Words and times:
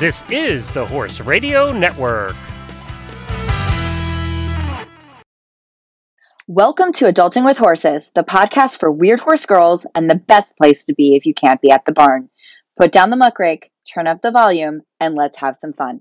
This 0.00 0.24
is 0.28 0.72
the 0.72 0.84
Horse 0.84 1.20
Radio 1.20 1.70
Network. 1.70 2.34
Welcome 6.48 6.92
to 6.94 7.04
Adulting 7.04 7.44
with 7.44 7.56
Horses, 7.56 8.10
the 8.12 8.24
podcast 8.24 8.80
for 8.80 8.90
weird 8.90 9.20
horse 9.20 9.46
girls 9.46 9.86
and 9.94 10.10
the 10.10 10.16
best 10.16 10.56
place 10.56 10.84
to 10.86 10.94
be 10.94 11.14
if 11.14 11.26
you 11.26 11.32
can't 11.32 11.60
be 11.60 11.70
at 11.70 11.84
the 11.86 11.92
barn. 11.92 12.28
Put 12.76 12.90
down 12.90 13.10
the 13.10 13.16
muck 13.16 13.38
rake, 13.38 13.70
turn 13.94 14.08
up 14.08 14.20
the 14.20 14.32
volume, 14.32 14.80
and 14.98 15.14
let's 15.14 15.38
have 15.38 15.58
some 15.60 15.72
fun. 15.72 16.00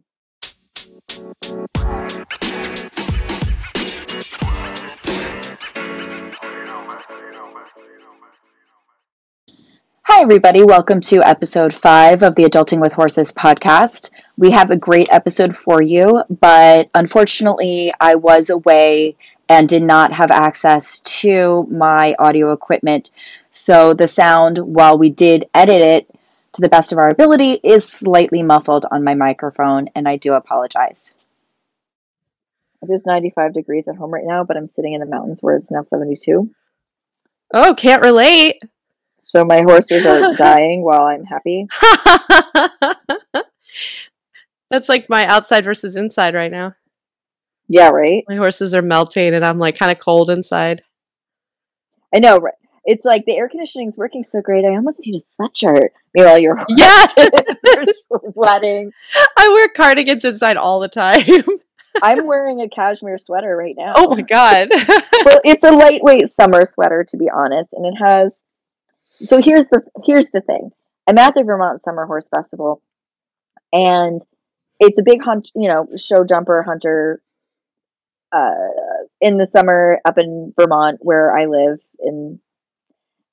Hi, 10.05 10.21
everybody. 10.21 10.63
Welcome 10.63 10.99
to 11.01 11.23
episode 11.23 11.73
five 11.73 12.23
of 12.23 12.35
the 12.35 12.43
Adulting 12.43 12.81
with 12.81 12.91
Horses 12.91 13.31
podcast. 13.31 14.09
We 14.35 14.51
have 14.51 14.69
a 14.69 14.75
great 14.75 15.07
episode 15.09 15.55
for 15.55 15.81
you, 15.81 16.23
but 16.29 16.89
unfortunately, 16.93 17.93
I 18.01 18.15
was 18.15 18.49
away 18.49 19.15
and 19.47 19.69
did 19.69 19.81
not 19.81 20.11
have 20.11 20.29
access 20.29 20.99
to 20.99 21.65
my 21.71 22.17
audio 22.19 22.51
equipment. 22.51 23.11
So 23.53 23.93
the 23.93 24.09
sound, 24.09 24.57
while 24.57 24.97
we 24.97 25.09
did 25.09 25.47
edit 25.53 25.81
it 25.81 26.19
to 26.51 26.61
the 26.61 26.69
best 26.69 26.91
of 26.91 26.97
our 26.97 27.07
ability, 27.07 27.53
is 27.63 27.87
slightly 27.87 28.43
muffled 28.43 28.85
on 28.91 29.05
my 29.05 29.15
microphone, 29.15 29.87
and 29.95 30.05
I 30.05 30.17
do 30.17 30.33
apologize. 30.33 31.13
It 32.81 32.93
is 32.93 33.05
95 33.05 33.53
degrees 33.53 33.87
at 33.87 33.95
home 33.95 34.11
right 34.11 34.25
now, 34.25 34.43
but 34.43 34.57
I'm 34.57 34.67
sitting 34.67 34.95
in 34.95 34.99
the 34.99 35.05
mountains 35.05 35.41
where 35.41 35.55
it's 35.55 35.71
now 35.71 35.83
72. 35.83 36.53
Oh, 37.53 37.73
can't 37.73 38.03
relate. 38.03 38.61
So 39.23 39.43
my 39.45 39.61
horses 39.65 40.05
are 40.05 40.33
dying 40.37 40.83
while 40.83 41.05
I'm 41.05 41.23
happy. 41.23 41.67
That's 44.69 44.89
like 44.89 45.09
my 45.09 45.25
outside 45.25 45.63
versus 45.63 45.95
inside 45.95 46.33
right 46.35 46.51
now. 46.51 46.75
Yeah, 47.67 47.89
right? 47.89 48.23
My 48.27 48.35
horses 48.35 48.73
are 48.75 48.81
melting 48.81 49.33
and 49.33 49.45
I'm 49.45 49.57
like 49.59 49.77
kind 49.77 49.91
of 49.91 49.99
cold 49.99 50.29
inside. 50.29 50.83
I 52.15 52.19
know, 52.19 52.37
right? 52.37 52.53
It's 52.85 53.05
like 53.05 53.23
the 53.25 53.37
air 53.37 53.47
conditioning's 53.47 53.95
working 53.97 54.25
so 54.29 54.41
great. 54.41 54.65
I 54.65 54.75
almost 54.75 54.99
need 55.05 55.23
a 55.23 55.41
sweatshirt. 55.41 55.89
Meanwhile, 56.13 56.39
your 56.39 56.55
horses 56.57 56.75
Yeah. 56.77 57.07
are 57.77 57.85
sweating. 58.33 58.91
I 59.37 59.47
wear 59.49 59.69
cardigans 59.69 60.25
inside 60.25 60.57
all 60.57 60.79
the 60.81 60.89
time. 60.89 61.23
I'm 62.01 62.25
wearing 62.25 62.59
a 62.61 62.67
cashmere 62.67 63.19
sweater 63.19 63.55
right 63.55 63.75
now. 63.77 63.93
oh 63.95 64.13
my 64.13 64.21
god. 64.21 64.67
well, 64.71 65.39
it's 65.45 65.63
a 65.63 65.71
lightweight 65.71 66.35
summer 66.39 66.67
sweater 66.73 67.05
to 67.07 67.17
be 67.17 67.29
honest, 67.29 67.71
and 67.73 67.85
it 67.85 67.93
has. 68.03 68.31
So 69.13 69.41
here's 69.41 69.67
the 69.67 69.81
here's 70.05 70.27
the 70.33 70.41
thing. 70.41 70.71
I'm 71.07 71.17
at 71.17 71.33
the 71.35 71.43
Vermont 71.43 71.83
Summer 71.83 72.05
Horse 72.05 72.27
Festival, 72.33 72.81
and 73.71 74.21
it's 74.79 74.99
a 74.99 75.03
big 75.03 75.21
hunt, 75.23 75.49
you 75.55 75.67
know, 75.67 75.87
show 75.97 76.23
jumper 76.23 76.63
hunter. 76.63 77.21
Uh, 78.31 78.51
in 79.23 79.37
the 79.37 79.47
summer 79.55 79.99
up 80.05 80.17
in 80.17 80.53
Vermont 80.59 80.99
where 81.01 81.35
I 81.35 81.45
live 81.45 81.79
in. 81.99 82.39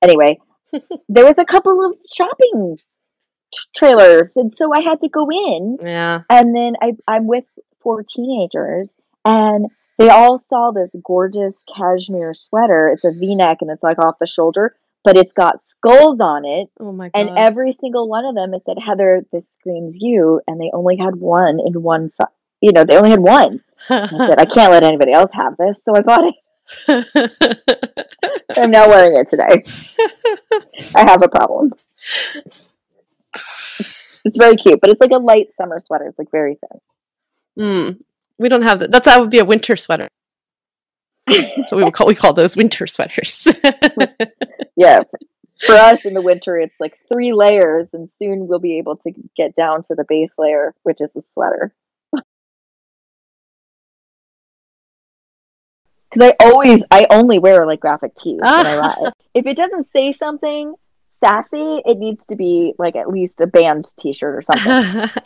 Anyway, 0.03 0.39
there 1.09 1.27
was 1.27 1.37
a 1.37 1.45
couple 1.45 1.85
of 1.85 1.99
shopping 2.15 2.79
t- 2.79 3.61
trailers, 3.77 4.33
and 4.37 4.57
so 4.57 4.73
I 4.73 4.81
had 4.81 5.01
to 5.03 5.09
go 5.09 5.29
in 5.31 5.79
yeah. 5.83 6.21
and 6.31 6.55
then 6.55 6.75
I, 6.81 6.93
I'm 7.07 7.27
with 7.27 7.45
four 7.83 8.03
teenagers, 8.03 8.89
and 9.25 9.67
they 9.99 10.09
all 10.09 10.39
saw 10.39 10.71
this 10.71 10.91
gorgeous 11.05 11.55
cashmere 11.77 12.33
sweater. 12.33 12.89
It's 12.89 13.05
a 13.05 13.11
V 13.11 13.35
neck 13.35 13.59
and 13.61 13.71
it's 13.71 13.83
like 13.83 13.99
off 13.99 14.19
the 14.21 14.27
shoulder, 14.27 14.77
but 15.05 15.19
it's 15.19 15.33
got 15.33 15.61
skulls 15.81 16.21
on 16.21 16.45
it. 16.45 16.69
Oh 16.79 16.93
my 16.93 17.09
god. 17.09 17.21
And 17.21 17.39
every 17.39 17.77
single 17.81 18.09
one 18.09 18.25
of 18.25 18.35
them, 18.35 18.55
it 18.55 18.63
said, 18.67 18.77
Heather, 18.85 19.25
this 19.33 19.45
screams 19.59 19.99
you. 20.01 20.41
And 20.47 20.61
they 20.61 20.71
only 20.73 20.97
had 20.97 21.17
one 21.17 21.59
in 21.65 21.83
one, 21.83 22.13
you 22.61 22.73
know, 22.73 22.85
they 22.85 22.97
only 22.97 23.11
had 23.11 23.21
one. 23.21 23.63
I 23.89 24.07
said, 24.09 24.39
I 24.39 24.45
can't 24.45 24.73
let 24.73 24.83
anybody 24.83 25.13
else 25.13 25.31
have 25.33 25.57
this. 25.57 25.77
So 25.85 25.97
I 25.97 26.01
bought 26.03 26.25
it. 26.25 26.35
I'm 28.57 28.71
now 28.71 28.89
wearing 28.89 29.17
it 29.17 29.29
today. 29.29 29.65
I 30.95 31.11
have 31.11 31.23
a 31.23 31.29
problem. 31.29 31.73
It's 34.25 34.37
very 34.37 34.57
cute, 34.57 34.81
but 34.81 34.91
it's 34.91 35.01
like 35.01 35.13
a 35.13 35.19
light 35.19 35.49
summer 35.57 35.81
sweater. 35.85 36.07
It's 36.07 36.19
like 36.19 36.31
very 36.31 36.57
thin. 36.57 36.81
Mm, 37.59 38.03
we 38.39 38.49
don't 38.49 38.63
have 38.63 38.81
that. 38.81 38.91
That's 38.91 39.07
that 39.07 39.21
would 39.21 39.31
be 39.31 39.39
a 39.39 39.45
winter 39.45 39.77
sweater. 39.77 40.09
That's 41.27 41.73
what 41.73 41.85
we 41.85 41.91
call 41.91 42.07
we 42.07 42.15
call 42.15 42.33
those 42.33 42.57
winter 42.57 42.87
sweaters. 42.87 43.49
yeah 44.77 45.01
for 45.61 45.75
us 45.75 46.05
in 46.05 46.15
the 46.15 46.23
winter 46.23 46.59
it's 46.59 46.75
like 46.81 46.99
three 47.13 47.33
layers 47.33 47.87
and 47.93 48.09
soon 48.19 48.47
we'll 48.47 48.59
be 48.59 48.79
able 48.79 48.97
to 48.97 49.13
get 49.37 49.55
down 49.55 49.85
to 49.85 49.95
the 49.95 50.05
base 50.09 50.31
layer 50.39 50.75
which 50.83 50.99
is 51.01 51.11
the 51.15 51.23
sweater 51.35 51.73
because 52.13 52.23
i 56.23 56.35
always 56.41 56.83
i 56.91 57.07
only 57.11 57.39
wear 57.39 57.67
like 57.67 57.81
graphic 57.81 58.13
tees 58.17 58.41
when 58.41 58.67
i 58.67 58.77
ride 58.79 59.13
if 59.35 59.47
it 59.47 59.57
doesn't 59.57 59.87
say 59.93 60.13
something 60.13 60.75
sassy 61.23 61.83
it 61.85 61.99
needs 61.99 62.21
to 62.31 62.37
be 62.37 62.73
like 62.79 62.97
at 62.97 63.11
least 63.11 63.35
a 63.41 63.47
band 63.47 63.87
t-shirt 63.99 64.35
or 64.37 64.43
something 64.43 65.11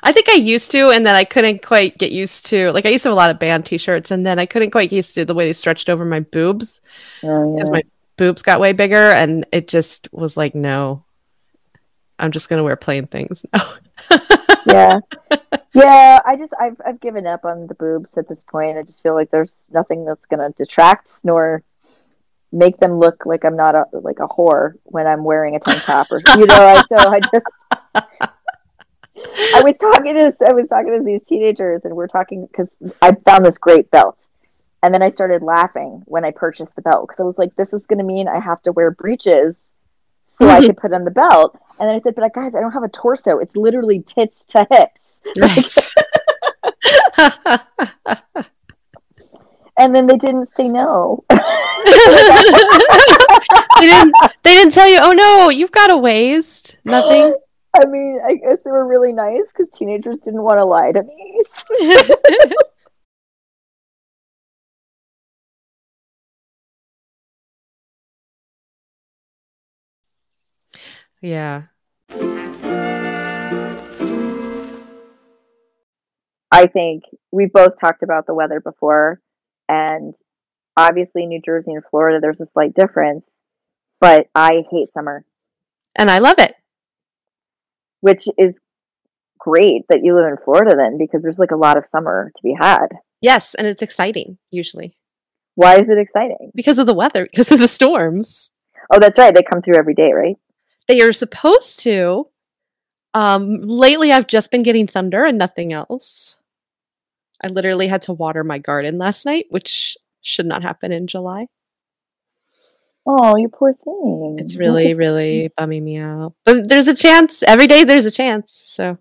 I 0.00 0.12
think 0.12 0.28
I 0.28 0.34
used 0.34 0.70
to, 0.70 0.90
and 0.90 1.04
then 1.04 1.16
I 1.16 1.24
couldn't 1.24 1.66
quite 1.66 1.98
get 1.98 2.12
used 2.12 2.46
to. 2.46 2.70
Like 2.70 2.86
I 2.86 2.90
used 2.90 3.02
to 3.02 3.08
have 3.08 3.14
a 3.14 3.16
lot 3.16 3.30
of 3.30 3.40
band 3.40 3.66
T-shirts, 3.66 4.12
and 4.12 4.24
then 4.24 4.38
I 4.38 4.46
couldn't 4.46 4.70
quite 4.70 4.90
get 4.90 4.96
used 4.96 5.14
to 5.16 5.24
the 5.24 5.34
way 5.34 5.46
they 5.46 5.52
stretched 5.52 5.90
over 5.90 6.04
my 6.04 6.20
boobs 6.20 6.80
Oh, 7.24 7.56
yeah. 7.56 7.64
my 7.68 7.82
boobs 8.18 8.42
got 8.42 8.60
way 8.60 8.72
bigger, 8.72 9.10
and 9.12 9.46
it 9.52 9.68
just 9.68 10.08
was 10.12 10.36
like, 10.36 10.54
no, 10.54 11.04
I'm 12.18 12.32
just 12.32 12.48
gonna 12.48 12.64
wear 12.64 12.76
plain 12.76 13.06
things 13.06 13.44
now. 13.54 13.74
yeah. 14.66 15.00
Yeah 15.74 16.20
i 16.24 16.36
just 16.36 16.52
I've, 16.60 16.80
I've 16.84 17.00
given 17.00 17.26
up 17.26 17.44
on 17.44 17.66
the 17.66 17.74
boobs 17.74 18.10
at 18.16 18.28
this 18.28 18.42
point. 18.50 18.76
I 18.76 18.82
just 18.82 19.02
feel 19.02 19.14
like 19.14 19.30
there's 19.30 19.56
nothing 19.70 20.04
that's 20.04 20.24
going 20.26 20.40
to 20.40 20.56
detract 20.56 21.08
nor 21.24 21.62
make 22.52 22.78
them 22.78 22.98
look 22.98 23.26
like 23.26 23.44
i'm 23.44 23.56
not 23.56 23.74
a 23.74 23.84
like 23.92 24.20
a 24.20 24.26
whore 24.26 24.72
when 24.84 25.06
i'm 25.06 25.22
wearing 25.22 25.56
a 25.56 25.60
tank 25.60 25.82
top 25.82 26.06
or 26.10 26.20
you 26.36 26.46
know 26.46 26.54
I, 26.54 26.82
so 26.88 27.10
i 27.10 27.20
just 27.20 27.46
i 29.54 29.62
was 29.62 29.74
talking 29.78 30.14
to 30.14 30.32
i 30.48 30.52
was 30.52 30.66
talking 30.68 30.96
to 30.96 31.04
these 31.04 31.20
teenagers 31.28 31.82
and 31.84 31.94
we're 31.94 32.06
talking 32.06 32.46
because 32.46 32.68
i 33.02 33.14
found 33.26 33.44
this 33.44 33.58
great 33.58 33.90
belt 33.90 34.16
and 34.82 34.94
then 34.94 35.02
i 35.02 35.10
started 35.10 35.42
laughing 35.42 36.02
when 36.06 36.24
i 36.24 36.30
purchased 36.30 36.74
the 36.76 36.82
belt 36.82 37.08
because 37.08 37.20
i 37.20 37.26
was 37.26 37.38
like 37.38 37.54
this 37.56 37.72
is 37.72 37.84
going 37.86 37.98
to 37.98 38.04
mean 38.04 38.28
i 38.28 38.38
have 38.38 38.62
to 38.62 38.72
wear 38.72 38.90
breeches 38.90 39.54
so 40.38 40.48
i 40.48 40.60
could 40.60 40.76
put 40.80 40.92
on 40.92 41.04
the 41.04 41.10
belt 41.10 41.58
and 41.80 41.88
then 41.88 41.96
i 41.96 42.00
said 42.00 42.14
but 42.14 42.24
uh, 42.24 42.28
guys 42.34 42.54
i 42.54 42.60
don't 42.60 42.72
have 42.72 42.82
a 42.82 42.88
torso 42.88 43.38
it's 43.38 43.56
literally 43.56 44.02
tits 44.02 44.44
to 44.44 44.66
hips 44.70 45.08
Nice. 45.36 45.94
and 49.78 49.94
then 49.94 50.06
they 50.06 50.16
didn't 50.16 50.48
say 50.56 50.68
no. 50.68 51.24
they 51.30 51.36
didn't. 53.80 54.14
They 54.42 54.54
didn't 54.54 54.72
tell 54.72 54.88
you. 54.88 54.98
Oh 55.00 55.12
no, 55.12 55.50
you've 55.50 55.72
got 55.72 55.90
a 55.90 55.96
waist. 55.96 56.78
Nothing. 56.84 57.34
I 57.80 57.84
mean, 57.86 58.18
I 58.24 58.34
guess 58.34 58.58
they 58.64 58.70
were 58.70 58.86
really 58.86 59.12
nice 59.12 59.42
because 59.48 59.70
teenagers 59.76 60.16
didn't 60.24 60.42
want 60.42 60.56
to 60.56 60.64
lie 60.64 60.90
to 60.90 61.02
me. 61.02 61.44
Yeah. 71.20 71.62
I 76.50 76.66
think 76.66 77.04
we've 77.30 77.52
both 77.52 77.78
talked 77.80 78.02
about 78.02 78.26
the 78.26 78.34
weather 78.34 78.60
before, 78.60 79.20
and 79.68 80.14
obviously 80.76 81.26
New 81.26 81.40
Jersey 81.44 81.72
and 81.72 81.82
Florida, 81.90 82.18
there's 82.20 82.40
a 82.40 82.46
slight 82.46 82.74
difference. 82.74 83.24
But 84.00 84.28
I 84.34 84.62
hate 84.70 84.92
summer, 84.94 85.24
And 85.96 86.10
I 86.10 86.18
love 86.18 86.38
it. 86.38 86.54
which 88.00 88.26
is 88.38 88.54
great 89.38 89.82
that 89.88 90.00
you 90.04 90.14
live 90.14 90.26
in 90.30 90.36
Florida 90.44 90.74
then, 90.76 90.98
because 90.98 91.20
there's 91.22 91.38
like 91.38 91.50
a 91.50 91.56
lot 91.56 91.76
of 91.76 91.86
summer 91.86 92.30
to 92.34 92.42
be 92.42 92.54
had. 92.58 92.86
Yes, 93.20 93.54
and 93.54 93.66
it's 93.66 93.82
exciting 93.82 94.38
usually 94.52 94.96
Why 95.56 95.74
is 95.76 95.88
it 95.88 95.98
exciting? 95.98 96.52
because 96.54 96.78
of 96.78 96.86
the 96.86 96.94
weather, 96.94 97.24
because 97.30 97.50
of 97.52 97.58
the 97.58 97.68
storms. 97.68 98.52
Oh, 98.92 98.98
that's 99.00 99.18
right. 99.18 99.34
They 99.34 99.42
come 99.42 99.60
through 99.62 99.76
every 99.78 99.94
day, 99.94 100.12
right? 100.12 100.36
They 100.88 101.02
are 101.02 101.12
supposed 101.12 101.80
to. 101.80 102.28
Um, 103.14 103.60
lately, 103.62 104.10
I've 104.10 104.26
just 104.26 104.50
been 104.50 104.62
getting 104.62 104.86
thunder 104.86 105.24
and 105.24 105.38
nothing 105.38 105.72
else. 105.72 106.36
I 107.42 107.48
literally 107.48 107.86
had 107.86 108.02
to 108.02 108.12
water 108.12 108.42
my 108.42 108.58
garden 108.58 108.98
last 108.98 109.24
night, 109.24 109.46
which 109.50 109.96
should 110.22 110.46
not 110.46 110.62
happen 110.62 110.92
in 110.92 111.06
July. 111.06 111.46
Oh, 113.06 113.36
you 113.36 113.48
poor 113.48 113.72
thing. 113.72 114.36
It's 114.38 114.56
really, 114.56 114.92
really 114.92 115.50
bumming 115.56 115.84
me 115.84 115.98
out. 115.98 116.34
But 116.44 116.68
there's 116.68 116.88
a 116.88 116.94
chance. 116.94 117.42
Every 117.42 117.66
day 117.66 117.84
there's 117.84 118.04
a 118.04 118.10
chance. 118.10 118.64
So 118.66 118.98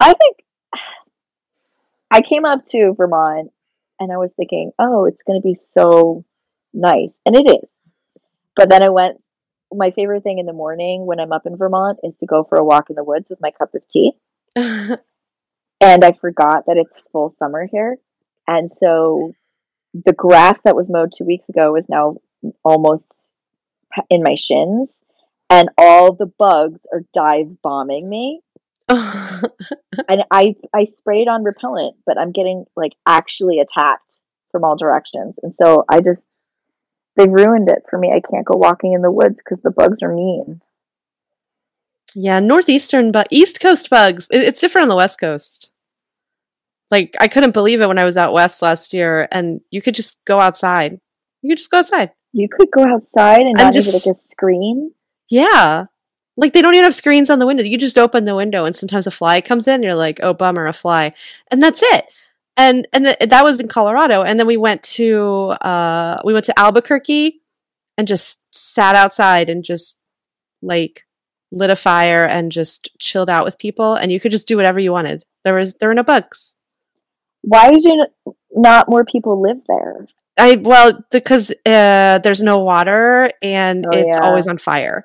I 0.00 0.12
think 0.12 0.36
I 2.10 2.20
came 2.20 2.44
up 2.44 2.66
to 2.66 2.92
Vermont 2.94 3.52
and 3.98 4.12
I 4.12 4.18
was 4.18 4.30
thinking, 4.36 4.72
oh, 4.78 5.06
it's 5.06 5.22
going 5.26 5.40
to 5.40 5.42
be 5.42 5.56
so 5.70 6.24
nice. 6.74 7.10
And 7.24 7.36
it 7.36 7.48
is. 7.48 7.68
But 8.54 8.68
then 8.68 8.82
I 8.82 8.90
went 8.90 9.22
my 9.72 9.90
favorite 9.90 10.22
thing 10.22 10.38
in 10.38 10.46
the 10.46 10.52
morning 10.52 11.06
when 11.06 11.20
I'm 11.20 11.32
up 11.32 11.46
in 11.46 11.56
Vermont 11.56 11.98
is 12.02 12.14
to 12.20 12.26
go 12.26 12.44
for 12.48 12.58
a 12.58 12.64
walk 12.64 12.90
in 12.90 12.96
the 12.96 13.04
woods 13.04 13.26
with 13.28 13.40
my 13.40 13.50
cup 13.50 13.74
of 13.74 13.82
tea. 13.88 14.12
And 15.84 16.02
I 16.02 16.12
forgot 16.12 16.64
that 16.66 16.78
it's 16.78 16.96
full 17.12 17.34
summer 17.38 17.68
here. 17.70 17.98
And 18.46 18.70
so 18.78 19.32
the 19.92 20.14
grass 20.14 20.58
that 20.64 20.74
was 20.74 20.90
mowed 20.90 21.12
two 21.14 21.24
weeks 21.24 21.46
ago 21.50 21.76
is 21.76 21.84
now 21.90 22.16
almost 22.64 23.06
in 24.08 24.22
my 24.22 24.34
shins. 24.34 24.88
And 25.50 25.68
all 25.76 26.14
the 26.14 26.32
bugs 26.38 26.80
are 26.90 27.02
dive 27.12 27.60
bombing 27.62 28.08
me. 28.08 28.40
And 30.08 30.24
I 30.30 30.56
I 30.74 30.88
sprayed 30.96 31.28
on 31.28 31.44
repellent, 31.44 31.96
but 32.04 32.18
I'm 32.18 32.32
getting 32.32 32.64
like 32.76 32.92
actually 33.06 33.60
attacked 33.60 34.12
from 34.50 34.64
all 34.64 34.76
directions. 34.76 35.36
And 35.42 35.54
so 35.62 35.84
I 35.88 36.00
just 36.00 36.26
they 37.16 37.26
ruined 37.28 37.68
it 37.68 37.84
for 37.88 37.98
me. 37.98 38.10
I 38.10 38.20
can't 38.20 38.44
go 38.46 38.56
walking 38.56 38.92
in 38.92 39.02
the 39.02 39.10
woods 39.10 39.40
because 39.42 39.62
the 39.62 39.70
bugs 39.70 40.02
are 40.02 40.12
mean. 40.14 40.60
yeah, 42.14 42.40
northeastern 42.40 43.12
but 43.12 43.26
East 43.30 43.60
Coast 43.60 43.90
bugs. 43.90 44.26
It's 44.30 44.60
different 44.60 44.84
on 44.84 44.88
the 44.88 44.96
West 44.96 45.18
Coast. 45.20 45.70
Like 46.90 47.16
I 47.20 47.28
couldn't 47.28 47.52
believe 47.54 47.80
it 47.80 47.86
when 47.88 47.98
I 47.98 48.04
was 48.04 48.16
out 48.16 48.32
west 48.32 48.62
last 48.62 48.92
year, 48.92 49.26
and 49.32 49.60
you 49.70 49.82
could 49.82 49.94
just 49.94 50.24
go 50.24 50.38
outside. 50.38 51.00
You 51.42 51.50
could 51.50 51.58
just 51.58 51.70
go 51.70 51.78
outside. 51.78 52.10
You 52.32 52.48
could 52.48 52.68
go 52.70 52.82
outside 52.84 53.40
and 53.42 53.54
not 53.56 53.72
just- 53.72 54.06
like 54.06 54.14
a 54.14 54.18
screen. 54.18 54.92
Yeah. 55.28 55.86
Like 56.36 56.52
they 56.52 56.62
don't 56.62 56.74
even 56.74 56.84
have 56.84 56.94
screens 56.94 57.30
on 57.30 57.38
the 57.38 57.46
window. 57.46 57.62
You 57.62 57.78
just 57.78 57.96
open 57.96 58.24
the 58.24 58.34
window 58.34 58.64
and 58.64 58.74
sometimes 58.74 59.06
a 59.06 59.12
fly 59.12 59.40
comes 59.40 59.68
in, 59.68 59.84
you're 59.84 59.94
like, 59.94 60.18
"Oh, 60.20 60.34
bummer, 60.34 60.66
a 60.66 60.72
fly." 60.72 61.14
And 61.50 61.62
that's 61.62 61.80
it. 61.82 62.06
And 62.56 62.86
and 62.92 63.04
th- 63.06 63.18
that 63.30 63.44
was 63.44 63.58
in 63.58 63.66
Colorado 63.68 64.22
and 64.22 64.38
then 64.38 64.46
we 64.46 64.56
went 64.56 64.82
to 64.84 65.54
uh 65.60 66.20
we 66.24 66.32
went 66.32 66.44
to 66.46 66.58
Albuquerque 66.58 67.40
and 67.98 68.06
just 68.06 68.40
sat 68.52 68.94
outside 68.94 69.50
and 69.50 69.64
just 69.64 69.98
like 70.62 71.04
lit 71.50 71.70
a 71.70 71.76
fire 71.76 72.24
and 72.24 72.52
just 72.52 72.90
chilled 73.00 73.28
out 73.30 73.44
with 73.44 73.58
people 73.58 73.94
and 73.94 74.12
you 74.12 74.20
could 74.20 74.32
just 74.32 74.46
do 74.48 74.56
whatever 74.56 74.78
you 74.78 74.92
wanted. 74.92 75.24
There 75.44 75.54
was 75.54 75.74
there 75.74 75.88
were 75.88 75.94
no 75.94 76.02
bugs. 76.04 76.54
Why 77.42 77.70
did 77.70 77.82
you 77.84 78.06
not 78.52 78.88
more 78.88 79.04
people 79.04 79.42
live 79.42 79.58
there? 79.66 80.06
I 80.38 80.56
well 80.56 81.04
because 81.10 81.50
uh 81.66 82.20
there's 82.22 82.42
no 82.42 82.60
water 82.60 83.30
and 83.42 83.84
Oh, 83.86 83.90
it's 83.92 84.16
yeah. 84.16 84.24
always 84.24 84.46
on 84.46 84.58
fire. 84.58 85.04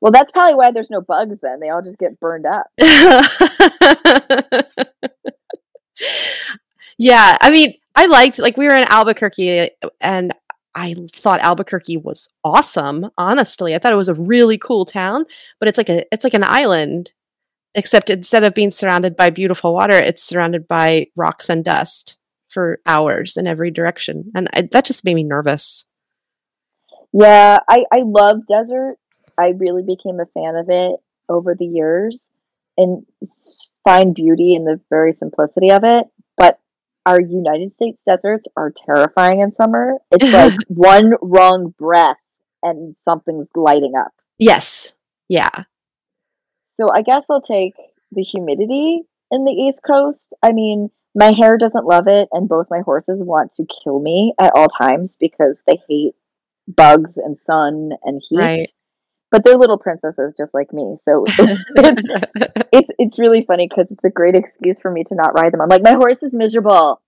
Well, 0.00 0.12
that's 0.12 0.30
probably 0.30 0.54
why 0.54 0.70
there's 0.72 0.90
no 0.90 1.00
bugs 1.00 1.38
then. 1.42 1.58
They 1.60 1.70
all 1.70 1.82
just 1.82 1.98
get 1.98 2.20
burned 2.20 2.46
up. 2.46 2.66
yeah, 6.98 7.38
I 7.40 7.50
mean, 7.50 7.74
I 7.94 8.06
liked 8.06 8.38
like 8.38 8.56
we 8.56 8.66
were 8.66 8.76
in 8.76 8.84
Albuquerque 8.88 9.70
and 10.00 10.34
I 10.74 10.94
thought 11.12 11.40
Albuquerque 11.40 11.96
was 11.96 12.28
awesome, 12.44 13.10
honestly. 13.16 13.74
I 13.74 13.78
thought 13.78 13.92
it 13.92 13.96
was 13.96 14.08
a 14.08 14.14
really 14.14 14.58
cool 14.58 14.84
town, 14.84 15.24
but 15.58 15.68
it's 15.68 15.78
like 15.78 15.88
a 15.88 16.04
it's 16.12 16.24
like 16.24 16.34
an 16.34 16.44
island 16.44 17.12
except 17.74 18.10
instead 18.10 18.44
of 18.44 18.54
being 18.54 18.70
surrounded 18.70 19.16
by 19.16 19.30
beautiful 19.30 19.72
water, 19.74 19.94
it's 19.94 20.24
surrounded 20.24 20.66
by 20.66 21.06
rocks 21.16 21.48
and 21.48 21.64
dust 21.64 22.16
for 22.48 22.80
hours 22.86 23.36
in 23.36 23.46
every 23.46 23.70
direction. 23.70 24.32
And 24.34 24.48
I, 24.52 24.62
that 24.72 24.84
just 24.84 25.04
made 25.04 25.14
me 25.14 25.22
nervous. 25.22 25.84
Yeah, 27.12 27.58
I, 27.68 27.84
I 27.92 27.98
love 28.04 28.46
desert. 28.48 28.96
I 29.38 29.50
really 29.50 29.82
became 29.82 30.18
a 30.18 30.26
fan 30.34 30.56
of 30.56 30.66
it 30.68 30.96
over 31.28 31.54
the 31.54 31.66
years 31.66 32.18
and 32.76 33.06
find 33.84 34.14
beauty 34.14 34.54
in 34.54 34.64
the 34.64 34.80
very 34.90 35.14
simplicity 35.18 35.70
of 35.70 35.82
it. 35.84 36.06
But 36.36 36.58
our 37.08 37.20
United 37.20 37.72
States 37.74 37.98
deserts 38.06 38.46
are 38.54 38.72
terrifying 38.84 39.40
in 39.40 39.54
summer. 39.54 39.94
It's 40.10 40.24
like 40.32 40.52
one 40.68 41.12
wrong 41.22 41.74
breath 41.78 42.18
and 42.62 42.94
something's 43.06 43.48
lighting 43.54 43.94
up. 43.98 44.12
Yes. 44.38 44.92
Yeah. 45.28 45.64
So 46.74 46.88
I 46.94 47.00
guess 47.02 47.22
I'll 47.30 47.40
take 47.40 47.74
the 48.12 48.22
humidity 48.22 49.02
in 49.30 49.44
the 49.44 49.50
East 49.50 49.78
Coast. 49.86 50.26
I 50.42 50.52
mean, 50.52 50.90
my 51.14 51.32
hair 51.32 51.56
doesn't 51.58 51.86
love 51.86 52.04
it, 52.06 52.28
and 52.30 52.48
both 52.48 52.66
my 52.70 52.80
horses 52.84 53.18
want 53.20 53.54
to 53.54 53.66
kill 53.82 53.98
me 53.98 54.34
at 54.38 54.52
all 54.54 54.68
times 54.68 55.16
because 55.18 55.56
they 55.66 55.80
hate 55.88 56.14
bugs 56.68 57.16
and 57.16 57.38
sun 57.40 57.90
and 58.04 58.22
heat. 58.28 58.38
Right. 58.38 58.72
But 59.30 59.44
they're 59.44 59.58
little 59.58 59.78
princesses 59.78 60.34
just 60.38 60.54
like 60.54 60.72
me. 60.72 60.96
So 61.06 61.24
it's, 61.28 62.02
it's, 62.72 62.88
it's 62.98 63.18
really 63.18 63.44
funny 63.46 63.68
because 63.68 63.86
it's 63.90 64.04
a 64.04 64.10
great 64.10 64.34
excuse 64.34 64.78
for 64.80 64.90
me 64.90 65.04
to 65.04 65.14
not 65.14 65.34
ride 65.34 65.52
them. 65.52 65.60
I'm 65.60 65.68
like, 65.68 65.82
my 65.82 65.92
horse 65.92 66.22
is 66.22 66.32
miserable. 66.32 67.02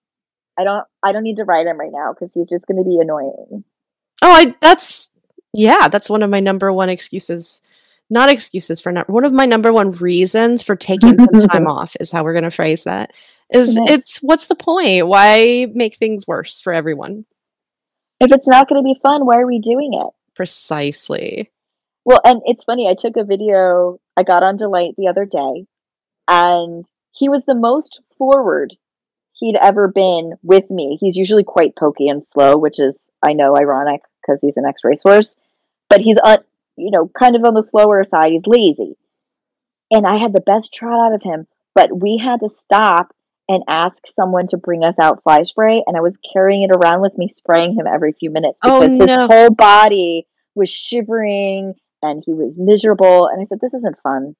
I 0.59 0.65
don't 0.65 0.85
I 1.03 1.13
don't 1.13 1.23
need 1.23 1.37
to 1.37 1.45
ride 1.45 1.67
him 1.67 1.79
right 1.79 1.93
now 1.93 2.13
because 2.13 2.31
he's 2.35 2.49
just 2.49 2.67
going 2.67 2.77
to 2.77 2.89
be 2.89 2.99
annoying. 3.01 3.65
Oh, 4.23 4.33
I 4.33 4.55
that's 4.61 5.09
yeah, 5.53 5.89
that's 5.89 6.11
one 6.11 6.23
of 6.23 6.31
my 6.31 6.41
number 6.41 6.73
one 6.73 6.91
excuses. 6.91 7.63
Not 8.11 8.29
excuses 8.29 8.81
for 8.81 8.91
not 8.93 9.09
one 9.09 9.25
of 9.25 9.33
my 9.33 9.47
number 9.47 9.73
one 9.73 9.93
reasons 9.93 10.63
for 10.63 10.77
taking 10.77 11.17
some 11.17 11.49
time 11.49 11.67
off 11.67 11.97
is 12.01 12.11
how 12.11 12.25
we're 12.25 12.33
going 12.33 12.45
to 12.45 12.51
phrase 12.51 12.85
that. 12.85 13.13
Is 13.53 13.77
Nice. 13.77 13.91
it's 13.91 14.17
what's 14.19 14.49
the 14.49 14.55
point? 14.55 15.07
Why 15.07 15.67
make 15.73 15.97
things 15.97 16.27
worse 16.27 16.61
for 16.61 16.73
everyone? 16.73 17.25
If 18.21 18.31
it's 18.33 18.47
not 18.47 18.69
going 18.69 18.83
to 18.83 18.85
be 18.85 19.01
fun, 19.03 19.25
why 19.25 19.39
are 19.39 19.47
we 19.47 19.61
doing 19.61 19.93
it? 19.95 20.13
Precisely. 20.35 21.51
Well, 22.05 22.21
and 22.25 22.41
it's 22.45 22.65
funny. 22.65 22.89
I 22.89 22.95
took 22.95 23.17
a 23.17 23.25
video. 23.25 23.99
I 24.17 24.23
got 24.23 24.43
on 24.43 24.57
Delight 24.57 24.95
the 24.97 25.09
other 25.09 25.25
day, 25.25 25.67
and 26.29 26.85
he 27.13 27.29
was 27.29 27.43
the 27.47 27.55
most 27.55 28.01
forward 28.17 28.75
he'd 29.35 29.57
ever 29.57 29.89
been 29.89 30.35
with 30.43 30.71
me. 30.71 30.99
He's 31.01 31.17
usually 31.17 31.45
quite 31.45 31.77
pokey 31.77 32.09
and 32.09 32.23
slow, 32.33 32.57
which 32.57 32.79
is 32.79 32.99
I 33.23 33.33
know 33.33 33.57
ironic 33.57 34.03
because 34.21 34.39
he's 34.41 34.57
an 34.57 34.67
ex 34.67 34.83
racehorse, 34.85 35.35
but 35.89 36.01
he's 36.01 36.17
on 36.25 36.39
you 36.77 36.91
know 36.91 37.11
kind 37.19 37.37
of 37.37 37.45
on 37.45 37.55
the 37.55 37.63
slower 37.63 38.05
side. 38.05 38.33
He's 38.33 38.43
lazy, 38.47 38.97
and 39.91 40.07
I 40.07 40.17
had 40.17 40.33
the 40.33 40.41
best 40.41 40.73
trot 40.73 41.11
out 41.11 41.15
of 41.15 41.23
him. 41.23 41.47
But 41.75 42.01
we 42.01 42.21
had 42.23 42.41
to 42.41 42.49
stop 42.49 43.15
and 43.49 43.63
ask 43.69 43.99
someone 44.15 44.47
to 44.49 44.57
bring 44.57 44.85
us 44.85 44.95
out 45.01 45.23
fly 45.23 45.43
spray, 45.43 45.83
and 45.87 45.97
I 45.97 46.01
was 46.01 46.15
carrying 46.33 46.63
it 46.63 46.75
around 46.75 47.03
with 47.03 47.17
me, 47.19 47.33
spraying 47.37 47.75
him 47.75 47.87
every 47.87 48.13
few 48.13 48.31
minutes 48.31 48.59
Oh, 48.63 48.81
because 48.81 49.09
his 49.09 49.29
whole 49.31 49.51
body 49.51 50.27
was 50.55 50.71
shivering 50.71 51.75
and 52.03 52.23
he 52.25 52.33
was 52.33 52.53
miserable. 52.57 53.29
And 53.29 53.43
I 53.43 53.47
said, 53.47 53.61
"This 53.61 53.75
isn't 53.75 53.97
fun." 54.03 54.37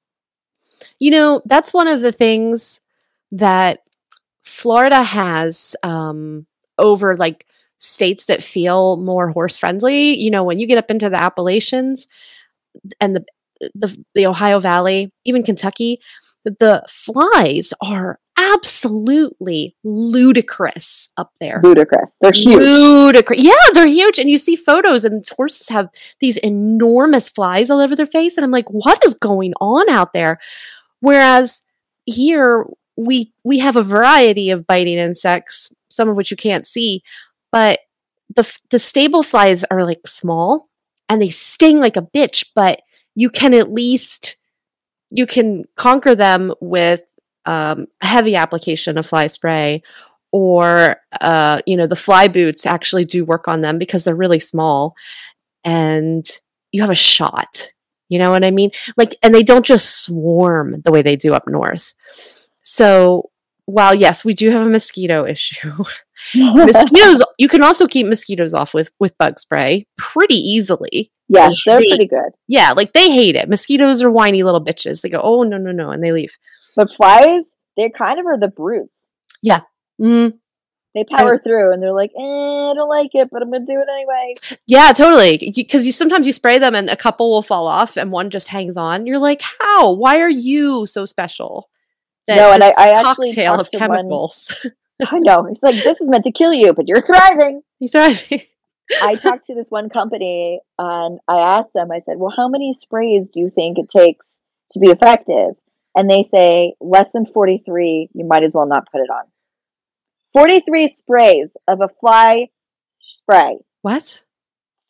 You 0.99 1.11
know, 1.11 1.41
that's 1.45 1.73
one 1.73 1.87
of 1.87 2.01
the 2.01 2.11
things 2.11 2.81
that 3.31 3.79
Florida 4.43 5.03
has 5.03 5.75
um, 5.83 6.45
over 6.77 7.15
like 7.15 7.45
states 7.77 8.25
that 8.25 8.43
feel 8.43 8.97
more 8.97 9.29
horse 9.29 9.57
friendly. 9.57 10.19
You 10.19 10.31
know, 10.31 10.43
when 10.43 10.59
you 10.59 10.67
get 10.67 10.77
up 10.77 10.91
into 10.91 11.09
the 11.09 11.17
Appalachians 11.17 12.07
and 12.99 13.15
the 13.15 13.25
the, 13.75 13.95
the 14.15 14.25
Ohio 14.25 14.59
Valley, 14.59 15.11
even 15.23 15.43
Kentucky, 15.43 15.99
the 16.43 16.83
flies 16.89 17.73
are 17.81 18.19
absolutely 18.61 19.75
ludicrous 19.83 21.09
up 21.17 21.31
there. 21.39 21.61
Ludicrous. 21.63 22.15
They're 22.21 22.31
huge. 22.31 22.59
Ludicrous. 22.59 23.41
Yeah, 23.41 23.53
they're 23.73 23.87
huge. 23.87 24.19
And 24.19 24.29
you 24.29 24.37
see 24.37 24.55
photos, 24.55 25.03
and 25.03 25.23
horses 25.35 25.69
have 25.69 25.89
these 26.19 26.37
enormous 26.37 27.29
flies 27.29 27.69
all 27.69 27.79
over 27.79 27.95
their 27.95 28.05
face. 28.05 28.37
And 28.37 28.43
I'm 28.43 28.51
like, 28.51 28.69
what 28.69 29.03
is 29.03 29.15
going 29.15 29.53
on 29.59 29.89
out 29.89 30.13
there? 30.13 30.39
Whereas 30.99 31.63
here, 32.05 32.65
we 32.95 33.33
we 33.43 33.59
have 33.59 33.75
a 33.75 33.83
variety 33.83 34.51
of 34.51 34.67
biting 34.67 34.97
insects, 34.97 35.69
some 35.89 36.09
of 36.09 36.15
which 36.15 36.31
you 36.31 36.37
can't 36.37 36.67
see, 36.67 37.01
but 37.51 37.79
the 38.33 38.59
the 38.69 38.79
stable 38.79 39.23
flies 39.23 39.65
are 39.71 39.83
like 39.83 40.07
small 40.07 40.69
and 41.09 41.21
they 41.21 41.29
sting 41.29 41.79
like 41.79 41.97
a 41.97 42.01
bitch, 42.01 42.45
but 42.55 42.81
you 43.15 43.29
can 43.29 43.53
at 43.53 43.73
least 43.73 44.37
you 45.09 45.25
can 45.25 45.65
conquer 45.75 46.15
them 46.15 46.53
with 46.61 47.01
um, 47.45 47.87
heavy 48.01 48.35
application 48.35 48.97
of 48.97 49.05
fly 49.05 49.27
spray 49.27 49.81
or 50.31 50.97
uh, 51.19 51.61
you 51.65 51.75
know 51.75 51.87
the 51.87 51.95
fly 51.95 52.27
boots 52.27 52.65
actually 52.65 53.05
do 53.05 53.25
work 53.25 53.47
on 53.47 53.61
them 53.61 53.77
because 53.77 54.03
they're 54.03 54.15
really 54.15 54.39
small 54.39 54.95
and 55.63 56.25
you 56.71 56.81
have 56.81 56.91
a 56.91 56.95
shot. 56.95 57.71
You 58.09 58.19
know 58.19 58.31
what 58.31 58.43
i 58.43 58.51
mean? 58.51 58.71
Like 58.97 59.15
and 59.23 59.33
they 59.33 59.43
don't 59.43 59.65
just 59.65 60.03
swarm 60.03 60.81
the 60.81 60.91
way 60.91 61.01
they 61.01 61.15
do 61.15 61.33
up 61.33 61.47
north. 61.47 61.93
So 62.63 63.30
while 63.65 63.93
yes 63.95 64.25
we 64.25 64.33
do 64.33 64.49
have 64.51 64.65
a 64.65 64.69
mosquito 64.69 65.25
issue 65.35 65.71
mosquitoes 66.35 67.23
you 67.37 67.47
can 67.47 67.63
also 67.63 67.87
keep 67.87 68.07
mosquitoes 68.07 68.53
off 68.53 68.73
with 68.73 68.91
with 68.99 69.17
bug 69.17 69.39
spray 69.39 69.85
pretty 69.97 70.35
easily 70.35 71.11
yes, 71.29 71.55
they're 71.65 71.79
They- 71.79 71.87
pretty 71.89 72.07
good. 72.07 72.31
yeah 72.47 72.73
like 72.75 72.93
they 72.93 73.09
hate 73.11 73.35
it 73.35 73.49
mosquitoes 73.49 74.01
are 74.03 74.11
whiny 74.11 74.43
little 74.43 74.63
bitches 74.63 75.01
they 75.01 75.09
go 75.09 75.21
oh 75.23 75.43
no 75.43 75.57
no 75.57 75.71
no 75.71 75.91
and 75.91 76.03
they 76.03 76.11
leave 76.11 76.37
But 76.75 76.89
flies, 76.95 77.43
they 77.77 77.89
kind 77.89 78.19
of 78.19 78.25
are 78.25 78.37
the 78.37 78.47
brutes. 78.49 78.91
mm, 79.99 80.33
They 80.93 81.03
power 81.05 81.39
through 81.39 81.71
and 81.73 81.81
they're 81.81 81.93
like, 81.93 82.11
eh, 82.17 82.21
I 82.21 82.73
don't 82.75 82.89
like 82.89 83.11
it, 83.13 83.29
but 83.31 83.41
I'm 83.41 83.49
gonna 83.51 83.65
do 83.65 83.79
it 83.79 83.87
anyway. 83.95 84.35
Yeah, 84.67 84.91
totally. 84.91 85.51
Because 85.55 85.85
you, 85.85 85.93
sometimes 85.93 86.27
you 86.27 86.33
spray 86.33 86.59
them 86.59 86.75
and 86.75 86.89
a 86.89 86.97
couple 86.97 87.31
will 87.31 87.41
fall 87.41 87.65
off 87.65 87.97
and 87.97 88.11
one 88.11 88.29
just 88.29 88.49
hangs 88.49 88.75
on. 88.75 89.05
You're 89.07 89.19
like, 89.19 89.41
how? 89.41 89.93
Why 89.93 90.19
are 90.19 90.29
you 90.29 90.85
so 90.85 91.05
special? 91.05 91.69
That 92.27 92.35
No, 92.37 92.51
and 92.51 92.63
I- 92.63 92.73
I 92.77 92.89
actually 92.91 93.27
cocktail 93.29 93.59
of 93.59 93.69
to 93.69 93.77
one- 93.77 93.89
I 95.07 95.19
know. 95.19 95.47
It's 95.47 95.63
like 95.63 95.75
this 95.75 95.97
is 95.99 96.07
meant 96.07 96.25
to 96.25 96.31
kill 96.31 96.53
you, 96.53 96.73
but 96.73 96.87
you're 96.87 97.01
thriving. 97.01 97.61
Exactly. 97.79 98.47
I 99.01 99.15
talked 99.15 99.47
to 99.47 99.55
this 99.55 99.67
one 99.69 99.89
company 99.89 100.59
and 100.77 101.19
I 101.27 101.37
asked 101.57 101.73
them, 101.73 101.91
I 101.91 102.01
said, 102.05 102.17
well, 102.17 102.33
how 102.35 102.47
many 102.49 102.75
sprays 102.77 103.25
do 103.33 103.39
you 103.39 103.49
think 103.49 103.77
it 103.79 103.89
takes 103.89 104.25
to 104.71 104.79
be 104.79 104.89
effective? 104.89 105.55
And 105.95 106.09
they 106.09 106.23
say 106.23 106.73
less 106.79 107.07
than 107.13 107.25
43, 107.25 108.09
you 108.13 108.25
might 108.25 108.43
as 108.43 108.51
well 108.53 108.67
not 108.67 108.87
put 108.91 109.01
it 109.01 109.09
on. 109.09 109.23
43 110.33 110.93
sprays 110.97 111.55
of 111.67 111.81
a 111.81 111.89
fly 111.99 112.47
spray 112.99 113.57
What? 113.81 114.23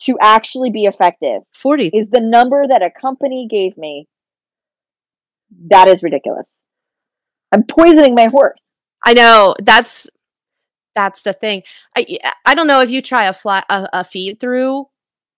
to 0.01 0.17
actually 0.21 0.71
be 0.71 0.85
effective 0.85 1.41
40. 1.53 1.87
is 1.87 2.09
the 2.11 2.21
number 2.21 2.67
that 2.67 2.81
a 2.81 2.89
company 2.99 3.47
gave 3.49 3.77
me. 3.77 4.07
That 5.69 5.87
is 5.87 6.01
ridiculous. 6.03 6.45
I'm 7.51 7.63
poisoning 7.63 8.15
my 8.15 8.27
horse. 8.27 8.59
I 9.05 9.13
know. 9.13 9.55
That's 9.61 10.09
that's 10.95 11.23
the 11.23 11.33
thing. 11.33 11.63
I 11.95 12.17
I 12.45 12.55
don't 12.55 12.67
know 12.67 12.81
if 12.81 12.89
you 12.89 13.01
try 13.01 13.25
a 13.25 13.33
fly 13.33 13.63
a, 13.69 13.87
a 13.93 14.03
feed 14.03 14.39
through. 14.39 14.87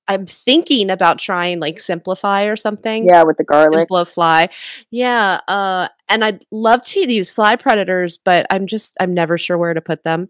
I'm 0.08 0.26
thinking 0.26 0.90
about 0.90 1.18
trying 1.18 1.60
like 1.62 1.78
SimpliFly 1.78 2.52
or 2.52 2.58
something. 2.58 3.06
Yeah, 3.06 3.24
with 3.24 3.38
the 3.38 3.46
garlic. 3.46 3.88
SimpliFly. 3.88 4.50
Yeah. 4.92 5.40
Uh 5.48 5.88
and 6.10 6.26
I'd 6.26 6.46
love 6.52 6.84
to 6.84 7.12
use 7.12 7.32
fly 7.32 7.56
predators, 7.56 8.18
but 8.18 8.46
I'm 8.50 8.68
just 8.68 8.98
I'm 9.00 9.14
never 9.14 9.38
sure 9.38 9.58
where 9.58 9.74
to 9.74 9.82
put 9.82 10.04
them. 10.04 10.28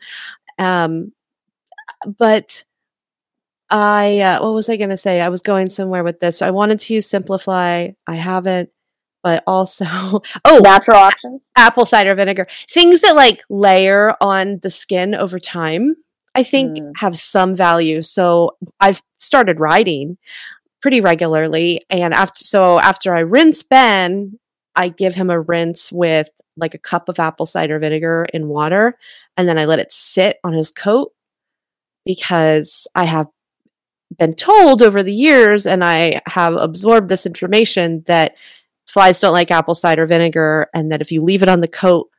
Um 0.59 1.11
but 2.05 2.65
I 3.69 4.19
uh, 4.19 4.43
what 4.43 4.53
was 4.53 4.69
I 4.69 4.77
going 4.77 4.91
to 4.91 4.97
say? 4.97 5.19
I 5.19 5.29
was 5.29 5.41
going 5.41 5.67
somewhere 5.67 6.03
with 6.03 6.19
this. 6.19 6.43
I 6.43 6.51
wanted 6.51 6.79
to 6.81 6.93
use 6.93 7.09
SimpliFly. 7.09 7.95
I 8.05 8.15
haven't, 8.15 8.69
but 9.23 9.43
also 9.47 9.85
oh, 10.45 10.59
Natural 10.63 10.97
options. 10.97 11.41
apple 11.55 11.85
cider 11.85 12.13
vinegar. 12.15 12.45
Things 12.69 13.01
that 13.01 13.15
like 13.15 13.43
layer 13.49 14.15
on 14.21 14.59
the 14.61 14.69
skin 14.69 15.15
over 15.15 15.39
time, 15.39 15.95
I 16.35 16.43
think 16.43 16.77
Mm. 16.77 16.91
have 16.97 17.17
some 17.17 17.55
value. 17.55 18.01
So 18.01 18.57
I've 18.79 19.01
started 19.19 19.59
writing 19.59 20.17
pretty 20.81 20.99
regularly 21.01 21.81
and 21.89 22.13
after 22.13 22.43
so 22.43 22.79
after 22.79 23.15
I 23.15 23.19
rinse 23.21 23.63
Ben, 23.63 24.37
I 24.75 24.89
give 24.89 25.15
him 25.15 25.29
a 25.29 25.39
rinse 25.39 25.91
with 25.91 26.29
like 26.57 26.73
a 26.73 26.77
cup 26.79 27.07
of 27.07 27.19
apple 27.19 27.45
cider 27.45 27.79
vinegar 27.79 28.25
in 28.33 28.47
water 28.49 28.97
and 29.37 29.47
then 29.47 29.57
I 29.57 29.65
let 29.65 29.79
it 29.79 29.93
sit 29.93 30.37
on 30.43 30.51
his 30.53 30.69
coat 30.71 31.13
because 32.05 32.87
I 32.95 33.05
have 33.05 33.27
been 34.19 34.35
told 34.35 34.81
over 34.81 35.01
the 35.03 35.13
years 35.13 35.65
and 35.65 35.83
I 35.83 36.21
have 36.27 36.53
absorbed 36.55 37.09
this 37.09 37.25
information 37.25 38.03
that 38.07 38.35
flies 38.93 39.19
don't 39.19 39.33
like 39.33 39.49
apple 39.49 39.73
cider 39.73 40.05
vinegar 40.05 40.69
and 40.73 40.91
that 40.91 41.01
if 41.01 41.11
you 41.11 41.19
leave 41.19 41.41
it 41.41 41.49
on 41.49 41.61
the 41.61 41.67
coat 41.67 42.09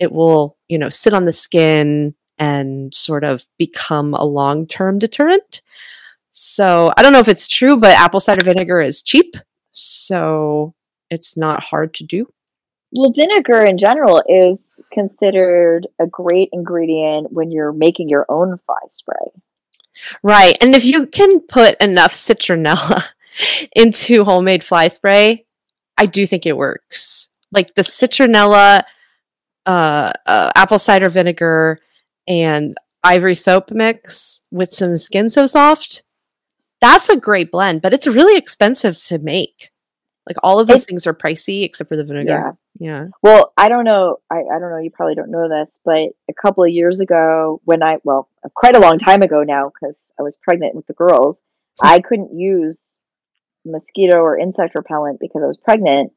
it 0.00 0.10
will 0.10 0.56
you 0.68 0.76
know 0.76 0.90
sit 0.90 1.14
on 1.14 1.24
the 1.24 1.32
skin 1.32 2.14
and 2.38 2.92
sort 2.92 3.22
of 3.22 3.46
become 3.58 4.12
a 4.14 4.24
long-term 4.24 4.98
deterrent 4.98 5.62
so 6.32 6.92
i 6.96 7.02
don't 7.02 7.12
know 7.12 7.20
if 7.20 7.28
it's 7.28 7.46
true 7.46 7.76
but 7.76 7.96
apple 7.96 8.18
cider 8.18 8.44
vinegar 8.44 8.80
is 8.80 9.02
cheap 9.02 9.36
so 9.70 10.74
it's 11.10 11.36
not 11.36 11.62
hard 11.62 11.94
to 11.94 12.04
do 12.04 12.26
Well, 12.92 13.12
vinegar 13.16 13.64
in 13.64 13.78
general 13.78 14.20
is 14.28 14.80
considered 14.92 15.86
a 16.00 16.06
great 16.06 16.48
ingredient 16.52 17.32
when 17.32 17.52
you're 17.52 17.72
making 17.72 18.08
your 18.08 18.26
own 18.28 18.58
fly 18.66 18.78
spray. 18.92 19.30
right 20.24 20.56
and 20.60 20.74
if 20.74 20.84
you 20.84 21.06
can 21.06 21.40
put 21.40 21.80
enough 21.80 22.12
citronella 22.12 23.04
into 23.76 24.24
homemade 24.24 24.64
fly 24.64 24.88
spray 24.88 25.44
i 25.98 26.06
do 26.06 26.26
think 26.26 26.46
it 26.46 26.56
works 26.56 27.28
like 27.52 27.74
the 27.74 27.82
citronella 27.82 28.82
uh, 29.66 30.12
uh 30.26 30.50
apple 30.54 30.78
cider 30.78 31.08
vinegar 31.08 31.78
and 32.28 32.74
ivory 33.02 33.34
soap 33.34 33.70
mix 33.70 34.40
with 34.50 34.70
some 34.70 34.94
skin 34.96 35.28
so 35.28 35.46
soft 35.46 36.02
that's 36.80 37.08
a 37.08 37.16
great 37.16 37.50
blend 37.50 37.80
but 37.82 37.92
it's 37.94 38.06
really 38.06 38.36
expensive 38.36 38.96
to 38.96 39.18
make 39.18 39.70
like 40.26 40.36
all 40.42 40.58
of 40.58 40.66
those 40.66 40.82
It- 40.82 40.86
things 40.86 41.06
are 41.06 41.14
pricey 41.14 41.64
except 41.64 41.88
for 41.88 41.96
the 41.96 42.02
Yeah. 42.02 42.06
vinegar 42.08 42.58
yeah 42.80 43.06
Well, 43.22 43.52
I 43.56 43.68
don't 43.68 43.84
know. 43.84 44.16
I, 44.32 44.38
I 44.38 44.58
don't 44.58 44.70
know. 44.70 44.78
You 44.78 44.90
probably 44.90 45.14
don't 45.14 45.30
know 45.30 45.48
this, 45.48 45.78
but 45.84 46.08
a 46.28 46.32
couple 46.42 46.64
of 46.64 46.70
years 46.70 46.98
ago, 46.98 47.60
when 47.64 47.84
I, 47.84 47.98
well, 48.02 48.28
quite 48.52 48.74
a 48.74 48.80
long 48.80 48.98
time 48.98 49.22
ago 49.22 49.44
now, 49.44 49.70
because 49.70 49.94
I 50.18 50.22
was 50.24 50.36
pregnant 50.42 50.74
with 50.74 50.84
the 50.88 50.92
girls, 50.94 51.40
I 51.82 52.00
couldn't 52.00 52.36
use 52.36 52.80
mosquito 53.64 54.18
or 54.18 54.38
insect 54.38 54.74
repellent 54.74 55.18
because 55.20 55.42
I 55.42 55.46
was 55.46 55.56
pregnant 55.62 56.12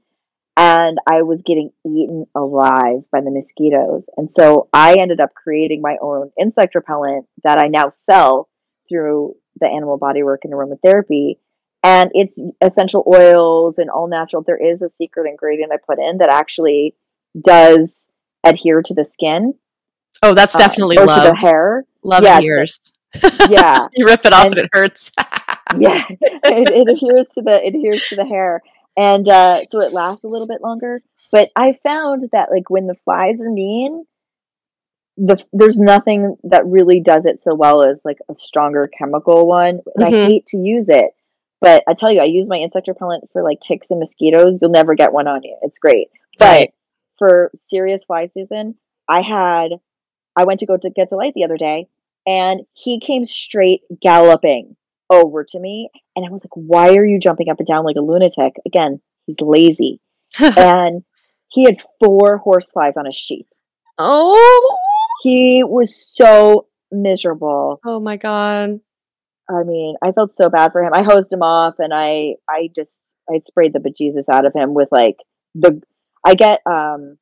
and 0.55 0.97
I 1.07 1.21
was 1.21 1.41
getting 1.45 1.71
eaten 1.85 2.25
alive 2.35 3.03
by 3.11 3.21
the 3.21 3.31
mosquitoes. 3.31 4.03
And 4.17 4.29
so 4.39 4.69
I 4.73 4.95
ended 4.99 5.19
up 5.19 5.33
creating 5.35 5.81
my 5.81 5.97
own 6.01 6.31
insect 6.39 6.75
repellent 6.75 7.27
that 7.43 7.59
I 7.59 7.67
now 7.67 7.91
sell 8.05 8.49
through 8.89 9.35
the 9.59 9.67
animal 9.67 9.99
bodywork 9.99 10.37
and 10.43 10.53
aromatherapy. 10.53 11.37
And 11.83 12.09
it's 12.13 12.37
essential 12.59 13.03
oils 13.07 13.75
and 13.77 13.89
all 13.89 14.07
natural. 14.07 14.41
There 14.45 14.57
is 14.57 14.81
a 14.81 14.89
secret 14.97 15.29
ingredient 15.29 15.71
I 15.71 15.77
put 15.77 15.99
in 15.99 16.17
that 16.17 16.29
actually 16.31 16.95
does 17.39 18.05
adhere 18.43 18.81
to 18.81 18.93
the 18.95 19.05
skin. 19.05 19.53
oh 20.23 20.33
that's 20.33 20.55
uh, 20.55 20.59
definitely 20.59 20.97
or 20.97 21.05
love 21.05 21.23
to 21.23 21.29
the 21.29 21.35
hair. 21.35 21.85
love 22.03 22.23
Yeah, 22.23 22.39
ears 22.41 22.91
Yeah. 23.49 23.87
you 23.93 24.05
rip 24.05 24.25
it 24.25 24.33
off 24.33 24.45
And- 24.45 24.57
and 24.57 24.65
it 24.65 24.69
hurts 24.73 25.11
yeah. 25.79 26.03
It, 26.49 26.69
it 26.71 26.89
adheres 26.89 27.27
to 27.35 27.41
the 27.41 27.61
it 27.65 27.75
adheres 27.75 28.01
to 28.09 28.15
the 28.15 28.25
hair. 28.25 28.61
And 28.97 29.27
uh, 29.27 29.65
so 29.71 29.81
it 29.81 29.93
lasts 29.93 30.23
a 30.25 30.27
little 30.27 30.47
bit 30.47 30.61
longer. 30.61 31.01
But 31.31 31.49
I 31.55 31.77
found 31.83 32.29
that 32.31 32.49
like 32.51 32.69
when 32.69 32.87
the 32.87 32.95
flies 33.05 33.41
are 33.41 33.49
mean, 33.51 34.05
the 35.17 35.37
there's 35.51 35.77
nothing 35.77 36.35
that 36.43 36.65
really 36.65 36.99
does 36.99 37.25
it 37.25 37.41
so 37.43 37.55
well 37.55 37.85
as 37.85 37.97
like 38.03 38.17
a 38.29 38.35
stronger 38.35 38.87
chemical 38.97 39.47
one. 39.47 39.79
And 39.95 40.03
I 40.05 40.11
Mhm. 40.11 40.23
hate 40.23 40.45
to 40.47 40.57
use 40.57 40.85
it, 40.89 41.11
but 41.59 41.83
I 41.87 41.93
tell 41.93 42.11
you, 42.11 42.21
I 42.21 42.25
use 42.25 42.47
my 42.47 42.57
insect 42.57 42.87
repellent 42.87 43.29
for 43.31 43.43
like 43.43 43.59
ticks 43.61 43.89
and 43.89 43.99
mosquitoes. 43.99 44.59
You'll 44.61 44.71
never 44.71 44.95
get 44.95 45.13
one 45.13 45.27
on 45.27 45.43
you. 45.43 45.57
It's 45.61 45.79
great. 45.79 46.09
But 46.37 46.45
Right. 46.47 46.73
for 47.17 47.51
serious 47.69 48.03
fly 48.05 48.27
season, 48.33 48.75
I 49.09 49.21
had 49.21 49.79
I 50.35 50.45
went 50.45 50.59
to 50.61 50.65
go 50.67 50.77
to 50.77 50.89
get 50.89 51.09
delight 51.09 51.33
the 51.35 51.43
other 51.45 51.57
day, 51.57 51.87
and 52.25 52.61
he 52.73 52.99
came 52.99 53.25
straight 53.25 53.81
galloping 54.01 54.75
over 55.09 55.45
to 55.49 55.59
me, 55.59 55.89
and 56.15 56.25
I 56.25 56.29
was 56.29 56.43
like, 56.43 56.55
"Why 56.55 56.95
are 56.95 57.05
you 57.05 57.19
jumping 57.19 57.49
up 57.49 57.59
and 57.59 57.67
down 57.67 57.85
like 57.85 57.95
a 57.97 58.01
lunatic?" 58.01 58.55
Again, 58.65 59.01
he's 59.25 59.37
lazy, 59.41 60.01
and 60.39 61.03
he 61.49 61.63
had 61.65 61.77
four 62.03 62.37
horseflies 62.37 62.97
on 62.97 63.05
his 63.05 63.15
sheath. 63.15 63.47
oh 63.97 64.75
He 65.23 65.63
was 65.63 65.93
so 66.15 66.67
miserable. 66.91 67.79
oh 67.85 67.99
my 67.99 68.17
god 68.17 68.79
I 69.49 69.63
mean, 69.63 69.95
I 70.03 70.11
felt 70.11 70.35
so 70.35 70.49
bad 70.49 70.71
for 70.71 70.83
him. 70.83 70.91
I 70.93 71.03
hosed 71.03 71.31
him 71.31 71.41
off, 71.41 71.75
and 71.79 71.93
I, 71.93 72.35
I 72.49 72.69
just, 72.75 72.89
I 73.29 73.39
sprayed 73.47 73.73
the 73.73 73.79
bejesus 73.79 74.25
out 74.31 74.45
of 74.45 74.53
him 74.53 74.73
with 74.73 74.89
like 74.91 75.17
the. 75.55 75.81
I 76.25 76.35
get 76.35 76.59
um, 76.65 77.17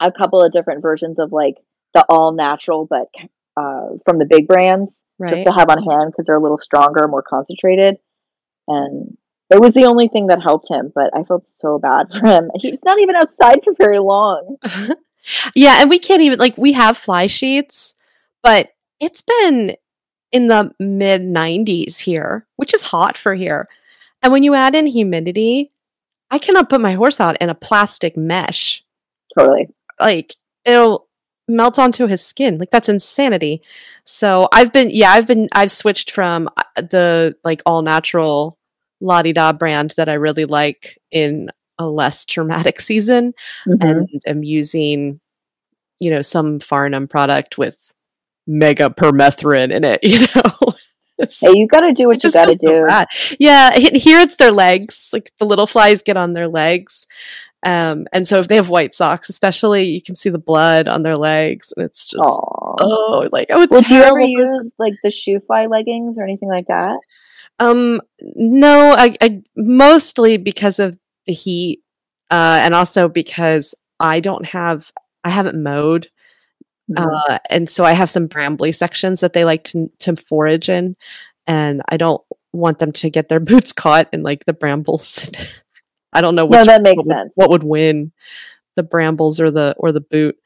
a 0.00 0.10
couple 0.10 0.42
of 0.42 0.52
different 0.52 0.82
versions 0.82 1.18
of 1.18 1.30
like 1.30 1.54
the 1.94 2.04
all 2.08 2.32
natural, 2.32 2.86
but 2.88 3.06
uh, 3.56 3.98
from 4.04 4.18
the 4.18 4.26
big 4.28 4.48
brands, 4.48 5.00
just 5.20 5.44
to 5.44 5.52
have 5.52 5.68
on 5.70 5.82
hand 5.82 6.12
because 6.12 6.26
they're 6.26 6.36
a 6.36 6.42
little 6.42 6.60
stronger, 6.62 7.06
more 7.08 7.22
concentrated. 7.22 7.96
And 8.66 9.16
it 9.50 9.60
was 9.60 9.72
the 9.74 9.84
only 9.84 10.08
thing 10.08 10.26
that 10.28 10.42
helped 10.42 10.70
him, 10.70 10.92
but 10.94 11.10
I 11.14 11.24
felt 11.24 11.44
so 11.58 11.78
bad 11.78 12.08
for 12.12 12.26
him. 12.26 12.50
He's 12.56 12.78
not 12.84 12.98
even 12.98 13.16
outside 13.16 13.60
for 13.64 13.74
very 13.78 13.98
long. 13.98 14.56
yeah, 15.54 15.80
and 15.80 15.90
we 15.90 15.98
can't 15.98 16.22
even 16.22 16.38
like 16.38 16.56
we 16.56 16.72
have 16.72 16.96
fly 16.96 17.26
sheets, 17.26 17.94
but 18.42 18.70
it's 19.00 19.22
been 19.22 19.76
in 20.32 20.48
the 20.48 20.72
mid 20.78 21.22
90s 21.22 21.98
here, 21.98 22.46
which 22.56 22.74
is 22.74 22.82
hot 22.82 23.16
for 23.16 23.34
here. 23.34 23.68
And 24.22 24.32
when 24.32 24.42
you 24.42 24.54
add 24.54 24.74
in 24.74 24.86
humidity, 24.86 25.72
I 26.30 26.38
cannot 26.38 26.68
put 26.68 26.80
my 26.80 26.94
horse 26.94 27.20
out 27.20 27.38
in 27.40 27.48
a 27.48 27.54
plastic 27.54 28.16
mesh. 28.16 28.84
Totally. 29.36 29.68
Like 29.98 30.34
it'll 30.64 31.07
melt 31.48 31.78
onto 31.78 32.06
his 32.06 32.24
skin. 32.24 32.58
Like 32.58 32.70
that's 32.70 32.88
insanity. 32.88 33.62
So 34.04 34.48
I've 34.52 34.72
been 34.72 34.90
yeah, 34.90 35.12
I've 35.12 35.26
been 35.26 35.48
I've 35.52 35.72
switched 35.72 36.10
from 36.10 36.48
uh, 36.56 36.62
the 36.76 37.36
like 37.44 37.62
all 37.66 37.82
natural 37.82 38.58
La 39.00 39.22
Da 39.22 39.52
brand 39.52 39.94
that 39.96 40.08
I 40.08 40.14
really 40.14 40.44
like 40.44 40.98
in 41.10 41.50
a 41.78 41.88
less 41.88 42.24
traumatic 42.24 42.80
season 42.88 43.32
Mhm. 43.66 43.82
and 43.82 44.08
am 44.26 44.42
using, 44.42 45.20
you 46.00 46.10
know, 46.10 46.22
some 46.22 46.58
Farnam 46.58 47.08
product 47.08 47.58
with 47.58 47.90
mega 48.46 48.88
permethrin 48.90 49.72
in 49.72 49.84
it, 49.84 50.00
you 50.04 50.26
know. 50.34 50.72
Hey, 51.18 51.52
you 51.56 51.66
got 51.66 51.80
to 51.80 51.92
do 51.92 52.06
what 52.06 52.22
you 52.22 52.30
got 52.30 52.44
to 52.46 52.54
do. 52.54 52.84
bad. 52.86 53.08
Yeah, 53.40 53.72
here 53.76 54.20
it's 54.20 54.36
their 54.36 54.52
legs. 54.52 55.10
Like 55.12 55.32
the 55.38 55.46
little 55.46 55.66
flies 55.66 56.00
get 56.00 56.16
on 56.16 56.32
their 56.34 56.46
legs. 56.46 57.08
Um, 57.66 58.06
and 58.12 58.26
so 58.26 58.38
if 58.38 58.46
they 58.48 58.56
have 58.56 58.68
white 58.68 58.94
socks, 58.94 59.28
especially, 59.28 59.84
you 59.86 60.00
can 60.00 60.14
see 60.14 60.30
the 60.30 60.38
blood 60.38 60.86
on 60.88 61.02
their 61.02 61.16
legs, 61.16 61.72
and 61.76 61.84
it's 61.84 62.06
just 62.06 62.22
Aw. 62.22 62.76
oh, 62.80 63.28
like 63.32 63.48
oh, 63.50 63.66
Well, 63.70 63.82
do 63.82 63.94
you 63.94 64.02
ever 64.02 64.20
use 64.20 64.50
like 64.78 64.94
the 65.02 65.10
Shoo 65.10 65.40
Fly 65.46 65.66
leggings 65.66 66.18
or 66.18 66.22
anything 66.22 66.48
like 66.48 66.66
that? 66.68 66.98
Um, 67.58 68.00
no, 68.20 68.92
I, 68.96 69.14
I 69.20 69.42
mostly 69.56 70.36
because 70.36 70.78
of 70.78 70.96
the 71.26 71.32
heat, 71.32 71.82
uh, 72.30 72.60
and 72.62 72.74
also 72.74 73.08
because 73.08 73.74
I 73.98 74.20
don't 74.20 74.46
have, 74.46 74.92
I 75.24 75.30
haven't 75.30 75.60
mowed, 75.60 76.08
Mhm. 76.88 77.10
uh, 77.28 77.38
and 77.50 77.68
so 77.68 77.84
I 77.84 77.92
have 77.92 78.08
some 78.08 78.28
brambly 78.28 78.72
sections 78.74 79.18
that 79.20 79.32
they 79.32 79.44
like 79.44 79.64
to 79.64 79.90
to 79.98 80.14
forage 80.16 80.68
in, 80.70 80.94
and 81.48 81.82
I 81.88 81.96
don't 81.96 82.22
want 82.52 82.78
them 82.78 82.92
to 82.92 83.10
get 83.10 83.28
their 83.28 83.40
boots 83.50 83.72
caught 83.72 84.08
in 84.12 84.22
like 84.22 84.44
the 84.46 84.52
brambles. 84.54 85.28
I 86.12 86.20
don't 86.20 86.34
know 86.34 86.46
No, 86.46 86.64
that 86.64 86.82
makes 86.82 86.96
what 86.96 87.06
would, 87.06 87.14
sense. 87.14 87.32
what 87.34 87.50
would 87.50 87.62
win, 87.64 88.12
the 88.76 88.82
brambles 88.82 89.40
or 89.40 89.50
the 89.50 89.74
or 89.78 89.92
the 89.92 90.00
boot. 90.00 90.36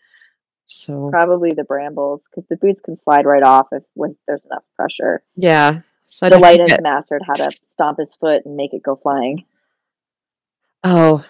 So 0.64 1.09
Probably 1.11 1.50
the 1.52 1.64
brambles 1.64 2.21
because 2.31 2.49
the 2.49 2.57
boots 2.57 2.81
can 2.85 2.99
slide 3.04 3.26
right 3.26 3.42
off 3.42 3.69
if 3.73 3.83
when 3.95 4.16
there's 4.26 4.45
enough 4.47 4.64
pressure. 4.76 5.23
yeah, 5.37 5.81
so 6.07 6.26
I'd 6.26 6.31
Delight 6.31 6.61
has 6.61 6.69
get- 6.71 6.83
mastered 6.83 7.23
how 7.26 7.35
to 7.35 7.50
stomp 7.75 7.99
his 7.99 8.14
foot 8.14 8.45
and 8.45 8.57
make 8.57 8.73
it 8.73 8.83
go 8.83 8.97
flying. 8.97 9.45
Oh, 10.85 11.25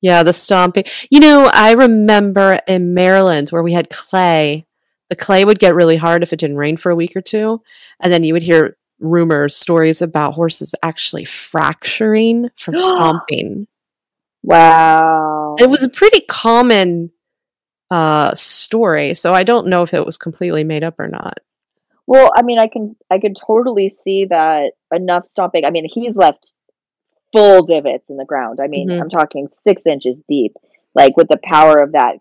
yeah, 0.00 0.22
the 0.22 0.32
stomping. 0.32 0.84
You 1.10 1.20
know, 1.20 1.50
I 1.52 1.72
remember 1.72 2.60
in 2.66 2.94
Maryland 2.94 3.50
where 3.50 3.62
we 3.62 3.72
had 3.72 3.90
clay. 3.90 4.64
The 5.10 5.16
clay 5.16 5.44
would 5.44 5.58
get 5.58 5.74
really 5.74 5.96
hard 5.96 6.22
if 6.22 6.32
it 6.32 6.38
didn't 6.38 6.56
rain 6.58 6.76
for 6.76 6.90
a 6.90 6.96
week 6.96 7.16
or 7.16 7.20
two, 7.22 7.62
and 8.00 8.12
then 8.12 8.24
you 8.24 8.32
would 8.34 8.42
hear 8.42 8.76
rumors, 9.00 9.56
stories 9.56 10.02
about 10.02 10.34
horses 10.34 10.74
actually 10.82 11.24
fracturing 11.24 12.48
from 12.56 12.76
stomping. 12.80 13.66
Wow. 14.42 15.56
It 15.58 15.68
was 15.68 15.82
a 15.82 15.88
pretty 15.88 16.20
common 16.22 17.10
uh, 17.90 18.34
story, 18.34 19.14
so 19.14 19.34
I 19.34 19.42
don't 19.44 19.66
know 19.66 19.82
if 19.82 19.94
it 19.94 20.04
was 20.06 20.16
completely 20.16 20.64
made 20.64 20.84
up 20.84 20.98
or 20.98 21.08
not. 21.08 21.38
Well, 22.06 22.30
I 22.36 22.42
mean, 22.42 22.58
I 22.58 22.68
can 22.68 22.96
I 23.10 23.18
can 23.18 23.34
totally 23.34 23.88
see 23.90 24.24
that 24.26 24.72
enough 24.94 25.26
stomping. 25.26 25.64
I 25.64 25.70
mean, 25.70 25.86
he's 25.92 26.16
left 26.16 26.52
full 27.34 27.66
divots 27.66 28.04
in 28.08 28.16
the 28.16 28.24
ground. 28.24 28.60
I 28.62 28.66
mean, 28.68 28.88
Mhm. 28.88 29.00
I'm 29.02 29.10
talking 29.10 29.48
six 29.66 29.82
inches 29.84 30.16
deep. 30.28 30.54
Like 30.94 31.16
with 31.18 31.28
the 31.28 31.38
power 31.42 31.76
of 31.76 31.92
that 31.92 32.16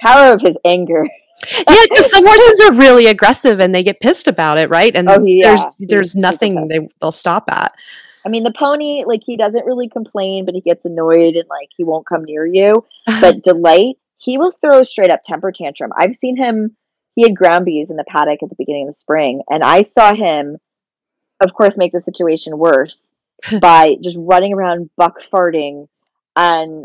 power 0.00 0.32
of 0.32 0.40
his 0.40 0.56
anger. 0.64 1.06
Yeah, 1.56 1.74
because 1.88 2.10
some 2.10 2.26
horses 2.26 2.60
are 2.60 2.72
really 2.74 3.06
aggressive 3.06 3.60
and 3.60 3.74
they 3.74 3.82
get 3.82 4.00
pissed 4.00 4.28
about 4.28 4.58
it, 4.58 4.70
right? 4.70 4.94
And 4.96 5.08
Oh, 5.08 5.22
yeah. 5.24 5.48
there's 5.56 5.76
there's 5.78 6.14
nothing 6.14 6.68
they 6.68 6.80
they'll 7.00 7.12
stop 7.12 7.44
at. 7.50 7.74
I 8.24 8.28
mean, 8.30 8.42
the 8.42 8.52
pony, 8.52 9.04
like 9.06 9.22
he 9.24 9.36
doesn't 9.36 9.64
really 9.64 9.88
complain, 9.88 10.44
but 10.44 10.54
he 10.54 10.60
gets 10.60 10.84
annoyed 10.84 11.36
and 11.36 11.48
like 11.48 11.68
he 11.76 11.84
won't 11.84 12.06
come 12.06 12.24
near 12.24 12.44
you. 12.44 12.84
But 13.20 13.42
Delight, 13.42 13.96
he 14.18 14.36
will 14.38 14.50
throw 14.50 14.80
a 14.80 14.84
straight 14.84 15.10
up 15.10 15.22
temper 15.24 15.52
tantrum. 15.52 15.92
I've 15.96 16.16
seen 16.16 16.36
him. 16.36 16.76
He 17.14 17.22
had 17.22 17.34
ground 17.34 17.64
bees 17.64 17.90
in 17.90 17.96
the 17.96 18.04
paddock 18.04 18.42
at 18.42 18.48
the 18.48 18.54
beginning 18.56 18.88
of 18.88 18.94
the 18.94 19.00
spring, 19.00 19.42
and 19.48 19.62
I 19.64 19.82
saw 19.82 20.14
him, 20.14 20.56
of 21.40 21.52
course, 21.52 21.76
make 21.76 21.92
the 21.92 22.00
situation 22.02 22.58
worse 22.58 23.02
by 23.60 23.96
just 24.02 24.16
running 24.20 24.52
around 24.54 24.90
buck 24.96 25.16
farting 25.32 25.88
and 26.36 26.84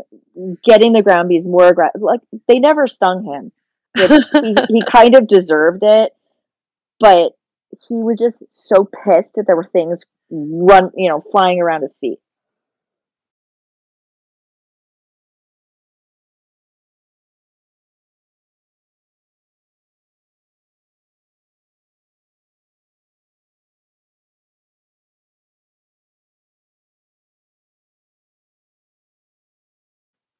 getting 0.64 0.92
the 0.92 1.02
ground 1.02 1.28
bees 1.28 1.44
more 1.44 1.68
aggressive. 1.68 2.00
Like 2.00 2.20
they 2.48 2.58
never 2.58 2.88
stung 2.88 3.24
him, 3.24 3.52
he, 3.96 4.56
he 4.68 4.82
kind 4.90 5.14
of 5.14 5.26
deserved 5.26 5.82
it, 5.82 6.12
but 7.00 7.32
he 7.88 8.02
was 8.02 8.18
just 8.18 8.36
so 8.50 8.84
pissed 8.84 9.30
that 9.34 9.46
there 9.46 9.56
were 9.56 9.68
things 9.72 10.04
run, 10.30 10.90
you 10.96 11.08
know, 11.08 11.22
flying 11.32 11.60
around 11.60 11.82
his 11.82 11.94
feet. 12.00 12.18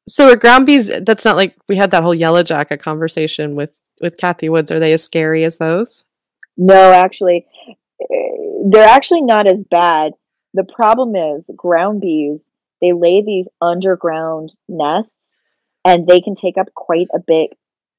So 0.09 0.31
are 0.31 0.37
ground 0.37 0.67
bees? 0.67 0.91
That's 1.03 1.25
not 1.25 1.37
like 1.37 1.57
we 1.69 1.77
had 1.77 1.91
that 1.93 2.03
whole 2.03 2.17
yellow 2.17 2.43
jacket 2.43 2.83
conversation 2.83 3.55
with 3.55 3.81
with 4.01 4.19
Kathy 4.19 4.49
Woods. 4.49 4.71
Are 4.71 4.81
they 4.81 4.93
as 4.93 5.03
scary 5.03 5.45
as 5.45 5.59
those? 5.59 6.05
No, 6.57 6.93
actually, 6.93 7.47
eh, 7.69 8.07
they're 8.67 8.89
actually 8.89 9.23
not 9.23 9.47
as 9.47 9.59
bad. 9.71 10.13
The 10.53 10.65
problem 10.65 11.17
is 11.17 11.45
ground 11.57 12.01
bees, 12.01 12.40
they 12.81 12.93
lay 12.93 13.23
these 13.23 13.47
underground 13.61 14.53
nests 14.69 15.11
and 15.85 16.07
they 16.07 16.21
can 16.21 16.35
take 16.35 16.59
up 16.59 16.69
quite 16.75 17.09
a 17.14 17.19
big 17.19 17.51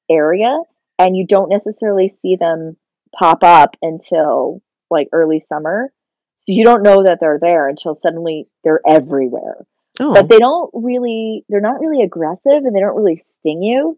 area 0.10 0.60
and 1.00 1.18
you 1.18 1.26
don't 1.28 1.50
necessarily 1.50 2.14
see 2.22 2.36
them 2.36 2.78
pop 3.18 3.44
up 3.44 3.76
until 3.82 4.62
like 4.90 5.10
early 5.12 5.44
summer. 5.50 5.92
So 6.38 6.54
you 6.54 6.64
don't 6.64 6.84
know 6.84 7.04
that 7.04 7.18
they're 7.20 7.40
there 7.42 7.68
until 7.68 7.96
suddenly 7.96 8.48
they're 8.64 8.82
everywhere. 8.88 9.66
Oh, 10.00 10.14
But 10.14 10.30
they 10.30 10.40
don't 10.40 10.70
really 10.74 11.46
they're 11.50 11.62
not 11.62 11.80
really 11.80 12.04
aggressive 12.04 12.64
and 12.66 12.76
they 12.76 12.80
don't 12.80 12.96
really 12.96 13.24
sting 13.40 13.64
you. 13.64 13.98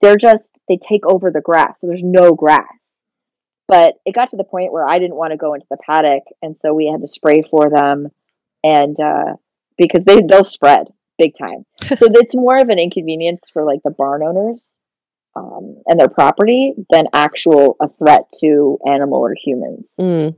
They're 0.00 0.16
just 0.16 0.44
they 0.68 0.78
take 0.88 1.06
over 1.06 1.30
the 1.30 1.40
grass. 1.40 1.80
So 1.80 1.86
there's 1.86 2.02
no 2.02 2.34
grass. 2.34 2.66
But 3.66 3.94
it 4.06 4.14
got 4.14 4.30
to 4.30 4.36
the 4.36 4.44
point 4.44 4.72
where 4.72 4.86
I 4.86 4.98
didn't 4.98 5.16
want 5.16 5.32
to 5.32 5.36
go 5.36 5.54
into 5.54 5.66
the 5.70 5.78
paddock 5.78 6.24
and 6.42 6.56
so 6.62 6.74
we 6.74 6.88
had 6.90 7.00
to 7.00 7.08
spray 7.08 7.42
for 7.50 7.70
them 7.70 8.08
and 8.62 8.98
uh 9.00 9.34
because 9.76 10.04
they 10.04 10.20
they'll 10.20 10.44
spread 10.44 10.88
big 11.18 11.34
time. 11.36 11.64
so 11.82 11.96
it's 12.00 12.34
more 12.34 12.58
of 12.58 12.68
an 12.68 12.78
inconvenience 12.78 13.50
for 13.52 13.64
like 13.64 13.82
the 13.82 13.90
barn 13.90 14.22
owners 14.22 14.72
um, 15.36 15.82
and 15.86 15.98
their 15.98 16.08
property 16.08 16.74
than 16.90 17.06
actual 17.12 17.76
a 17.80 17.88
threat 17.88 18.24
to 18.40 18.78
animal 18.86 19.18
or 19.18 19.34
humans. 19.34 19.94
Mm. 19.98 20.36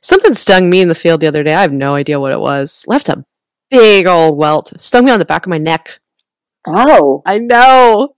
Something 0.00 0.34
stung 0.34 0.70
me 0.70 0.80
in 0.80 0.88
the 0.88 0.94
field 0.94 1.20
the 1.20 1.26
other 1.26 1.42
day. 1.42 1.54
I 1.54 1.62
have 1.62 1.72
no 1.72 1.94
idea 1.94 2.20
what 2.20 2.32
it 2.32 2.40
was. 2.40 2.84
Left 2.86 3.08
a 3.08 3.24
big 3.72 4.06
old 4.06 4.36
welt. 4.36 4.72
Stung 4.78 5.04
me 5.06 5.10
on 5.10 5.18
the 5.18 5.24
back 5.24 5.44
of 5.46 5.50
my 5.50 5.58
neck. 5.58 5.98
Oh, 6.66 7.22
I 7.26 7.38
know. 7.38 8.14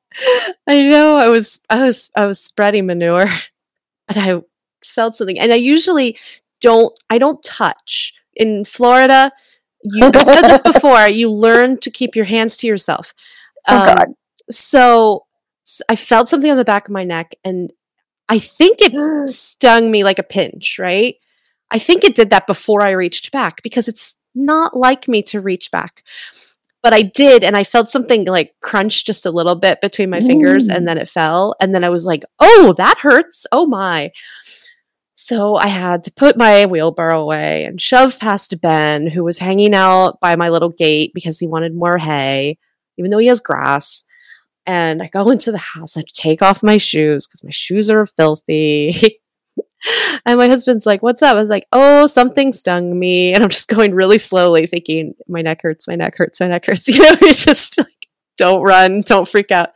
I 0.66 0.82
know. 0.84 1.16
I 1.16 1.28
was 1.28 1.60
I 1.70 1.82
was 1.82 2.10
I 2.14 2.26
was 2.26 2.38
spreading 2.38 2.86
manure 2.86 3.28
and 4.08 4.18
I 4.18 4.42
felt 4.84 5.16
something. 5.16 5.38
And 5.38 5.52
I 5.52 5.56
usually 5.56 6.18
don't 6.60 6.92
I 7.08 7.18
don't 7.18 7.42
touch. 7.42 8.12
In 8.36 8.64
Florida, 8.64 9.30
you 9.84 10.04
I've 10.04 10.26
said 10.26 10.42
this 10.42 10.60
before, 10.72 11.06
you 11.08 11.30
learn 11.30 11.78
to 11.80 11.90
keep 11.90 12.16
your 12.16 12.24
hands 12.24 12.56
to 12.58 12.66
yourself. 12.66 13.14
oh 13.68 13.78
Um, 13.78 13.86
God. 13.94 14.06
so 14.50 15.26
I 15.88 15.94
felt 15.96 16.28
something 16.28 16.50
on 16.50 16.56
the 16.56 16.64
back 16.64 16.88
of 16.88 16.92
my 16.92 17.04
neck 17.04 17.34
and 17.44 17.72
I 18.28 18.38
think 18.40 18.78
it 18.80 18.92
stung 19.30 19.90
me 19.90 20.02
like 20.02 20.18
a 20.18 20.24
pinch, 20.24 20.78
right? 20.80 21.14
I 21.70 21.78
think 21.78 22.02
it 22.04 22.14
did 22.16 22.30
that 22.30 22.46
before 22.48 22.82
I 22.82 22.90
reached 22.90 23.30
back 23.32 23.62
because 23.62 23.86
it's 23.88 24.16
not 24.34 24.76
like 24.76 25.08
me 25.08 25.22
to 25.24 25.40
reach 25.40 25.70
back. 25.70 26.02
But 26.82 26.92
I 26.92 27.00
did, 27.02 27.42
and 27.44 27.56
I 27.56 27.64
felt 27.64 27.88
something 27.88 28.26
like 28.26 28.54
crunch 28.60 29.06
just 29.06 29.24
a 29.24 29.30
little 29.30 29.54
bit 29.54 29.80
between 29.80 30.10
my 30.10 30.20
fingers, 30.20 30.68
Mm. 30.68 30.76
and 30.76 30.88
then 30.88 30.98
it 30.98 31.08
fell. 31.08 31.54
And 31.60 31.74
then 31.74 31.82
I 31.82 31.88
was 31.88 32.04
like, 32.04 32.24
oh, 32.40 32.74
that 32.76 32.98
hurts. 32.98 33.46
Oh 33.52 33.64
my. 33.64 34.10
So 35.14 35.54
I 35.56 35.68
had 35.68 36.02
to 36.04 36.12
put 36.12 36.36
my 36.36 36.66
wheelbarrow 36.66 37.22
away 37.22 37.64
and 37.64 37.80
shove 37.80 38.18
past 38.18 38.60
Ben, 38.60 39.06
who 39.06 39.22
was 39.24 39.38
hanging 39.38 39.72
out 39.74 40.18
by 40.20 40.36
my 40.36 40.48
little 40.50 40.70
gate 40.70 41.12
because 41.14 41.38
he 41.38 41.46
wanted 41.46 41.74
more 41.74 41.96
hay, 41.98 42.58
even 42.98 43.10
though 43.10 43.18
he 43.18 43.28
has 43.28 43.40
grass. 43.40 44.02
And 44.66 45.02
I 45.02 45.08
go 45.08 45.30
into 45.30 45.52
the 45.52 45.58
house, 45.58 45.96
I 45.96 46.02
take 46.12 46.42
off 46.42 46.62
my 46.62 46.78
shoes 46.78 47.26
because 47.26 47.44
my 47.44 47.50
shoes 47.50 47.88
are 47.90 48.04
filthy. 48.06 49.20
and 50.26 50.38
my 50.38 50.48
husband's 50.48 50.86
like, 50.86 51.02
What's 51.02 51.22
up? 51.22 51.32
I 51.36 51.38
was 51.38 51.50
like, 51.50 51.66
Oh, 51.72 52.06
something 52.06 52.52
stung 52.52 52.98
me. 52.98 53.32
And 53.34 53.42
I'm 53.42 53.50
just 53.50 53.68
going 53.68 53.94
really 53.94 54.18
slowly, 54.18 54.66
thinking, 54.66 55.14
My 55.28 55.42
neck 55.42 55.60
hurts, 55.62 55.86
my 55.88 55.94
neck 55.96 56.16
hurts, 56.16 56.40
my 56.40 56.48
neck 56.48 56.66
hurts. 56.66 56.88
You 56.94 56.98
know, 57.00 57.16
it's 57.22 57.44
just 57.44 57.78
like, 57.78 57.88
don't 58.36 58.62
run, 58.62 59.02
don't 59.02 59.28
freak 59.28 59.52
out. 59.52 59.70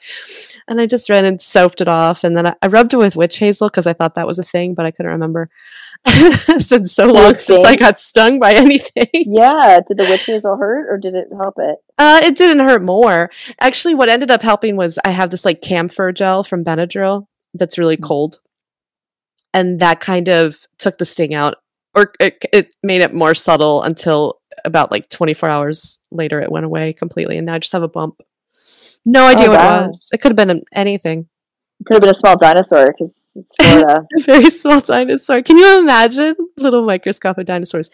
And 0.67 0.81
I 0.81 0.87
just 0.87 1.09
ran 1.09 1.25
and 1.25 1.41
soaped 1.41 1.81
it 1.81 1.87
off. 1.87 2.25
And 2.25 2.37
then 2.37 2.47
I, 2.49 2.55
I 2.61 2.67
rubbed 2.67 2.93
it 2.93 2.97
with 2.97 3.15
witch 3.15 3.39
hazel 3.39 3.69
because 3.69 3.87
I 3.87 3.93
thought 3.93 4.17
that 4.17 4.27
was 4.27 4.39
a 4.41 4.43
thing, 4.43 4.75
but 4.75 4.85
I 4.85 4.91
couldn't 4.91 5.13
remember. 5.13 5.49
it's 6.07 6.69
been 6.69 6.85
so 6.85 7.07
long 7.07 7.37
since 7.37 7.65
I 7.65 7.77
got 7.77 8.01
stung 8.01 8.41
by 8.41 8.55
anything. 8.55 9.07
Yeah. 9.13 9.79
Did 9.87 9.97
the 9.97 10.05
witch 10.09 10.27
hazel 10.27 10.57
hurt 10.57 10.89
or 10.93 10.99
did 10.99 11.15
it 11.15 11.29
help 11.41 11.55
it? 11.59 11.79
Uh, 11.99 12.21
it 12.25 12.37
didn't 12.37 12.65
hurt 12.67 12.83
more. 12.83 13.31
Actually, 13.61 13.95
what 13.95 14.09
ended 14.09 14.31
up 14.31 14.43
helping 14.43 14.75
was 14.77 14.99
I 15.05 15.11
have 15.11 15.31
this 15.31 15.45
like 15.45 15.63
camphor 15.63 16.11
gel 16.11 16.43
from 16.43 16.65
Benadryl 16.65 17.27
that's 17.55 17.79
really 17.79 17.97
Mm. 17.97 18.03
cold, 18.03 18.41
and 19.55 19.81
that 19.81 20.01
kind 20.01 20.29
of 20.29 20.59
took 20.79 20.99
the 20.99 21.05
sting 21.05 21.35
out, 21.35 21.57
or 21.95 22.13
it, 22.21 22.45
it 22.53 22.75
made 22.83 23.03
it 23.03 23.15
more 23.15 23.35
subtle 23.35 23.83
until 23.83 24.41
about 24.65 24.91
like 24.91 25.09
24 25.09 25.49
hours 25.49 25.99
later 26.11 26.41
it 26.41 26.51
went 26.51 26.67
away 26.67 26.93
completely, 26.93 27.37
and 27.37 27.47
now 27.47 27.55
I 27.55 27.59
just 27.59 27.73
have 27.73 27.83
a 27.83 27.89
bump. 27.89 28.21
No 29.07 29.25
oh, 29.25 29.29
idea 29.29 29.47
Oh, 29.47 29.51
what 29.51 29.59
wow. 29.61 29.85
it 29.85 29.87
was. 29.89 30.09
It 30.13 30.21
could 30.21 30.31
have 30.31 30.37
been 30.37 30.51
an- 30.51 30.65
anything. 30.75 31.29
Could 31.87 31.95
have 31.95 32.03
been 32.03 32.15
a 32.15 32.19
small 32.19 32.37
dinosaur 32.37 32.93
because. 32.97 33.13
A 33.61 34.05
very 34.23 34.51
small 34.51 34.81
dinosaur. 34.81 35.43
Can 35.43 35.59
you 35.59 35.79
imagine 35.79 36.35
little 36.57 36.83
microscopic 36.85 37.47
dinosaurs? 37.47 37.89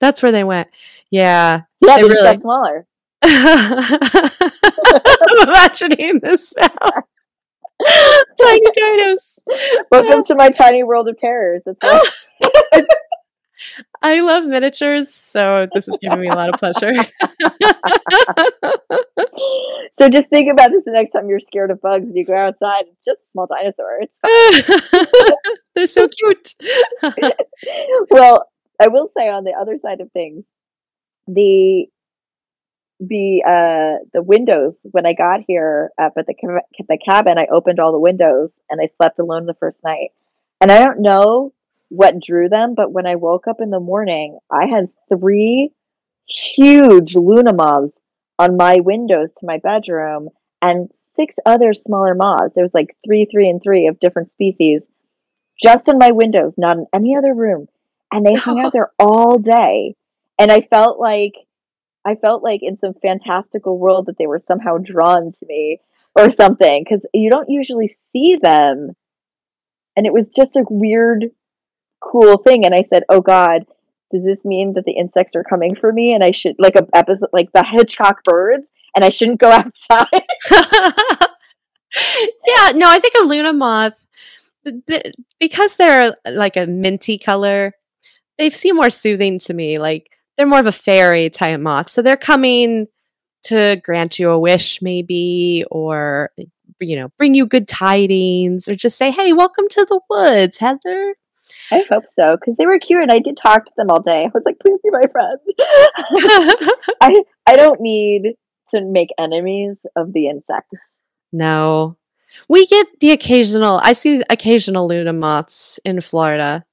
That's 0.00 0.22
where 0.24 0.32
they 0.32 0.42
went. 0.42 0.66
Yeah. 1.10 1.62
yeah, 1.80 1.96
They 1.96 2.02
they 2.02 2.08
really- 2.08 2.36
got 2.36 2.40
smaller. 2.40 2.86
I'm 3.22 4.30
imagining 5.48 6.20
this 6.20 6.54
now. 6.56 6.68
Tiny 8.40 8.66
dinos. 8.76 9.38
Welcome 9.90 10.24
to 10.24 10.34
my 10.34 10.50
tiny 10.50 10.82
world 10.82 11.08
of 11.08 11.16
terrors. 11.18 11.62
I 14.02 14.20
love 14.20 14.46
miniatures, 14.46 15.12
so 15.12 15.66
this 15.74 15.88
is 15.88 15.98
giving 16.00 16.20
me 16.20 16.28
a 16.28 16.34
lot 16.34 16.52
of 16.52 16.60
pleasure. 16.60 16.92
so 20.00 20.08
just 20.08 20.28
think 20.28 20.50
about 20.52 20.70
this 20.70 20.84
the 20.84 20.92
next 20.92 21.12
time 21.12 21.28
you're 21.28 21.40
scared 21.40 21.70
of 21.70 21.80
bugs 21.80 22.04
and 22.04 22.16
you 22.16 22.24
go 22.24 22.34
outside. 22.34 22.84
It's 22.88 23.04
just 23.04 23.20
a 23.26 23.30
small 23.30 23.46
dinosaur. 23.48 24.00
They're 25.74 25.86
so 25.86 26.08
cute. 26.08 26.54
well, 28.10 28.48
I 28.80 28.88
will 28.88 29.10
say 29.16 29.28
on 29.28 29.44
the 29.44 29.52
other 29.52 29.78
side 29.82 30.00
of 30.00 30.10
things, 30.12 30.44
the 31.26 31.86
the 33.00 33.42
uh 33.46 34.04
the 34.12 34.22
windows 34.22 34.78
when 34.82 35.06
I 35.06 35.12
got 35.12 35.40
here 35.46 35.90
up 36.00 36.14
at 36.16 36.26
the 36.26 36.34
the 36.88 36.98
cabin, 36.98 37.38
I 37.38 37.46
opened 37.52 37.78
all 37.78 37.92
the 37.92 37.98
windows 37.98 38.50
and 38.68 38.80
I 38.80 38.90
slept 38.96 39.18
alone 39.18 39.46
the 39.46 39.54
first 39.54 39.78
night. 39.84 40.10
And 40.60 40.72
I 40.72 40.84
don't 40.84 41.00
know 41.00 41.52
what 41.88 42.20
drew 42.20 42.48
them, 42.48 42.74
but 42.74 42.92
when 42.92 43.06
I 43.06 43.14
woke 43.14 43.46
up 43.46 43.60
in 43.60 43.70
the 43.70 43.80
morning, 43.80 44.38
I 44.50 44.66
had 44.66 44.88
three 45.08 45.72
huge 46.26 47.14
Luna 47.14 47.54
moths 47.54 47.92
on 48.38 48.56
my 48.56 48.80
windows 48.80 49.30
to 49.38 49.46
my 49.46 49.58
bedroom 49.58 50.28
and 50.60 50.90
six 51.16 51.36
other 51.46 51.72
smaller 51.74 52.14
moths. 52.14 52.54
There 52.54 52.64
was 52.64 52.74
like 52.74 52.96
three, 53.06 53.26
three, 53.30 53.48
and 53.48 53.62
three 53.62 53.86
of 53.86 53.98
different 53.98 54.32
species 54.32 54.82
just 55.60 55.88
in 55.88 55.98
my 55.98 56.12
windows, 56.12 56.54
not 56.56 56.76
in 56.76 56.86
any 56.92 57.16
other 57.16 57.34
room. 57.34 57.68
And 58.12 58.24
they 58.24 58.34
hung 58.34 58.60
out 58.60 58.72
there 58.74 58.90
all 58.98 59.38
day. 59.38 59.96
And 60.38 60.52
I 60.52 60.60
felt 60.60 61.00
like 61.00 61.34
I 62.08 62.14
felt 62.14 62.42
like 62.42 62.60
in 62.62 62.78
some 62.78 62.94
fantastical 63.02 63.78
world 63.78 64.06
that 64.06 64.16
they 64.18 64.26
were 64.26 64.42
somehow 64.48 64.78
drawn 64.78 65.32
to 65.32 65.46
me 65.46 65.80
or 66.16 66.30
something 66.30 66.82
because 66.82 67.04
you 67.12 67.30
don't 67.30 67.50
usually 67.50 67.96
see 68.12 68.36
them. 68.40 68.96
And 69.94 70.06
it 70.06 70.12
was 70.12 70.24
just 70.34 70.56
a 70.56 70.64
weird, 70.70 71.26
cool 72.00 72.38
thing. 72.38 72.64
And 72.64 72.74
I 72.74 72.84
said, 72.92 73.02
"Oh 73.10 73.20
God, 73.20 73.66
does 74.10 74.24
this 74.24 74.42
mean 74.44 74.72
that 74.74 74.84
the 74.86 74.96
insects 74.96 75.36
are 75.36 75.44
coming 75.44 75.74
for 75.74 75.92
me? 75.92 76.14
And 76.14 76.24
I 76.24 76.30
should 76.30 76.54
like 76.58 76.76
a 76.76 76.86
episode 76.94 77.28
like 77.32 77.52
the 77.52 77.64
Hitchcock 77.64 78.24
birds, 78.24 78.64
and 78.96 79.04
I 79.04 79.10
shouldn't 79.10 79.40
go 79.40 79.50
outside." 79.90 80.24
yeah, 82.46 82.72
no, 82.74 82.88
I 82.88 83.00
think 83.00 83.14
a 83.20 83.26
Luna 83.26 83.52
moth 83.52 84.06
th- 84.86 85.12
because 85.38 85.76
they're 85.76 86.14
like 86.26 86.56
a 86.56 86.66
minty 86.66 87.18
color, 87.18 87.74
they 88.38 88.50
seem 88.50 88.76
more 88.76 88.90
soothing 88.90 89.38
to 89.40 89.54
me. 89.54 89.78
Like 89.78 90.17
they're 90.38 90.46
more 90.46 90.60
of 90.60 90.66
a 90.66 90.72
fairy 90.72 91.28
type 91.28 91.60
moth. 91.60 91.90
So 91.90 92.00
they're 92.00 92.16
coming 92.16 92.86
to 93.44 93.80
grant 93.84 94.18
you 94.18 94.30
a 94.30 94.38
wish, 94.38 94.80
maybe, 94.80 95.64
or 95.70 96.30
you 96.80 96.96
know, 96.96 97.08
bring 97.18 97.34
you 97.34 97.44
good 97.44 97.66
tidings, 97.66 98.68
or 98.68 98.76
just 98.76 98.96
say, 98.96 99.10
"Hey, 99.10 99.32
welcome 99.32 99.66
to 99.70 99.84
the 99.84 100.00
woods, 100.08 100.58
Heather." 100.58 101.16
I 101.72 101.84
hope 101.90 102.04
so 102.16 102.36
because 102.40 102.56
they 102.56 102.66
were 102.66 102.78
cute, 102.78 103.02
and 103.02 103.10
I 103.10 103.18
did 103.18 103.36
talk 103.36 103.64
to 103.64 103.72
them 103.76 103.90
all 103.90 104.00
day. 104.00 104.24
I 104.24 104.30
was 104.32 104.44
like, 104.46 104.58
"Please 104.60 104.78
be 104.82 104.90
my 104.90 105.02
friend." 105.10 105.38
I 107.00 107.14
I 107.46 107.56
don't 107.56 107.80
need 107.80 108.34
to 108.70 108.84
make 108.84 109.08
enemies 109.18 109.76
of 109.96 110.12
the 110.12 110.28
insects. 110.28 110.78
No, 111.32 111.96
we 112.48 112.66
get 112.66 112.86
the 113.00 113.10
occasional. 113.10 113.80
I 113.82 113.92
see 113.92 114.22
occasional 114.30 114.86
Luna 114.86 115.12
moths 115.12 115.80
in 115.84 116.00
Florida. 116.00 116.64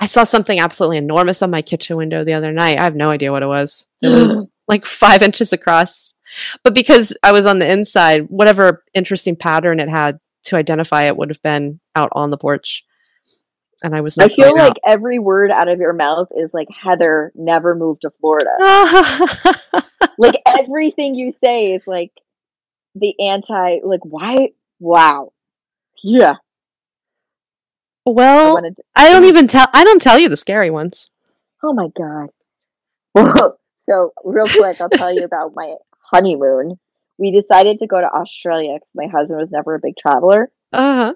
I 0.00 0.06
saw 0.06 0.24
something 0.24 0.58
absolutely 0.58 0.96
enormous 0.96 1.42
on 1.42 1.50
my 1.50 1.60
kitchen 1.60 1.96
window 1.96 2.24
the 2.24 2.32
other 2.32 2.52
night. 2.52 2.78
I 2.78 2.84
have 2.84 2.96
no 2.96 3.10
idea 3.10 3.32
what 3.32 3.42
it 3.42 3.46
was. 3.46 3.86
It 4.00 4.08
hmm. 4.08 4.22
was 4.22 4.48
like 4.66 4.86
five 4.86 5.22
inches 5.22 5.52
across. 5.52 6.14
But 6.64 6.74
because 6.74 7.14
I 7.22 7.32
was 7.32 7.44
on 7.44 7.58
the 7.58 7.70
inside, 7.70 8.26
whatever 8.28 8.82
interesting 8.94 9.36
pattern 9.36 9.78
it 9.78 9.90
had 9.90 10.18
to 10.44 10.56
identify 10.56 11.02
it 11.02 11.16
would 11.18 11.28
have 11.28 11.42
been 11.42 11.80
out 11.94 12.08
on 12.12 12.30
the 12.30 12.38
porch. 12.38 12.84
And 13.82 13.94
I 13.94 14.00
was 14.00 14.16
I 14.18 14.28
feel 14.28 14.56
like 14.56 14.74
every 14.86 15.18
word 15.18 15.50
out 15.50 15.68
of 15.68 15.80
your 15.80 15.94
mouth 15.94 16.28
is 16.36 16.50
like 16.52 16.68
Heather 16.70 17.32
never 17.34 17.74
moved 17.74 18.02
to 18.02 18.10
Florida. 18.20 18.50
like 20.18 20.40
everything 20.46 21.14
you 21.14 21.32
say 21.42 21.72
is 21.72 21.82
like 21.86 22.12
the 22.94 23.14
anti. 23.20 23.78
Like 23.82 24.04
why? 24.04 24.50
Wow. 24.78 25.32
Yeah. 26.02 26.36
I 28.06 28.10
well, 28.10 28.54
wanted. 28.54 28.76
To, 28.76 28.82
I 28.96 29.10
don't 29.10 29.24
even 29.24 29.46
tell. 29.46 29.66
I 29.72 29.84
don't 29.84 30.00
tell 30.02 30.18
you 30.18 30.28
the 30.28 30.36
scary 30.36 30.70
ones. 30.70 31.10
oh 31.62 31.72
my 31.72 31.88
god. 31.96 32.30
Well, 33.14 33.58
so 33.88 34.12
real 34.24 34.46
quick, 34.46 34.80
I'll 34.80 34.88
tell 34.88 35.12
you 35.12 35.24
about 35.24 35.52
my 35.56 35.74
honeymoon. 36.12 36.78
We 37.18 37.32
decided 37.32 37.78
to 37.78 37.86
go 37.88 38.00
to 38.00 38.06
Australia 38.06 38.74
because 38.74 38.88
my 38.94 39.06
husband 39.08 39.40
was 39.40 39.50
never 39.50 39.74
a 39.74 39.80
big 39.80 39.94
traveler. 39.96 40.50
Uh 40.72 40.94
huh. 40.94 41.14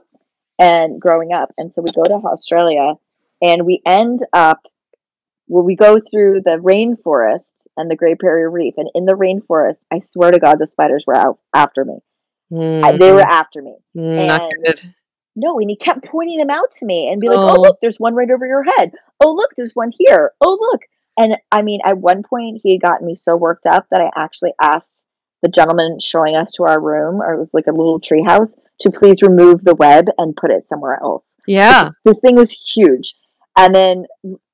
and 0.58 1.00
growing 1.00 1.32
up. 1.32 1.52
And 1.56 1.72
so 1.72 1.82
we 1.82 1.92
go 1.92 2.02
to 2.02 2.14
Australia 2.26 2.94
and 3.40 3.64
we 3.64 3.80
end 3.86 4.20
up 4.32 4.60
well, 5.46 5.62
we 5.62 5.76
go 5.76 5.98
through 6.00 6.40
the 6.44 6.58
rainforest 6.58 7.54
and 7.76 7.88
the 7.90 7.96
Great 7.96 8.18
Barrier 8.18 8.50
Reef. 8.50 8.74
And 8.76 8.88
in 8.94 9.04
the 9.04 9.12
rainforest, 9.14 9.78
I 9.92 10.00
swear 10.00 10.30
to 10.32 10.38
God, 10.40 10.58
the 10.58 10.66
spiders 10.72 11.04
were 11.06 11.16
out 11.16 11.38
after 11.54 11.84
me. 11.84 11.98
I- 12.82 12.96
they 12.96 13.12
were 13.12 13.20
after 13.20 13.62
me. 13.62 13.76
Mm, 13.96 14.26
not 14.26 14.42
and- 14.42 14.64
good. 14.64 14.94
No, 15.36 15.58
and 15.58 15.68
he 15.68 15.76
kept 15.76 16.04
pointing 16.04 16.38
them 16.38 16.50
out 16.50 16.70
to 16.78 16.86
me 16.86 17.08
and 17.10 17.20
be 17.20 17.28
like, 17.28 17.38
Oh. 17.38 17.56
oh, 17.56 17.60
look, 17.60 17.78
there's 17.80 17.98
one 17.98 18.14
right 18.14 18.30
over 18.30 18.46
your 18.46 18.62
head. 18.62 18.92
Oh, 19.20 19.32
look, 19.32 19.50
there's 19.56 19.72
one 19.74 19.92
here. 19.96 20.32
Oh, 20.40 20.58
look. 20.60 20.82
And 21.16 21.36
I 21.50 21.62
mean, 21.62 21.80
at 21.84 21.98
one 21.98 22.22
point, 22.22 22.60
he 22.62 22.72
had 22.72 22.82
gotten 22.82 23.06
me 23.06 23.16
so 23.16 23.36
worked 23.36 23.66
up 23.66 23.86
that 23.90 24.00
I 24.00 24.10
actually 24.16 24.52
asked 24.60 24.86
the 25.42 25.48
gentleman 25.48 25.98
showing 26.00 26.34
us 26.36 26.50
to 26.52 26.64
our 26.64 26.80
room, 26.80 27.20
or 27.20 27.34
it 27.34 27.38
was 27.38 27.50
like 27.52 27.66
a 27.66 27.72
little 27.72 28.00
tree 28.00 28.24
house, 28.26 28.54
to 28.80 28.90
please 28.90 29.18
remove 29.22 29.62
the 29.62 29.74
web 29.74 30.06
and 30.18 30.36
put 30.36 30.50
it 30.50 30.66
somewhere 30.68 30.98
else. 31.00 31.24
Yeah. 31.46 31.90
This 32.04 32.18
thing 32.18 32.36
was 32.36 32.54
huge. 32.74 33.14
And 33.56 33.74
then 33.74 34.06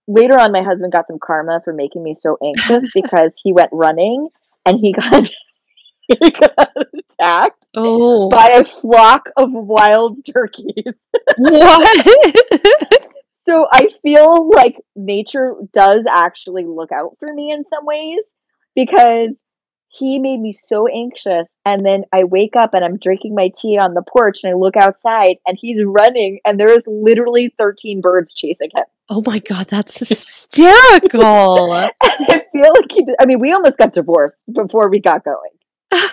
later 0.09 0.39
on, 0.39 0.53
my 0.53 0.63
husband 0.63 0.93
got 0.93 1.07
some 1.07 1.19
karma 1.23 1.61
for 1.65 1.73
making 1.73 2.03
me 2.03 2.15
so 2.15 2.37
anxious 2.45 2.91
because 2.95 3.31
he 3.43 3.53
went 3.53 3.71
running 3.73 4.29
and 4.67 4.79
he 4.81 4.93
got, 4.93 5.31
he 6.09 6.31
got 6.31 6.69
attacked 7.13 7.65
Oh. 7.77 8.29
by 8.29 8.47
a 8.55 8.65
flock 8.81 9.29
of 9.37 9.49
wild 9.53 10.19
turkeys. 10.33 10.85
what? 11.37 12.07
So 13.49 13.67
I 13.73 13.89
feel 14.03 14.49
like 14.51 14.77
nature 14.95 15.55
does 15.73 16.05
actually 16.09 16.67
look 16.67 16.93
out 16.93 17.17
for 17.19 17.33
me 17.35 17.51
in 17.51 17.65
some 17.75 17.85
ways 17.85 18.21
because 18.77 19.31
he 19.89 20.21
made 20.21 20.39
me 20.39 20.57
so 20.69 20.87
anxious. 20.87 21.49
And 21.65 21.85
then 21.85 22.05
I 22.13 22.25
wake 22.25 22.55
up 22.57 22.75
and 22.75 22.85
I'm 22.85 22.99
drinking 22.99 23.35
my 23.35 23.51
tea 23.61 23.77
on 23.77 23.95
the 23.95 24.05
porch 24.09 24.41
and 24.45 24.53
I 24.53 24.57
look 24.57 24.77
outside 24.77 25.37
and 25.47 25.59
he's 25.61 25.79
running 25.85 26.39
and 26.45 26.61
there 26.61 26.71
is 26.71 26.85
literally 26.87 27.53
13 27.59 28.01
birds 28.01 28.35
chasing 28.35 28.71
him. 28.73 28.85
oh 29.09 29.23
my 29.27 29.41
god, 29.41 29.67
that's 29.69 29.97
hysterical. 29.99 31.73
I 32.01 32.43
feel 32.53 32.73
like 32.73 32.93
he 32.93 33.05
did, 33.05 33.17
I 33.21 33.27
mean, 33.27 33.41
we 33.41 33.53
almost 33.53 33.79
got 33.79 33.95
divorced 33.95 34.37
before 34.53 34.91
we 34.91 35.01
got 35.01 35.25
going. 35.25 36.11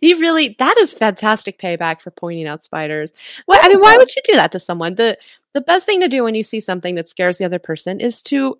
You 0.00 0.18
really 0.18 0.56
that 0.58 0.76
is 0.78 0.94
fantastic 0.94 1.58
payback 1.58 2.00
for 2.00 2.10
pointing 2.10 2.46
out 2.46 2.62
spiders. 2.62 3.12
Well, 3.46 3.60
I 3.62 3.66
oh, 3.66 3.68
mean, 3.70 3.80
why 3.80 3.96
would 3.96 4.14
you 4.14 4.22
do 4.24 4.34
that 4.34 4.52
to 4.52 4.58
someone? 4.58 4.94
The 4.96 5.18
the 5.54 5.60
best 5.60 5.86
thing 5.86 6.00
to 6.00 6.08
do 6.08 6.24
when 6.24 6.34
you 6.34 6.42
see 6.42 6.60
something 6.60 6.94
that 6.96 7.08
scares 7.08 7.38
the 7.38 7.44
other 7.44 7.58
person 7.58 8.00
is 8.00 8.22
to 8.24 8.58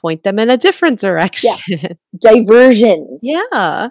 point 0.00 0.24
them 0.24 0.38
in 0.38 0.50
a 0.50 0.56
different 0.56 0.98
direction. 0.98 1.52
Diversion. 2.20 3.20
Yeah. 3.22 3.88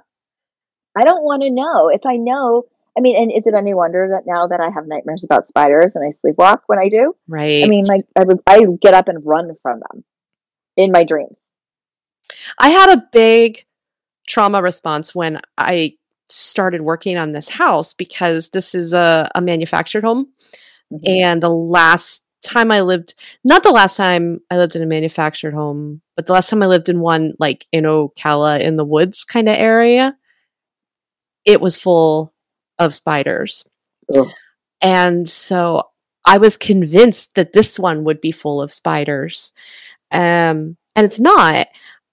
I 0.93 1.03
don't 1.03 1.23
want 1.23 1.41
to 1.43 1.49
know. 1.49 1.89
If 1.89 2.05
I 2.05 2.17
know, 2.17 2.65
I 2.97 3.01
mean, 3.01 3.15
and 3.15 3.31
is 3.31 3.47
it 3.47 3.53
any 3.55 3.73
wonder 3.73 4.09
that 4.11 4.29
now 4.29 4.47
that 4.47 4.59
I 4.59 4.69
have 4.69 4.85
nightmares 4.85 5.23
about 5.23 5.47
spiders 5.47 5.93
and 5.95 6.03
I 6.03 6.27
sleepwalk 6.27 6.59
when 6.67 6.79
I 6.79 6.89
do? 6.89 7.15
Right. 7.27 7.63
I 7.63 7.67
mean, 7.67 7.85
like 7.85 8.05
I 8.19 8.25
would, 8.25 8.39
I 8.45 8.59
get 8.81 8.93
up 8.93 9.07
and 9.07 9.25
run 9.25 9.55
from 9.61 9.79
them 9.79 10.03
in 10.75 10.91
my 10.91 11.05
dreams. 11.05 11.37
I 12.59 12.69
had 12.69 12.97
a 12.97 13.03
big 13.11 13.65
trauma 14.27 14.61
response 14.61 15.15
when 15.15 15.39
I 15.57 15.95
started 16.31 16.81
working 16.81 17.17
on 17.17 17.31
this 17.31 17.49
house 17.49 17.93
because 17.93 18.49
this 18.49 18.73
is 18.75 18.93
a, 18.93 19.29
a 19.35 19.41
manufactured 19.41 20.03
home. 20.03 20.27
Mhm. 20.91 20.99
And 21.07 21.43
the 21.43 21.49
last 21.49 22.23
time 22.43 22.71
I 22.71 22.81
lived, 22.81 23.15
not 23.43 23.63
the 23.63 23.71
last 23.71 23.97
time 23.97 24.39
I 24.49 24.57
lived 24.57 24.75
in 24.75 24.81
a 24.81 24.87
manufactured 24.87 25.53
home, 25.53 26.01
but 26.15 26.25
the 26.25 26.33
last 26.33 26.49
time 26.49 26.63
I 26.63 26.67
lived 26.67 26.89
in 26.89 26.99
one 26.99 27.33
like 27.39 27.65
in 27.71 27.83
Ocala 27.83 28.59
in 28.59 28.77
the 28.77 28.85
woods 28.85 29.23
kind 29.23 29.47
of 29.47 29.55
area, 29.55 30.15
it 31.45 31.61
was 31.61 31.77
full 31.77 32.33
of 32.79 32.95
spiders. 32.95 33.67
Ugh. 34.13 34.29
And 34.81 35.29
so 35.29 35.89
I 36.25 36.37
was 36.37 36.57
convinced 36.57 37.33
that 37.35 37.53
this 37.53 37.79
one 37.79 38.03
would 38.03 38.21
be 38.21 38.31
full 38.31 38.61
of 38.61 38.73
spiders. 38.73 39.53
Um, 40.11 40.77
and 40.95 41.05
it's 41.05 41.19
not. 41.19 41.67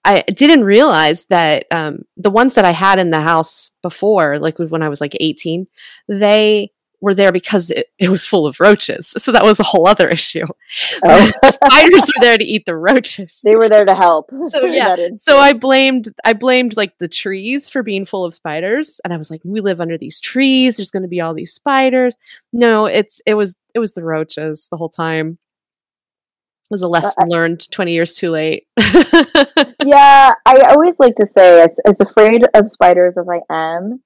I 0.05 0.21
didn't 0.21 0.63
realize 0.63 1.25
that 1.25 1.65
um, 1.71 2.03
the 2.15 2.29
ones 2.31 2.55
that 2.55 2.65
I 2.65 2.71
had 2.71 2.99
in 2.99 3.11
the 3.11 3.21
house 3.21 3.71
before, 3.81 4.39
like 4.39 4.57
when 4.57 4.81
I 4.81 4.89
was 4.89 5.01
like 5.01 5.15
18, 5.19 5.67
they 6.07 6.71
were 7.01 7.13
there 7.13 7.31
because 7.31 7.69
it, 7.69 7.87
it 7.97 8.09
was 8.09 8.25
full 8.25 8.45
of 8.45 8.59
roaches. 8.59 9.13
So 9.17 9.31
that 9.31 9.43
was 9.43 9.59
a 9.59 9.63
whole 9.63 9.87
other 9.87 10.07
issue. 10.07 10.45
Oh. 11.03 11.31
spiders 11.49 12.05
were 12.05 12.21
there 12.21 12.37
to 12.37 12.43
eat 12.43 12.65
the 12.67 12.75
roaches. 12.75 13.41
they 13.43 13.55
were 13.55 13.69
there 13.69 13.85
to 13.85 13.95
help. 13.95 14.29
So, 14.49 14.65
yeah, 14.65 14.95
So 15.15 15.37
I 15.37 15.53
blamed 15.53 16.13
I 16.23 16.33
blamed 16.33 16.77
like 16.77 16.97
the 16.99 17.07
trees 17.07 17.69
for 17.69 17.81
being 17.81 18.05
full 18.05 18.23
of 18.23 18.35
spiders 18.35 19.01
and 19.03 19.11
I 19.11 19.17
was 19.17 19.31
like 19.31 19.41
we 19.43 19.61
live 19.61 19.81
under 19.81 19.97
these 19.97 20.19
trees 20.19 20.77
there's 20.77 20.91
going 20.91 21.03
to 21.03 21.09
be 21.09 21.21
all 21.21 21.33
these 21.33 21.53
spiders. 21.53 22.15
No, 22.53 22.85
it's 22.85 23.19
it 23.25 23.33
was 23.33 23.55
it 23.73 23.79
was 23.79 23.93
the 23.93 24.03
roaches 24.03 24.67
the 24.69 24.77
whole 24.77 24.89
time. 24.89 25.39
Was 26.69 26.81
a 26.83 26.87
lesson 26.87 27.13
I- 27.19 27.25
learned 27.27 27.69
20 27.71 27.93
years 27.93 28.13
too 28.13 28.29
late. 28.29 28.67
yeah, 28.79 30.33
I 30.45 30.61
always 30.69 30.95
like 30.99 31.15
to 31.15 31.27
say, 31.35 31.63
as, 31.63 31.79
as 31.85 31.99
afraid 31.99 32.45
of 32.53 32.69
spiders 32.69 33.15
as 33.17 33.27
I 33.27 33.41
am, 33.49 34.01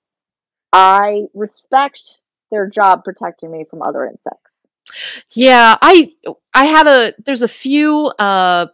I 0.71 1.23
respect 1.33 2.01
their 2.51 2.67
job 2.69 3.03
protecting 3.03 3.51
me 3.51 3.65
from 3.69 3.81
other 3.81 4.05
insects. 4.05 4.51
Yeah, 5.31 5.75
I 5.81 6.13
I 6.53 6.65
had 6.65 6.87
a 6.87 7.13
there's 7.25 7.41
a 7.41 7.47
few 7.47 8.07
uh 8.19 8.67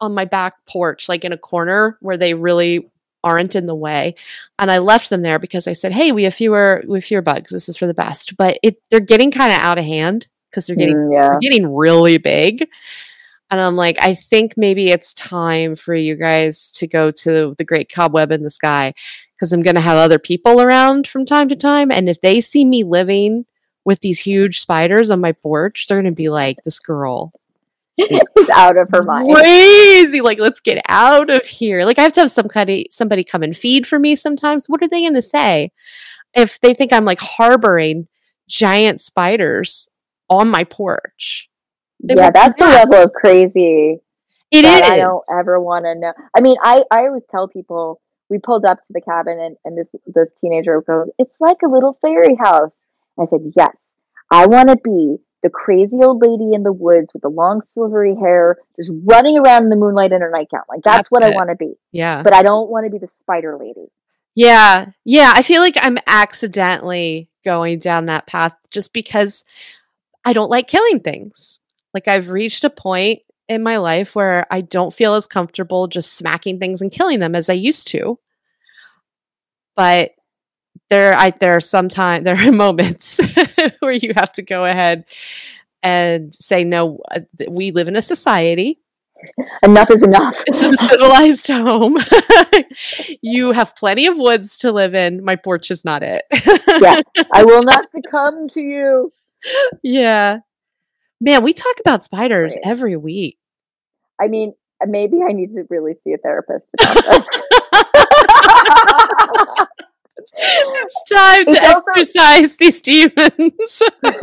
on 0.00 0.14
my 0.14 0.24
back 0.24 0.54
porch, 0.66 1.08
like 1.08 1.24
in 1.24 1.32
a 1.32 1.38
corner 1.38 1.98
where 2.00 2.16
they 2.16 2.34
really 2.34 2.90
aren't 3.22 3.54
in 3.54 3.66
the 3.66 3.74
way. 3.74 4.14
And 4.58 4.70
I 4.70 4.78
left 4.78 5.10
them 5.10 5.22
there 5.22 5.38
because 5.38 5.66
I 5.68 5.72
said, 5.74 5.92
Hey, 5.92 6.12
we 6.12 6.24
have 6.24 6.34
fewer 6.34 6.82
we 6.86 6.98
have 6.98 7.04
fewer 7.04 7.22
bugs. 7.22 7.52
This 7.52 7.68
is 7.68 7.76
for 7.76 7.86
the 7.86 7.94
best. 7.94 8.36
But 8.36 8.58
it 8.62 8.80
they're 8.90 9.00
getting 9.00 9.30
kind 9.30 9.52
of 9.52 9.58
out 9.60 9.78
of 9.78 9.84
hand 9.84 10.26
because 10.50 10.66
they're 10.66 10.76
getting 10.76 10.96
Mm, 10.96 11.12
yeah. 11.14 11.28
they're 11.30 11.38
getting 11.40 11.74
really 11.74 12.18
big. 12.18 12.68
And 13.50 13.60
I'm 13.60 13.76
like, 13.76 13.96
I 14.00 14.14
think 14.14 14.54
maybe 14.56 14.90
it's 14.90 15.12
time 15.14 15.74
for 15.74 15.94
you 15.94 16.14
guys 16.14 16.70
to 16.72 16.86
go 16.86 17.10
to 17.10 17.54
the 17.58 17.64
great 17.64 17.90
cobweb 17.90 18.30
in 18.30 18.44
the 18.44 18.50
sky 18.50 18.94
because 19.34 19.52
I'm 19.52 19.60
going 19.60 19.74
to 19.74 19.80
have 19.80 19.98
other 19.98 20.18
people 20.18 20.60
around 20.60 21.08
from 21.08 21.26
time 21.26 21.48
to 21.48 21.56
time. 21.56 21.90
And 21.90 22.08
if 22.08 22.20
they 22.20 22.40
see 22.40 22.64
me 22.64 22.84
living 22.84 23.46
with 23.84 24.00
these 24.00 24.20
huge 24.20 24.60
spiders 24.60 25.10
on 25.10 25.20
my 25.20 25.32
porch, 25.32 25.86
they're 25.88 26.00
going 26.00 26.12
to 26.12 26.16
be 26.16 26.28
like, 26.28 26.58
this 26.64 26.78
girl 26.78 27.32
She's 28.08 28.48
out 28.50 28.78
of 28.78 28.88
her 28.90 29.02
mind. 29.02 29.34
crazy. 29.34 30.20
Like, 30.20 30.38
let's 30.38 30.60
get 30.60 30.82
out 30.88 31.30
of 31.30 31.44
here. 31.44 31.82
Like, 31.82 31.98
I 31.98 32.02
have 32.02 32.12
to 32.12 32.20
have 32.20 32.30
some 32.30 32.48
kind 32.48 32.70
of 32.70 32.84
somebody 32.90 33.24
come 33.24 33.42
and 33.42 33.56
feed 33.56 33.86
for 33.86 33.98
me 33.98 34.16
sometimes. 34.16 34.68
What 34.68 34.82
are 34.82 34.88
they 34.88 35.00
going 35.00 35.14
to 35.14 35.22
say 35.22 35.72
if 36.34 36.60
they 36.60 36.74
think 36.74 36.92
I'm 36.92 37.04
like 37.04 37.20
harboring 37.20 38.08
giant 38.48 39.00
spiders 39.00 39.90
on 40.28 40.48
my 40.48 40.64
porch? 40.64 41.49
They 42.02 42.14
yeah, 42.14 42.30
that's 42.30 42.58
the 42.58 42.66
level 42.66 43.04
of 43.04 43.12
crazy 43.12 43.98
It 44.50 44.64
is. 44.64 44.82
I 44.82 44.96
don't 44.96 45.22
ever 45.38 45.60
want 45.60 45.84
to 45.84 45.94
know. 45.94 46.12
I 46.36 46.40
mean, 46.40 46.56
I, 46.62 46.82
I 46.90 47.00
always 47.00 47.22
tell 47.30 47.48
people 47.48 48.00
we 48.28 48.38
pulled 48.38 48.64
up 48.64 48.78
to 48.78 48.92
the 48.92 49.00
cabin 49.00 49.38
and, 49.40 49.56
and 49.64 49.76
this 49.76 49.86
this 50.06 50.28
teenager 50.40 50.80
goes, 50.80 51.08
It's 51.18 51.34
like 51.40 51.58
a 51.64 51.68
little 51.68 51.98
fairy 52.00 52.36
house. 52.36 52.72
I 53.18 53.24
said, 53.30 53.52
Yes. 53.56 53.76
I 54.30 54.46
want 54.46 54.68
to 54.68 54.76
be 54.76 55.16
the 55.42 55.50
crazy 55.50 55.96
old 56.02 56.22
lady 56.22 56.54
in 56.54 56.62
the 56.62 56.72
woods 56.72 57.08
with 57.12 57.22
the 57.22 57.28
long 57.28 57.62
silvery 57.74 58.14
hair, 58.20 58.56
just 58.76 58.92
running 59.04 59.38
around 59.38 59.64
in 59.64 59.70
the 59.70 59.76
moonlight 59.76 60.12
in 60.12 60.20
her 60.20 60.30
nightgown. 60.30 60.62
Like 60.68 60.82
that's, 60.84 60.98
That's 60.98 61.10
what 61.10 61.22
it. 61.22 61.32
I 61.32 61.36
want 61.36 61.50
to 61.50 61.56
be. 61.56 61.74
Yeah. 61.92 62.22
But 62.22 62.34
I 62.34 62.42
don't 62.42 62.70
want 62.70 62.86
to 62.86 62.90
be 62.90 62.98
the 62.98 63.08
spider 63.22 63.56
lady. 63.58 63.86
Yeah. 64.34 64.86
Yeah. 65.04 65.32
I 65.34 65.42
feel 65.42 65.60
like 65.60 65.76
I'm 65.80 65.98
accidentally 66.06 67.28
going 67.44 67.78
down 67.78 68.06
that 68.06 68.26
path 68.26 68.54
just 68.70 68.92
because 68.92 69.44
I 70.24 70.32
don't 70.32 70.50
like 70.50 70.68
killing 70.68 71.00
things. 71.00 71.59
Like 71.94 72.08
I've 72.08 72.30
reached 72.30 72.64
a 72.64 72.70
point 72.70 73.20
in 73.48 73.62
my 73.62 73.78
life 73.78 74.14
where 74.14 74.46
I 74.50 74.60
don't 74.60 74.94
feel 74.94 75.14
as 75.14 75.26
comfortable 75.26 75.88
just 75.88 76.14
smacking 76.14 76.58
things 76.58 76.80
and 76.80 76.92
killing 76.92 77.20
them 77.20 77.34
as 77.34 77.48
I 77.48 77.54
used 77.54 77.88
to. 77.88 78.18
But 79.76 80.12
there 80.88 81.14
I 81.14 81.30
there 81.30 81.56
are 81.56 81.60
sometimes 81.60 82.24
there 82.24 82.36
are 82.36 82.52
moments 82.52 83.20
where 83.80 83.92
you 83.92 84.12
have 84.16 84.32
to 84.32 84.42
go 84.42 84.64
ahead 84.64 85.04
and 85.82 86.34
say 86.34 86.62
no 86.62 86.98
uh, 87.10 87.20
we 87.48 87.70
live 87.70 87.88
in 87.88 87.96
a 87.96 88.02
society 88.02 88.78
Enough 89.62 89.90
is 89.90 90.02
enough. 90.02 90.34
this 90.46 90.62
is 90.62 90.72
a 90.72 90.76
civilized 90.86 91.46
home. 91.48 91.98
you 93.22 93.52
have 93.52 93.76
plenty 93.76 94.06
of 94.06 94.16
woods 94.16 94.56
to 94.58 94.72
live 94.72 94.94
in. 94.94 95.22
My 95.22 95.36
porch 95.36 95.70
is 95.70 95.84
not 95.84 96.02
it. 96.02 96.22
Yeah. 96.80 97.02
I 97.30 97.44
will 97.44 97.62
not 97.62 97.84
succumb 97.94 98.48
to 98.50 98.60
you. 98.62 99.12
Yeah. 99.82 100.38
Man, 101.20 101.42
we 101.44 101.52
talk 101.52 101.76
about 101.80 102.04
spiders 102.04 102.54
Right. 102.54 102.64
every 102.70 102.96
week. 102.96 103.38
I 104.20 104.28
mean, 104.28 104.54
uh, 104.82 104.86
maybe 104.88 105.20
I 105.28 105.32
need 105.32 105.54
to 105.54 105.64
really 105.68 105.94
see 106.04 106.12
a 106.12 106.18
therapist 106.18 106.64
about 106.78 106.94
this. 106.94 107.26
It's 110.42 111.02
time 111.10 111.44
to 111.46 111.66
also- 111.66 111.82
exercise 111.90 112.56
these 112.56 112.80
demons. 112.80 113.82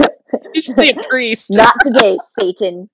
you 0.54 0.62
should 0.62 0.78
see 0.78 0.92
a 0.92 1.04
priest. 1.08 1.48
Not 1.52 1.76
today, 1.84 2.18
Satan. 2.40 2.90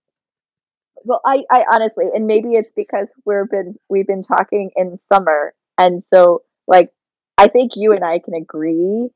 Well, 1.06 1.22
I, 1.26 1.44
I 1.52 1.66
honestly, 1.74 2.06
and 2.14 2.28
maybe 2.28 2.56
it's 2.56 2.72
because 2.76 3.08
we've 3.26 3.50
been 3.50 3.76
we've 3.90 4.08
been 4.08 4.24
talking 4.24 4.72
in 4.76 5.00
summer, 5.12 5.54
and 5.78 6.04
so 6.14 6.44
like 6.68 6.92
I 7.38 7.48
think 7.50 7.74
you 7.76 7.92
and 7.94 8.04
I 8.06 8.20
can 8.20 8.34
agree 8.34 9.10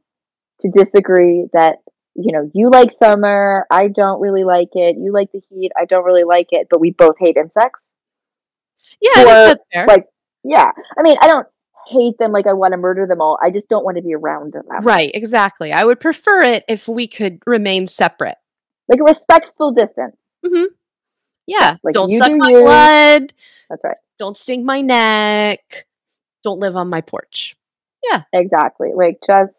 to 0.61 0.69
disagree 0.69 1.47
that 1.53 1.77
you 2.17 2.31
know 2.31 2.49
you 2.53 2.69
like 2.69 2.91
summer, 3.01 3.65
I 3.71 3.87
don't 3.87 4.19
really 4.19 4.43
like 4.43 4.69
it. 4.73 4.97
You 4.97 5.13
like 5.13 5.31
the 5.31 5.41
heat, 5.49 5.71
I 5.79 5.85
don't 5.85 6.03
really 6.03 6.23
like 6.23 6.47
it, 6.51 6.67
but 6.69 6.81
we 6.81 6.91
both 6.91 7.15
hate 7.19 7.37
insects. 7.37 7.79
yeah, 9.01 9.21
or, 9.21 9.25
that's 9.25 9.63
fair. 9.71 9.85
Like, 9.87 10.05
yeah, 10.43 10.71
I 10.97 11.03
mean, 11.03 11.15
I 11.21 11.27
don't 11.27 11.47
hate 11.89 12.17
them 12.17 12.31
like 12.31 12.47
I 12.47 12.53
want 12.53 12.73
to 12.73 12.77
murder 12.77 13.05
them 13.07 13.21
all. 13.21 13.37
I 13.41 13.49
just 13.51 13.69
don't 13.69 13.85
want 13.85 13.97
to 13.97 14.03
be 14.03 14.13
around 14.13 14.53
them. 14.53 14.63
right, 14.81 15.11
exactly. 15.13 15.71
I 15.71 15.85
would 15.85 15.99
prefer 15.99 16.43
it 16.43 16.65
if 16.67 16.87
we 16.87 17.07
could 17.07 17.39
remain 17.45 17.87
separate. 17.87 18.35
like 18.89 18.99
a 18.99 19.03
respectful 19.03 19.71
distance. 19.71 20.17
Mm-hmm. 20.45 20.65
Yeah. 21.45 21.77
like 21.83 21.93
don't 21.93 22.11
suck 22.11 22.27
do 22.27 22.37
my 22.37 22.49
you. 22.49 22.61
blood. 22.61 23.33
That's 23.69 23.83
right. 23.83 23.97
Don't 24.19 24.35
sting 24.35 24.65
my 24.65 24.81
neck. 24.81 25.87
Don't 26.43 26.59
live 26.59 26.75
on 26.75 26.89
my 26.89 27.01
porch. 27.01 27.55
Yeah. 28.09 28.23
Exactly. 28.33 28.89
Like 28.95 29.19
just 29.25 29.53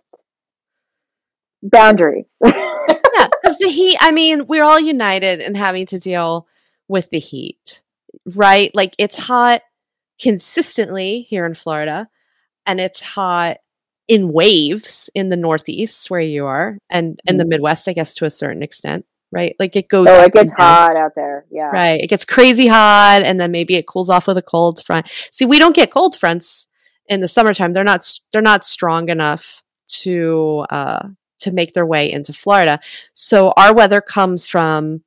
boundaries. 1.63 2.27
yeah, 2.45 3.29
because 3.43 3.59
the 3.59 3.69
heat, 3.69 3.97
I 4.01 4.13
mean, 4.13 4.47
we're 4.47 4.65
all 4.65 4.81
united 4.81 5.41
in 5.41 5.55
having 5.55 5.87
to 5.87 5.99
deal 5.99 6.47
with 6.89 7.11
the 7.11 7.19
heat, 7.19 7.83
right? 8.35 8.75
Like 8.75 8.95
it's 8.99 9.17
hot 9.17 9.63
consistently 10.21 11.23
here 11.23 11.47
in 11.47 11.55
Florida, 11.55 12.09
and 12.67 12.81
it's 12.81 13.01
hot 13.01 13.59
in 14.09 14.33
waves 14.33 15.11
in 15.15 15.29
the 15.29 15.37
Northeast 15.37 16.11
where 16.11 16.21
you 16.21 16.47
are, 16.47 16.79
and 16.91 17.21
in 17.27 17.37
the 17.37 17.45
Midwest, 17.45 17.89
I 17.89 17.93
guess, 17.93 18.15
to 18.17 18.25
a 18.25 18.31
certain 18.31 18.63
extent, 18.63 19.05
right? 19.31 19.55
Like 19.59 19.77
it 19.77 19.89
goes. 19.89 20.09
oh, 20.11 20.23
it 20.23 20.33
gets 20.33 20.51
hot 20.59 20.97
out 20.97 21.15
there. 21.15 21.45
Yeah. 21.51 21.71
Right. 21.71 22.01
It 22.01 22.09
gets 22.09 22.25
crazy 22.25 22.67
hot 22.67 23.23
and 23.25 23.41
then 23.41 23.51
maybe 23.51 23.77
it 23.77 23.87
cools 23.87 24.11
off 24.11 24.27
with 24.27 24.39
a 24.39 24.43
cold 24.43 24.83
front. 24.85 25.09
See, 25.31 25.45
we 25.45 25.59
don't 25.59 25.77
get 25.77 25.91
cold 25.91 26.17
fronts 26.17 26.67
in 27.07 27.21
the 27.21 27.29
summertime. 27.29 27.73
They're 27.73 27.85
not 27.85 28.11
they're 28.33 28.43
not 28.43 28.65
strong 28.65 29.09
enough 29.09 29.63
to 29.89 30.67
uh 30.71 31.09
to 31.41 31.51
make 31.51 31.75
their 31.75 31.87
way 31.87 32.11
into 32.11 32.33
Florida. 32.33 32.81
So 33.13 33.53
our 33.57 33.75
weather 33.75 34.01
comes 34.01 34.47
from 34.47 35.03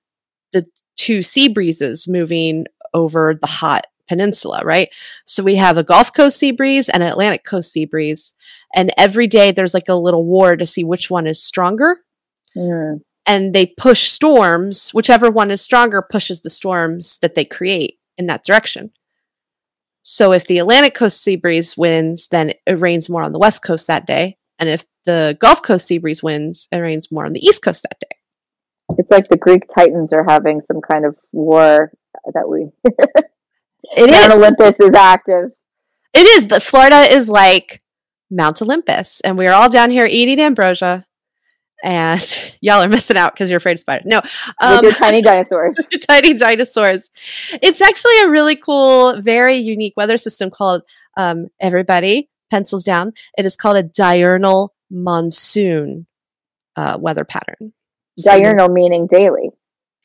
the 0.54 0.65
two 0.98 1.22
sea 1.24 1.48
breezes 1.48 2.08
moving 2.08 2.65
over 2.94 3.36
the 3.39 3.48
hot 3.48 3.88
peninsula, 4.08 4.62
right? 4.65 4.89
So 5.26 5.41
we 5.44 5.56
have 5.56 5.78
a 5.78 5.84
Gulf 5.84 6.13
Coast 6.13 6.38
sea 6.38 6.52
breeze 6.52 6.89
and 6.89 7.02
an 7.02 7.10
Atlantic 7.10 7.46
Coast 7.46 7.72
sea 7.72 7.86
breeze. 7.86 8.34
And 8.76 8.91
every 8.98 9.28
day 9.28 9.52
there's 9.52 9.74
like 9.74 9.88
a 9.89 9.96
little 9.96 10.26
war 10.26 10.56
to 10.58 10.65
see 10.65 10.84
which 10.84 11.10
one 11.10 11.28
is 11.28 11.41
stronger 11.41 11.98
Mm. 12.58 13.00
and 13.26 13.54
they 13.54 13.65
push 13.65 14.10
storms, 14.10 14.94
whichever 14.94 15.32
one 15.32 15.52
is 15.52 15.62
stronger 15.62 16.02
pushes 16.02 16.41
the 16.41 16.50
storms 16.50 17.17
that 17.20 17.34
they 17.34 17.46
create 17.46 17.98
in 18.17 18.26
that 18.26 18.44
direction. 18.44 18.91
So 20.04 20.34
if 20.34 20.48
the 20.48 20.58
Atlantic 20.58 20.96
coast 20.96 21.22
sea 21.22 21.38
breeze 21.38 21.78
wins, 21.78 22.28
then 22.28 22.52
it 22.65 22.80
rains 22.80 23.10
more 23.10 23.24
on 23.24 23.32
the 23.32 23.39
west 23.39 23.63
coast 23.63 23.88
that 23.88 24.06
day. 24.06 24.38
And 24.60 24.67
if 24.67 24.84
the 25.05 25.37
Gulf 25.39 25.61
Coast 25.61 25.87
sea 25.87 25.97
breeze 25.97 26.21
wins, 26.23 26.67
it 26.71 26.77
rains 26.77 27.11
more 27.11 27.25
on 27.25 27.33
the 27.33 27.45
east 27.45 27.61
coast 27.61 27.83
that 27.83 27.99
day. 27.99 28.17
It's 28.97 29.09
like 29.09 29.27
the 29.29 29.37
Greek 29.37 29.63
Titans 29.73 30.11
are 30.13 30.25
having 30.27 30.61
some 30.67 30.81
kind 30.81 31.05
of 31.05 31.15
war 31.31 31.91
that 32.33 32.47
we 32.47 32.69
It 32.83 32.95
is. 34.09 34.11
Mount 34.11 34.33
Olympus 34.33 34.75
is 34.79 34.93
active. 34.93 35.51
It 36.13 36.27
is. 36.27 36.47
The 36.47 36.59
Florida 36.59 37.01
is 37.01 37.29
like 37.29 37.81
Mount 38.29 38.61
Olympus, 38.61 39.21
and 39.21 39.37
we're 39.37 39.53
all 39.53 39.69
down 39.69 39.91
here 39.91 40.07
eating 40.09 40.39
ambrosia. 40.39 41.05
And 41.83 42.55
y'all 42.61 42.83
are 42.83 42.89
missing 42.89 43.17
out 43.17 43.33
because 43.33 43.49
you're 43.49 43.57
afraid 43.57 43.73
of 43.73 43.79
spiders. 43.79 44.05
No, 44.05 44.21
with 44.21 44.53
um, 44.59 44.83
your 44.83 44.93
tiny 44.93 45.21
dinosaurs. 45.23 45.75
tiny 46.07 46.33
dinosaurs. 46.33 47.09
It's 47.61 47.81
actually 47.81 48.19
a 48.23 48.29
really 48.29 48.55
cool, 48.55 49.19
very 49.21 49.55
unique 49.55 49.93
weather 49.97 50.17
system 50.17 50.49
called 50.51 50.83
um, 51.17 51.47
everybody 51.59 52.29
pencils 52.51 52.83
down. 52.83 53.13
It 53.37 53.45
is 53.45 53.55
called 53.55 53.77
a 53.77 53.83
diurnal 53.83 54.73
monsoon 54.91 56.06
uh, 56.75 56.97
weather 56.99 57.23
pattern. 57.23 57.73
So- 58.17 58.38
Diurnal 58.38 58.69
meaning 58.69 59.08
daily. 59.08 59.49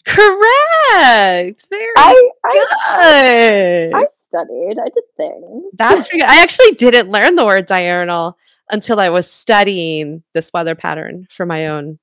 correct. 0.07 1.67
Very 1.69 1.87
I 1.97 2.31
I, 2.45 2.67
good. 3.01 3.95
I 3.95 4.07
studied. 4.29 4.79
I 4.79 4.89
did 4.95 5.05
things. 5.17 5.65
That's 5.75 6.09
pretty 6.09 6.21
good. 6.21 6.31
I 6.31 6.43
actually 6.43 6.73
didn't 6.73 7.11
learn 7.11 7.35
the 7.35 7.45
word 7.45 7.67
diurnal 7.67 8.37
until 8.71 9.01
I 9.01 9.11
was 9.11 9.31
studying 9.31 10.23
this 10.35 10.51
weather 10.53 10.75
pattern 10.75 11.27
for 11.31 11.47
my 11.47 11.67
own 11.69 11.99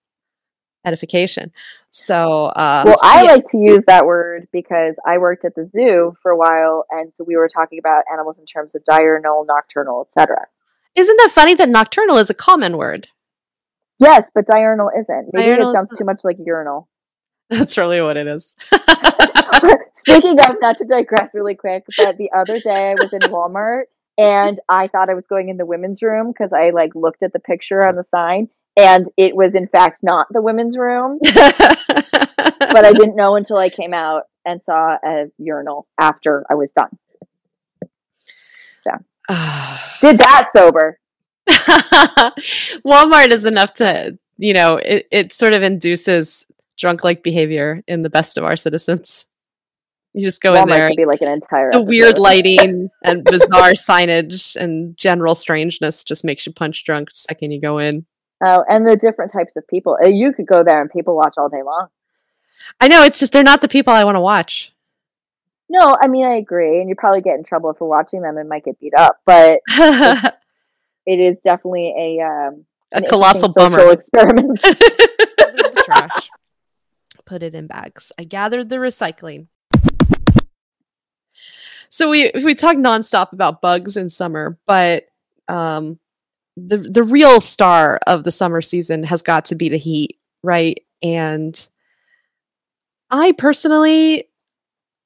edification. 0.85 1.51
So, 1.91 2.51
um, 2.55 2.85
well, 2.85 2.97
so 2.97 3.07
I 3.07 3.23
yeah. 3.23 3.31
like 3.33 3.47
to 3.49 3.57
use 3.57 3.83
that 3.87 4.05
word 4.05 4.47
because 4.51 4.95
I 5.05 5.17
worked 5.17 5.45
at 5.45 5.55
the 5.55 5.69
zoo 5.75 6.13
for 6.21 6.31
a 6.31 6.37
while, 6.37 6.85
and 6.89 7.11
so 7.17 7.23
we 7.23 7.35
were 7.37 7.47
talking 7.47 7.79
about 7.79 8.03
animals 8.11 8.37
in 8.39 8.45
terms 8.45 8.75
of 8.75 8.83
diurnal, 8.85 9.45
nocturnal, 9.45 10.07
etc. 10.17 10.47
isn't 10.95 11.17
that 11.17 11.31
funny 11.31 11.55
that 11.55 11.69
nocturnal 11.69 12.17
is 12.17 12.29
a 12.29 12.33
common 12.33 12.77
word? 12.77 13.07
Yes, 13.99 14.29
but 14.33 14.45
diurnal 14.47 14.89
isn't. 14.97 15.29
Maybe 15.33 15.51
Diurnal 15.51 15.71
it 15.71 15.75
sounds 15.75 15.97
too 15.97 16.03
much 16.03 16.21
like 16.23 16.37
urinal. 16.43 16.89
That's 17.49 17.77
really 17.77 18.01
what 18.01 18.17
it 18.17 18.27
is. 18.27 18.55
Speaking 19.99 20.39
of, 20.39 20.57
not 20.59 20.77
to 20.79 20.85
digress 20.85 21.29
really 21.33 21.55
quick, 21.55 21.83
but 21.97 22.17
the 22.17 22.29
other 22.35 22.59
day 22.59 22.91
I 22.91 22.95
was 22.95 23.13
in 23.13 23.21
Walmart 23.21 23.83
and 24.17 24.59
I 24.67 24.87
thought 24.87 25.09
I 25.09 25.13
was 25.13 25.25
going 25.29 25.49
in 25.49 25.57
the 25.57 25.65
women's 25.65 26.01
room 26.01 26.31
because 26.31 26.51
I 26.51 26.71
like 26.71 26.93
looked 26.95 27.23
at 27.23 27.31
the 27.31 27.39
picture 27.39 27.87
on 27.87 27.95
the 27.95 28.05
sign 28.13 28.49
and 28.75 29.09
it 29.17 29.35
was 29.35 29.53
in 29.55 29.67
fact 29.67 29.99
not 30.03 30.27
the 30.31 30.41
women's 30.41 30.77
room. 30.77 31.19
but 31.21 32.85
I 32.85 32.91
didn't 32.93 33.15
know 33.15 33.35
until 33.35 33.57
I 33.57 33.69
came 33.69 33.93
out 33.93 34.23
and 34.45 34.61
saw 34.65 34.97
a 35.03 35.25
urinal 35.37 35.87
after 35.99 36.45
I 36.49 36.55
was 36.55 36.69
done. 36.75 36.97
Did 40.01 40.17
that 40.19 40.49
sober. 40.55 40.99
Walmart 42.85 43.31
is 43.31 43.45
enough 43.45 43.73
to, 43.73 44.17
you 44.37 44.53
know, 44.53 44.77
it, 44.77 45.07
it 45.11 45.31
sort 45.33 45.53
of 45.53 45.61
induces 45.61 46.45
drunk 46.77 47.03
like 47.03 47.23
behavior 47.23 47.83
in 47.87 48.01
the 48.01 48.09
best 48.09 48.37
of 48.37 48.43
our 48.43 48.55
citizens. 48.55 49.25
You 50.13 50.27
just 50.27 50.41
go 50.41 50.53
Walmart 50.53 50.61
in 50.63 50.69
there. 50.69 50.87
could 50.89 50.97
be 50.97 51.05
like 51.05 51.21
an 51.21 51.31
entire 51.31 51.71
The 51.71 51.81
weird 51.81 52.17
lighting 52.17 52.89
and 53.03 53.23
bizarre 53.23 53.71
signage 53.71 54.55
and 54.55 54.95
general 54.95 55.35
strangeness 55.35 56.03
just 56.03 56.23
makes 56.23 56.45
you 56.45 56.53
punch 56.53 56.83
drunk 56.83 57.09
the 57.09 57.15
second 57.15 57.51
you 57.51 57.61
go 57.61 57.79
in. 57.79 58.05
Oh, 58.45 58.63
and 58.67 58.85
the 58.85 58.97
different 58.97 59.31
types 59.31 59.55
of 59.55 59.67
people. 59.67 59.97
Uh, 60.03 60.09
You 60.09 60.33
could 60.33 60.47
go 60.47 60.63
there 60.63 60.81
and 60.81 60.91
people 60.91 61.15
watch 61.15 61.35
all 61.37 61.49
day 61.49 61.63
long. 61.63 61.87
I 62.79 62.87
know 62.87 63.03
it's 63.03 63.19
just 63.19 63.33
they're 63.33 63.43
not 63.43 63.61
the 63.61 63.67
people 63.67 63.93
I 63.93 64.03
want 64.03 64.15
to 64.15 64.21
watch. 64.21 64.72
No, 65.73 65.95
I 65.99 66.07
mean 66.07 66.23
I 66.23 66.35
agree, 66.35 66.79
and 66.79 66.87
you 66.87 66.93
probably 66.95 67.21
get 67.21 67.35
in 67.35 67.43
trouble 67.43 67.73
for 67.73 67.89
watching 67.89 68.21
them 68.21 68.37
and 68.37 68.47
might 68.47 68.63
get 68.63 68.79
beat 68.79 68.93
up. 68.95 69.17
But 69.25 69.59
it 69.67 71.19
is 71.19 71.37
definitely 71.43 71.95
a 71.97 72.23
um, 72.23 72.65
an 72.91 73.03
colossal 73.09 73.51
bummer. 73.51 73.91
experiment. 73.91 74.59
trash. 75.83 76.29
Put 77.25 77.41
it 77.41 77.55
in 77.55 77.65
bags. 77.65 78.11
I 78.19 78.23
gathered 78.23 78.69
the 78.69 78.75
recycling. 78.75 79.47
So 81.89 82.07
we 82.07 82.29
we 82.43 82.53
talk 82.53 82.75
nonstop 82.75 83.33
about 83.33 83.59
bugs 83.59 83.97
in 83.97 84.11
summer, 84.11 84.59
but 84.67 85.05
um, 85.47 85.99
the 86.55 86.77
the 86.77 87.03
real 87.03 87.41
star 87.41 87.99
of 88.05 88.23
the 88.23 88.31
summer 88.31 88.61
season 88.61 89.01
has 89.01 89.23
got 89.23 89.45
to 89.45 89.55
be 89.55 89.69
the 89.69 89.77
heat, 89.77 90.19
right? 90.43 90.83
And 91.01 91.67
I 93.09 93.31
personally, 93.31 94.27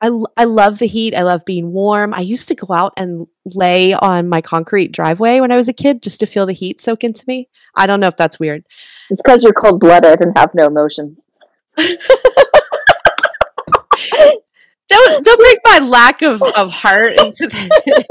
I 0.01 0.11
I 0.35 0.43
love 0.43 0.79
the 0.79 0.87
heat. 0.87 1.15
I 1.15 1.23
love 1.23 1.45
being 1.45 1.71
warm. 1.71 2.13
I 2.13 2.21
used 2.21 2.47
to 2.49 2.55
go 2.55 2.73
out 2.73 2.93
and 2.97 3.27
lay 3.45 3.93
on 3.93 4.29
my 4.29 4.41
concrete 4.41 4.91
driveway 4.91 5.39
when 5.39 5.51
I 5.51 5.55
was 5.55 5.67
a 5.67 5.73
kid 5.73 6.03
just 6.03 6.19
to 6.19 6.27
feel 6.27 6.45
the 6.45 6.53
heat 6.53 6.79
soak 6.79 7.03
into 7.03 7.23
me. 7.27 7.49
I 7.75 7.87
don't 7.87 7.99
know 7.99 8.07
if 8.07 8.17
that's 8.17 8.39
weird. 8.39 8.63
it's 9.09 9.21
because 9.21 9.43
you're 9.43 9.53
cold 9.53 9.79
blooded 9.79 10.21
and 10.21 10.37
have 10.37 10.53
no 10.53 10.67
emotion. 10.67 11.17
don't 11.77 11.99
don't 15.23 15.39
bring 15.39 15.55
my 15.65 15.79
lack 15.79 16.21
of, 16.21 16.41
of 16.43 16.71
heart 16.71 17.19
into 17.19 17.47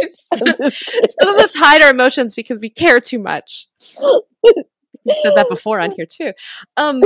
this. 0.01 0.27
Some 1.21 1.29
of 1.29 1.37
us 1.37 1.55
hide 1.55 1.83
our 1.83 1.91
emotions 1.91 2.35
because 2.35 2.59
we 2.61 2.71
care 2.71 3.01
too 3.01 3.19
much. 3.19 3.69
You 4.01 5.15
said 5.23 5.35
that 5.37 5.49
before 5.49 5.81
on 5.81 5.93
here 5.93 6.07
too. 6.07 6.33
Um, 6.77 7.01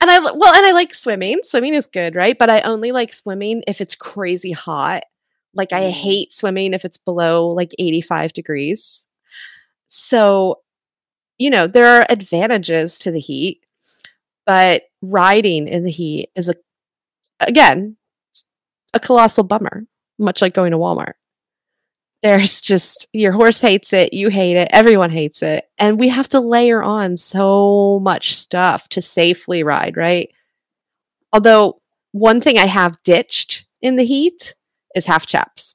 and 0.00 0.10
I 0.10 0.18
well, 0.18 0.54
and 0.54 0.66
I 0.66 0.72
like 0.72 0.94
swimming. 0.94 1.40
Swimming 1.42 1.74
is 1.74 1.86
good, 1.86 2.14
right? 2.14 2.38
But 2.38 2.50
I 2.50 2.60
only 2.62 2.92
like 2.92 3.12
swimming 3.12 3.62
if 3.66 3.80
it's 3.80 3.94
crazy 3.94 4.52
hot. 4.52 5.04
Like 5.54 5.72
I 5.72 5.82
mm-hmm. 5.82 5.98
hate 5.98 6.32
swimming 6.32 6.74
if 6.74 6.84
it's 6.84 6.98
below 6.98 7.48
like 7.48 7.74
85 7.78 8.32
degrees. 8.32 9.06
So, 9.86 10.60
you 11.38 11.50
know, 11.50 11.66
there 11.66 11.86
are 11.86 12.06
advantages 12.08 12.98
to 13.00 13.10
the 13.10 13.20
heat, 13.20 13.64
but 14.44 14.82
riding 15.02 15.68
in 15.68 15.84
the 15.84 15.90
heat 15.90 16.30
is 16.34 16.48
a 16.48 16.54
again 17.40 17.96
a 18.94 19.00
colossal 19.00 19.44
bummer, 19.44 19.86
much 20.18 20.42
like 20.42 20.54
going 20.54 20.72
to 20.72 20.78
Walmart. 20.78 21.14
There's 22.22 22.60
just 22.60 23.06
your 23.12 23.32
horse 23.32 23.60
hates 23.60 23.92
it, 23.92 24.12
you 24.12 24.30
hate 24.30 24.56
it, 24.56 24.68
everyone 24.72 25.10
hates 25.10 25.42
it, 25.42 25.68
and 25.78 26.00
we 26.00 26.08
have 26.08 26.28
to 26.30 26.40
layer 26.40 26.82
on 26.82 27.16
so 27.16 28.00
much 28.02 28.34
stuff 28.34 28.88
to 28.90 29.02
safely 29.02 29.62
ride, 29.62 29.96
right? 29.96 30.30
Although 31.32 31.80
one 32.12 32.40
thing 32.40 32.58
I 32.58 32.66
have 32.66 33.02
ditched 33.02 33.66
in 33.82 33.96
the 33.96 34.04
heat 34.04 34.54
is 34.94 35.06
half 35.06 35.26
chaps. 35.26 35.74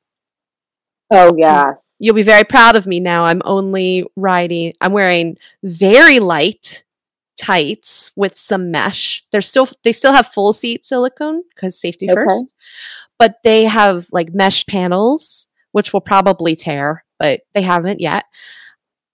oh 1.12 1.34
yeah, 1.38 1.73
You'll 1.99 2.15
be 2.15 2.23
very 2.23 2.43
proud 2.43 2.75
of 2.75 2.88
me 2.88 2.99
now. 2.99 3.25
I'm 3.25 3.43
only 3.45 4.06
riding, 4.15 4.73
I'm 4.82 4.91
wearing 4.91 5.38
very 5.63 6.19
light 6.19 6.84
tights 7.38 8.12
with 8.15 8.38
some 8.38 8.71
mesh. 8.71 9.23
They're 9.32 9.41
still 9.41 9.67
they 9.84 9.93
still 9.93 10.12
have 10.13 10.27
full 10.34 10.51
seat 10.54 10.86
silicone 10.86 11.43
because 11.56 11.80
safety 11.80 12.08
Okay. 12.10 12.15
first. 12.15 12.45
But 13.19 13.36
they 13.43 13.65
have 13.65 14.08
like 14.12 14.34
mesh 14.34 14.65
panels, 14.65 15.47
which 15.71 15.93
will 15.93 16.01
probably 16.01 16.55
tear, 16.55 17.03
but 17.19 17.41
they 17.53 17.62
haven't 17.62 17.99
yet. 17.99 18.25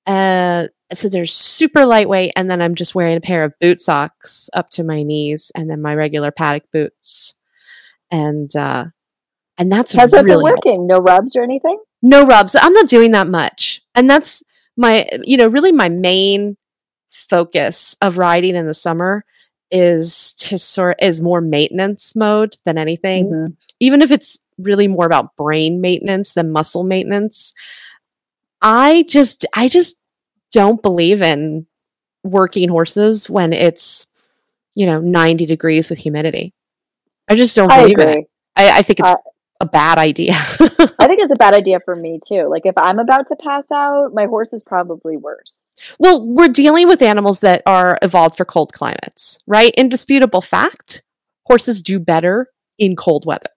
Uh 0.06 0.68
so 0.94 1.10
they're 1.10 1.26
super 1.26 1.86
lightweight, 1.86 2.32
and 2.38 2.50
then 2.50 2.62
I'm 2.62 2.76
just 2.76 2.96
wearing 2.96 3.18
a 3.18 3.22
pair 3.22 3.44
of 3.44 3.54
boot 3.60 3.82
socks 3.82 4.50
up 4.54 4.70
to 4.72 4.84
my 4.84 5.04
knees, 5.04 5.52
and 5.54 5.70
then 5.70 5.82
my 5.82 5.94
regular 5.94 6.32
paddock 6.32 6.64
boots, 6.72 7.36
and 8.10 8.56
uh, 8.56 8.86
and 9.58 9.70
that's 9.70 9.94
how's 9.94 10.10
that 10.12 10.26
been 10.26 10.38
really 10.38 10.44
working? 10.46 10.88
No 10.88 11.00
rubs 11.00 11.36
or 11.36 11.44
anything? 11.44 11.78
no 12.02 12.26
rubs. 12.26 12.56
I'm 12.56 12.74
not 12.74 12.88
doing 12.88 13.12
that 13.12 13.28
much. 13.28 13.82
And 13.96 14.10
that's 14.10 14.44
my, 14.76 15.08
you 15.24 15.38
know, 15.38 15.48
really 15.48 15.72
my 15.72 15.90
main 15.90 16.58
focus 17.10 17.96
of 18.02 18.18
riding 18.18 18.56
in 18.56 18.68
the 18.68 18.74
summer 18.74 19.26
is 19.72 20.34
to 20.36 20.58
sort 20.58 20.98
is 21.02 21.20
more 21.20 21.42
maintenance 21.42 22.16
mode 22.16 22.58
than 22.66 22.78
anything. 22.78 23.32
Mhm. 23.32 23.56
Even 23.80 24.02
if 24.02 24.12
it's 24.12 24.38
really 24.58 24.88
more 24.88 25.06
about 25.06 25.36
brain 25.36 25.82
maintenance 25.82 26.34
than 26.34 26.52
muscle 26.52 26.84
maintenance. 26.84 27.54
I 28.62 29.06
just 29.08 29.46
I 29.54 29.68
just 29.68 29.96
don't 30.52 30.82
believe 30.82 31.22
in 31.22 31.68
working 32.24 32.70
horses 32.70 33.30
when 33.30 33.54
it's 33.54 34.08
you 34.76 34.86
know 34.86 35.00
90 35.00 35.46
degrees 35.46 35.90
with 35.90 36.00
humidity. 36.00 36.54
I 37.30 37.36
just 37.36 37.56
don't 37.56 37.72
I 37.72 37.82
believe 37.82 38.00
agree. 38.00 38.22
it. 38.22 38.30
I, 38.56 38.80
I 38.80 38.82
think 38.82 39.00
it's 39.00 39.10
Uh, 39.10 39.16
a 39.60 39.66
bad 39.66 39.98
idea. 39.98 40.34
I 40.36 41.08
think 41.08 41.20
it's 41.20 41.32
a 41.34 41.38
bad 41.40 41.54
idea 41.56 41.80
for 41.84 41.96
me 41.96 42.20
too. 42.28 42.48
Like 42.50 42.66
if 42.66 42.76
I'm 42.78 43.00
about 43.00 43.28
to 43.30 43.36
pass 43.36 43.64
out, 43.74 44.14
my 44.14 44.26
horse 44.26 44.54
is 44.54 44.64
probably 44.64 45.18
worse. 45.18 45.52
Well, 46.00 46.26
we're 46.26 46.48
dealing 46.48 46.88
with 46.88 47.02
animals 47.04 47.42
that 47.42 47.62
are 47.68 48.00
evolved 48.02 48.36
for 48.38 48.46
cold 48.46 48.74
climates, 48.74 49.40
right? 49.46 49.74
Indisputable 49.76 50.42
fact 50.42 51.04
horses 51.46 51.82
do 51.82 52.00
better 52.00 52.50
in 52.80 52.96
cold 52.96 53.26
weather. 53.26 53.50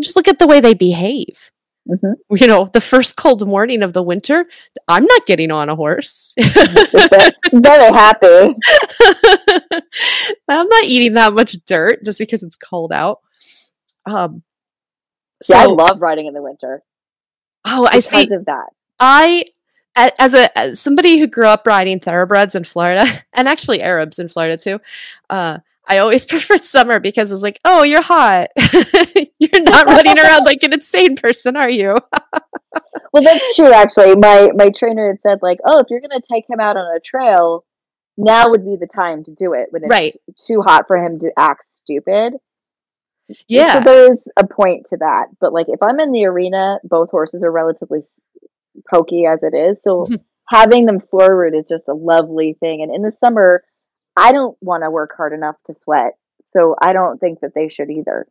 Just 0.00 0.16
look 0.16 0.28
at 0.28 0.38
the 0.38 0.46
way 0.46 0.60
they 0.60 0.74
behave. 0.74 1.50
hmm 1.86 2.12
You 2.30 2.46
know, 2.46 2.70
the 2.72 2.80
first 2.80 3.16
cold 3.16 3.46
morning 3.46 3.82
of 3.82 3.92
the 3.92 4.02
winter, 4.02 4.46
I'm 4.88 5.04
not 5.04 5.26
getting 5.26 5.50
on 5.50 5.68
a 5.68 5.76
horse. 5.76 6.34
Very 6.40 7.92
happy. 7.92 8.26
I'm 10.48 10.68
not 10.68 10.84
eating 10.84 11.14
that 11.14 11.32
much 11.32 11.52
dirt 11.66 12.04
just 12.04 12.18
because 12.18 12.42
it's 12.42 12.56
cold 12.56 12.92
out. 12.92 13.20
Um, 14.04 14.42
so, 15.42 15.54
yeah, 15.54 15.62
I 15.62 15.66
love 15.66 16.00
riding 16.00 16.26
in 16.26 16.34
the 16.34 16.42
winter 16.42 16.82
oh, 17.66 17.88
I 17.90 18.00
see. 18.00 18.32
of 18.32 18.44
that. 18.46 18.66
I 18.98 19.44
as 19.96 20.34
a 20.34 20.56
as 20.58 20.80
somebody 20.80 21.18
who 21.18 21.26
grew 21.26 21.46
up 21.46 21.66
riding 21.66 22.00
thoroughbreds 22.00 22.54
in 22.54 22.64
Florida 22.64 23.06
and 23.32 23.48
actually 23.48 23.82
Arabs 23.82 24.18
in 24.18 24.28
Florida 24.28 24.56
too, 24.56 24.80
uh, 25.30 25.58
I 25.86 25.98
always 25.98 26.24
preferred 26.32 26.64
summer 26.64 27.00
because 27.00 27.30
it's 27.32 27.42
like, 27.42 27.60
oh, 27.64 27.82
you're 27.82 28.02
hot. 28.02 28.48
you're 29.38 29.62
not 29.62 29.86
running 29.86 30.18
around 30.18 30.44
like 30.44 30.62
an 30.62 30.72
insane 30.72 31.16
person, 31.16 31.56
are 31.56 31.70
you? 31.70 31.96
Well, 33.12 33.22
that's 33.22 33.56
true. 33.56 33.72
Actually, 33.72 34.14
my 34.16 34.50
my 34.54 34.68
trainer 34.68 35.06
had 35.08 35.20
said 35.22 35.38
like, 35.40 35.58
oh, 35.64 35.78
if 35.78 35.86
you're 35.88 36.02
gonna 36.02 36.20
take 36.30 36.44
him 36.50 36.60
out 36.60 36.76
on 36.76 36.94
a 36.94 37.00
trail, 37.00 37.64
now 38.18 38.50
would 38.50 38.66
be 38.66 38.76
the 38.78 38.86
time 38.86 39.24
to 39.24 39.30
do 39.34 39.54
it 39.54 39.68
when 39.70 39.84
it's 39.84 39.90
Right. 39.90 40.14
too 40.46 40.60
hot 40.60 40.84
for 40.86 40.98
him 40.98 41.18
to 41.20 41.30
act 41.38 41.62
stupid. 41.76 42.34
Yeah. 43.48 43.74
So 43.74 43.80
there 43.84 44.12
is 44.12 44.22
a 44.36 44.46
point 44.46 44.88
to 44.90 44.98
that. 44.98 45.28
But 45.40 45.54
like, 45.54 45.66
if 45.70 45.82
I'm 45.82 45.98
in 45.98 46.12
the 46.12 46.26
arena, 46.26 46.78
both 46.84 47.10
horses 47.10 47.42
are 47.42 47.50
relatively 47.50 48.00
pokey 48.90 49.24
as 49.24 49.38
it 49.42 49.56
is. 49.56 49.82
So 49.82 50.04
having 50.50 50.84
them 50.84 51.00
forward 51.00 51.54
is 51.54 51.64
just 51.68 51.84
a 51.88 51.94
lovely 51.94 52.56
thing. 52.60 52.82
And 52.82 52.94
in 52.94 53.00
the 53.00 53.12
summer, 53.24 53.64
I 54.16 54.32
don't 54.32 54.56
want 54.60 54.82
to 54.82 54.90
work 54.90 55.14
hard 55.16 55.32
enough 55.32 55.56
to 55.66 55.74
sweat. 55.74 56.16
So 56.52 56.74
I 56.80 56.92
don't 56.92 57.18
think 57.18 57.40
that 57.40 57.54
they 57.54 57.68
should 57.68 57.90
either. 57.90 58.26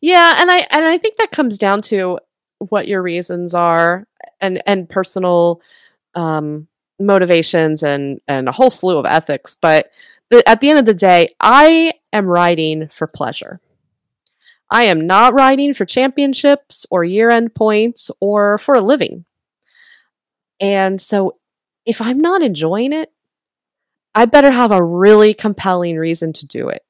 Yeah, 0.00 0.36
and 0.38 0.50
I 0.50 0.66
and 0.70 0.84
I 0.84 0.98
think 0.98 1.16
that 1.16 1.30
comes 1.30 1.56
down 1.56 1.82
to 1.82 2.18
what 2.58 2.86
your 2.86 3.02
reasons 3.02 3.54
are 3.54 4.06
and 4.40 4.62
and 4.66 4.88
personal 4.88 5.62
um 6.14 6.68
motivations 7.00 7.82
and 7.82 8.20
and 8.28 8.48
a 8.48 8.52
whole 8.52 8.70
slew 8.70 8.98
of 8.98 9.06
ethics, 9.06 9.56
but 9.60 9.90
the, 10.30 10.46
at 10.48 10.60
the 10.60 10.70
end 10.70 10.78
of 10.78 10.86
the 10.86 10.94
day, 10.94 11.34
I 11.40 11.94
am 12.12 12.26
riding 12.26 12.88
for 12.88 13.06
pleasure. 13.06 13.60
I 14.70 14.84
am 14.84 15.06
not 15.06 15.34
riding 15.34 15.74
for 15.74 15.84
championships 15.84 16.86
or 16.90 17.04
year-end 17.04 17.54
points 17.54 18.10
or 18.20 18.58
for 18.58 18.74
a 18.74 18.80
living. 18.80 19.24
And 20.60 21.00
so 21.00 21.36
if 21.84 22.00
I'm 22.00 22.18
not 22.18 22.42
enjoying 22.42 22.92
it, 22.92 23.12
I 24.14 24.26
better 24.26 24.50
have 24.50 24.70
a 24.70 24.82
really 24.82 25.34
compelling 25.34 25.96
reason 25.96 26.32
to 26.34 26.46
do 26.46 26.68
it. 26.68 26.84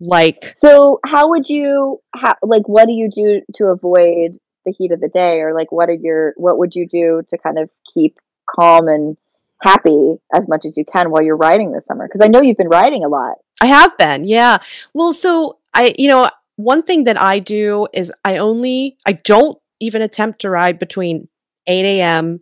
Like 0.00 0.54
So 0.58 1.00
how 1.04 1.30
would 1.30 1.48
you 1.48 2.00
how 2.14 2.34
like 2.42 2.68
what 2.68 2.86
do 2.86 2.92
you 2.92 3.10
do 3.10 3.42
to 3.56 3.66
avoid 3.66 4.38
the 4.66 4.72
heat 4.76 4.92
of 4.92 5.00
the 5.00 5.08
day 5.08 5.40
or 5.40 5.54
like 5.54 5.70
what 5.70 5.88
are 5.88 5.94
your 5.94 6.34
what 6.36 6.58
would 6.58 6.74
you 6.74 6.86
do 6.88 7.22
to 7.30 7.38
kind 7.38 7.58
of 7.58 7.70
keep 7.92 8.18
calm 8.48 8.88
and 8.88 9.16
happy 9.62 10.16
as 10.32 10.42
much 10.48 10.64
as 10.66 10.76
you 10.76 10.84
can 10.84 11.10
while 11.10 11.22
you're 11.22 11.36
riding 11.36 11.72
this 11.72 11.84
summer? 11.86 12.06
Because 12.06 12.24
I 12.24 12.28
know 12.28 12.42
you've 12.42 12.56
been 12.56 12.68
riding 12.68 13.04
a 13.04 13.08
lot. 13.08 13.36
I 13.60 13.66
have 13.66 13.96
been, 13.96 14.24
yeah. 14.24 14.58
Well, 14.92 15.12
so 15.12 15.58
I, 15.72 15.94
you 15.98 16.08
know, 16.08 16.28
one 16.56 16.82
thing 16.82 17.04
that 17.04 17.20
I 17.20 17.38
do 17.38 17.88
is 17.92 18.12
I 18.24 18.36
only, 18.36 18.98
I 19.06 19.12
don't 19.12 19.58
even 19.80 20.02
attempt 20.02 20.40
to 20.42 20.50
ride 20.50 20.78
between 20.78 21.28
8 21.66 21.84
a.m. 21.84 22.40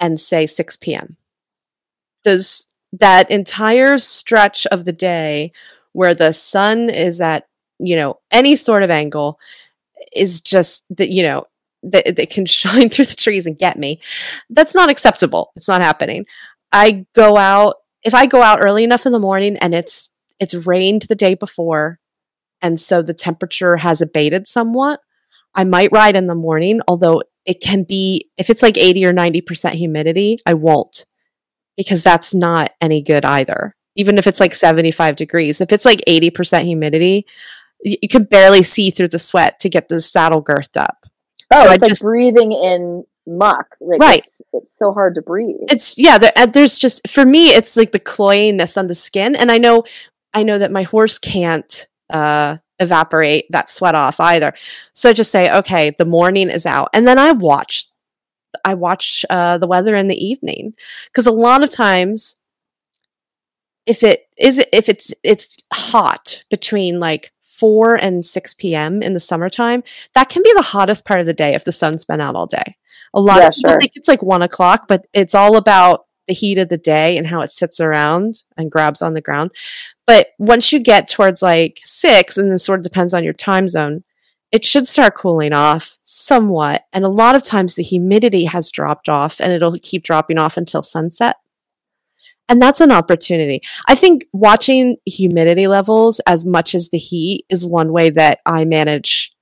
and 0.00 0.20
say 0.20 0.46
6 0.46 0.76
p.m. 0.78 1.16
Does 2.24 2.66
that 2.92 3.30
entire 3.30 3.98
stretch 3.98 4.66
of 4.66 4.84
the 4.84 4.92
day 4.92 5.52
where 5.92 6.14
the 6.14 6.32
sun 6.32 6.90
is 6.90 7.20
at, 7.20 7.46
you 7.78 7.96
know, 7.96 8.18
any 8.30 8.56
sort 8.56 8.82
of 8.82 8.90
angle 8.90 9.38
is 10.14 10.40
just 10.40 10.84
that, 10.90 11.10
you 11.10 11.22
know, 11.22 11.46
that, 11.82 12.16
that 12.16 12.30
can 12.30 12.46
shine 12.46 12.88
through 12.88 13.06
the 13.06 13.16
trees 13.16 13.46
and 13.46 13.58
get 13.58 13.78
me. 13.78 14.00
That's 14.50 14.74
not 14.74 14.90
acceptable. 14.90 15.52
It's 15.56 15.68
not 15.68 15.80
happening. 15.80 16.26
I 16.72 17.06
go 17.14 17.36
out 17.36 17.76
if 18.04 18.14
I 18.14 18.26
go 18.26 18.42
out 18.42 18.60
early 18.60 18.84
enough 18.84 19.06
in 19.06 19.12
the 19.12 19.18
morning 19.18 19.56
and 19.56 19.74
it's 19.74 20.10
it's 20.38 20.54
rained 20.54 21.02
the 21.02 21.14
day 21.14 21.34
before 21.34 21.98
and 22.62 22.80
so 22.80 23.02
the 23.02 23.14
temperature 23.14 23.76
has 23.76 24.00
abated 24.00 24.48
somewhat, 24.48 25.00
I 25.54 25.64
might 25.64 25.92
ride 25.92 26.16
in 26.16 26.26
the 26.26 26.34
morning, 26.34 26.80
although 26.88 27.22
it 27.44 27.60
can 27.60 27.84
be 27.84 28.28
if 28.36 28.50
it's 28.50 28.62
like 28.62 28.76
80 28.76 29.06
or 29.06 29.12
90% 29.12 29.72
humidity, 29.72 30.38
I 30.46 30.54
won't 30.54 31.04
because 31.78 32.02
that's 32.02 32.34
not 32.34 32.72
any 32.82 33.00
good 33.00 33.24
either. 33.24 33.74
Even 33.96 34.18
if 34.18 34.26
it's 34.26 34.40
like 34.40 34.54
75 34.54 35.16
degrees, 35.16 35.62
if 35.62 35.72
it's 35.72 35.86
like 35.86 36.02
80% 36.06 36.64
humidity, 36.64 37.24
you 37.82 38.08
can 38.08 38.24
barely 38.24 38.62
see 38.62 38.90
through 38.90 39.08
the 39.08 39.18
sweat 39.18 39.58
to 39.60 39.70
get 39.70 39.88
the 39.88 40.00
saddle 40.02 40.42
girthed 40.42 40.76
up. 40.76 40.98
Oh, 41.50 41.62
So 41.62 41.68
I 41.70 41.74
it's 41.74 41.80
like 41.82 41.88
just- 41.90 42.02
breathing 42.02 42.52
in 42.52 43.04
muck. 43.26 43.76
Like, 43.80 44.00
Right. 44.00 44.24
It's, 44.52 44.64
it's 44.64 44.78
so 44.78 44.92
hard 44.92 45.14
to 45.16 45.22
breathe. 45.22 45.56
it's 45.70 45.96
yeah 45.98 46.16
there, 46.18 46.32
uh, 46.36 46.46
there's 46.46 46.78
just 46.78 47.06
for 47.06 47.24
me 47.26 47.48
it's 47.50 47.76
like 47.76 47.92
the 47.92 48.00
cloyiness 48.00 48.76
on 48.78 48.86
the 48.86 48.94
skin 48.94 49.36
and 49.36 49.52
i 49.52 49.58
know 49.58 49.84
i 50.32 50.42
know 50.42 50.56
that 50.58 50.72
my 50.72 50.84
horse 50.84 51.18
can't 51.18 51.86
uh 52.08 52.56
evaporate 52.78 53.44
that 53.50 53.68
sweat 53.68 53.94
off 53.94 54.18
either 54.20 54.54
so 54.94 55.10
i 55.10 55.12
just 55.12 55.30
say 55.30 55.54
okay 55.54 55.90
the 55.98 56.06
morning 56.06 56.48
is 56.48 56.64
out 56.64 56.88
and 56.94 57.06
then 57.06 57.18
i 57.18 57.30
watch 57.32 57.88
i 58.64 58.74
watch 58.74 59.24
uh 59.30 59.58
the 59.58 59.66
weather 59.66 59.96
in 59.96 60.08
the 60.08 60.24
evening 60.24 60.72
because 61.06 61.26
a 61.26 61.32
lot 61.32 61.62
of 61.62 61.70
times 61.70 62.36
if 63.86 64.02
it 64.02 64.26
is 64.36 64.62
if 64.72 64.88
it's 64.88 65.12
it's 65.22 65.56
hot 65.72 66.42
between 66.50 67.00
like 67.00 67.32
4 67.42 67.96
and 67.96 68.24
6 68.24 68.54
p.m. 68.54 69.02
in 69.02 69.14
the 69.14 69.20
summertime 69.20 69.82
that 70.14 70.28
can 70.28 70.42
be 70.42 70.52
the 70.54 70.62
hottest 70.62 71.04
part 71.04 71.20
of 71.20 71.26
the 71.26 71.32
day 71.32 71.54
if 71.54 71.64
the 71.64 71.72
sun's 71.72 72.04
been 72.04 72.20
out 72.20 72.36
all 72.36 72.46
day 72.46 72.76
a 73.14 73.20
lot 73.20 73.38
Yeah, 73.38 73.48
of 73.48 73.54
people 73.54 73.70
sure. 73.70 73.80
think 73.80 73.92
it's 73.94 74.08
like 74.08 74.22
one 74.22 74.42
o'clock, 74.42 74.86
but 74.88 75.06
it's 75.12 75.34
all 75.34 75.56
about 75.56 76.06
the 76.26 76.34
heat 76.34 76.58
of 76.58 76.68
the 76.68 76.76
day 76.76 77.16
and 77.16 77.26
how 77.26 77.40
it 77.40 77.50
sits 77.50 77.80
around 77.80 78.42
and 78.56 78.70
grabs 78.70 79.00
on 79.00 79.14
the 79.14 79.20
ground. 79.20 79.50
But 80.06 80.28
once 80.38 80.72
you 80.72 80.78
get 80.80 81.08
towards 81.08 81.40
like 81.42 81.80
six, 81.84 82.36
and 82.36 82.50
then 82.50 82.58
sort 82.58 82.80
of 82.80 82.84
depends 82.84 83.14
on 83.14 83.24
your 83.24 83.32
time 83.32 83.68
zone, 83.68 84.04
it 84.50 84.64
should 84.64 84.86
start 84.86 85.14
cooling 85.14 85.52
off 85.52 85.98
somewhat. 86.02 86.84
And 86.92 87.04
a 87.04 87.08
lot 87.08 87.34
of 87.34 87.42
times 87.42 87.74
the 87.74 87.82
humidity 87.82 88.44
has 88.46 88.70
dropped 88.70 89.08
off 89.08 89.40
and 89.40 89.52
it'll 89.52 89.76
keep 89.82 90.02
dropping 90.02 90.38
off 90.38 90.56
until 90.56 90.82
sunset. 90.82 91.36
And 92.48 92.62
that's 92.62 92.80
an 92.80 92.90
opportunity. 92.90 93.60
I 93.86 93.94
think 93.94 94.24
watching 94.32 94.96
humidity 95.04 95.66
levels 95.66 96.18
as 96.20 96.46
much 96.46 96.74
as 96.74 96.88
the 96.88 96.98
heat 96.98 97.44
is 97.50 97.66
one 97.66 97.92
way 97.92 98.08
that 98.10 98.40
I 98.46 98.64
manage 98.64 99.32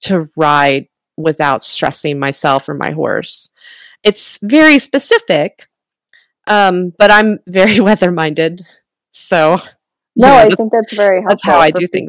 to 0.00 0.26
ride 0.36 0.88
without 1.16 1.62
stressing 1.62 2.18
myself 2.18 2.68
or 2.68 2.74
my 2.74 2.90
horse. 2.90 3.50
It's 4.02 4.38
very 4.42 4.80
specific, 4.80 5.68
um, 6.48 6.92
but 6.98 7.12
I'm 7.12 7.38
very 7.46 7.78
weather 7.88 8.10
minded. 8.10 8.66
So, 9.12 9.58
no, 10.16 10.26
yeah, 10.28 10.34
I 10.34 10.50
think 10.50 10.72
that's 10.72 10.94
very 10.94 11.20
helpful. 11.20 11.30
that's 11.30 11.44
how 11.44 11.58
I 11.58 11.70
do 11.70 11.86
things. 11.86 12.08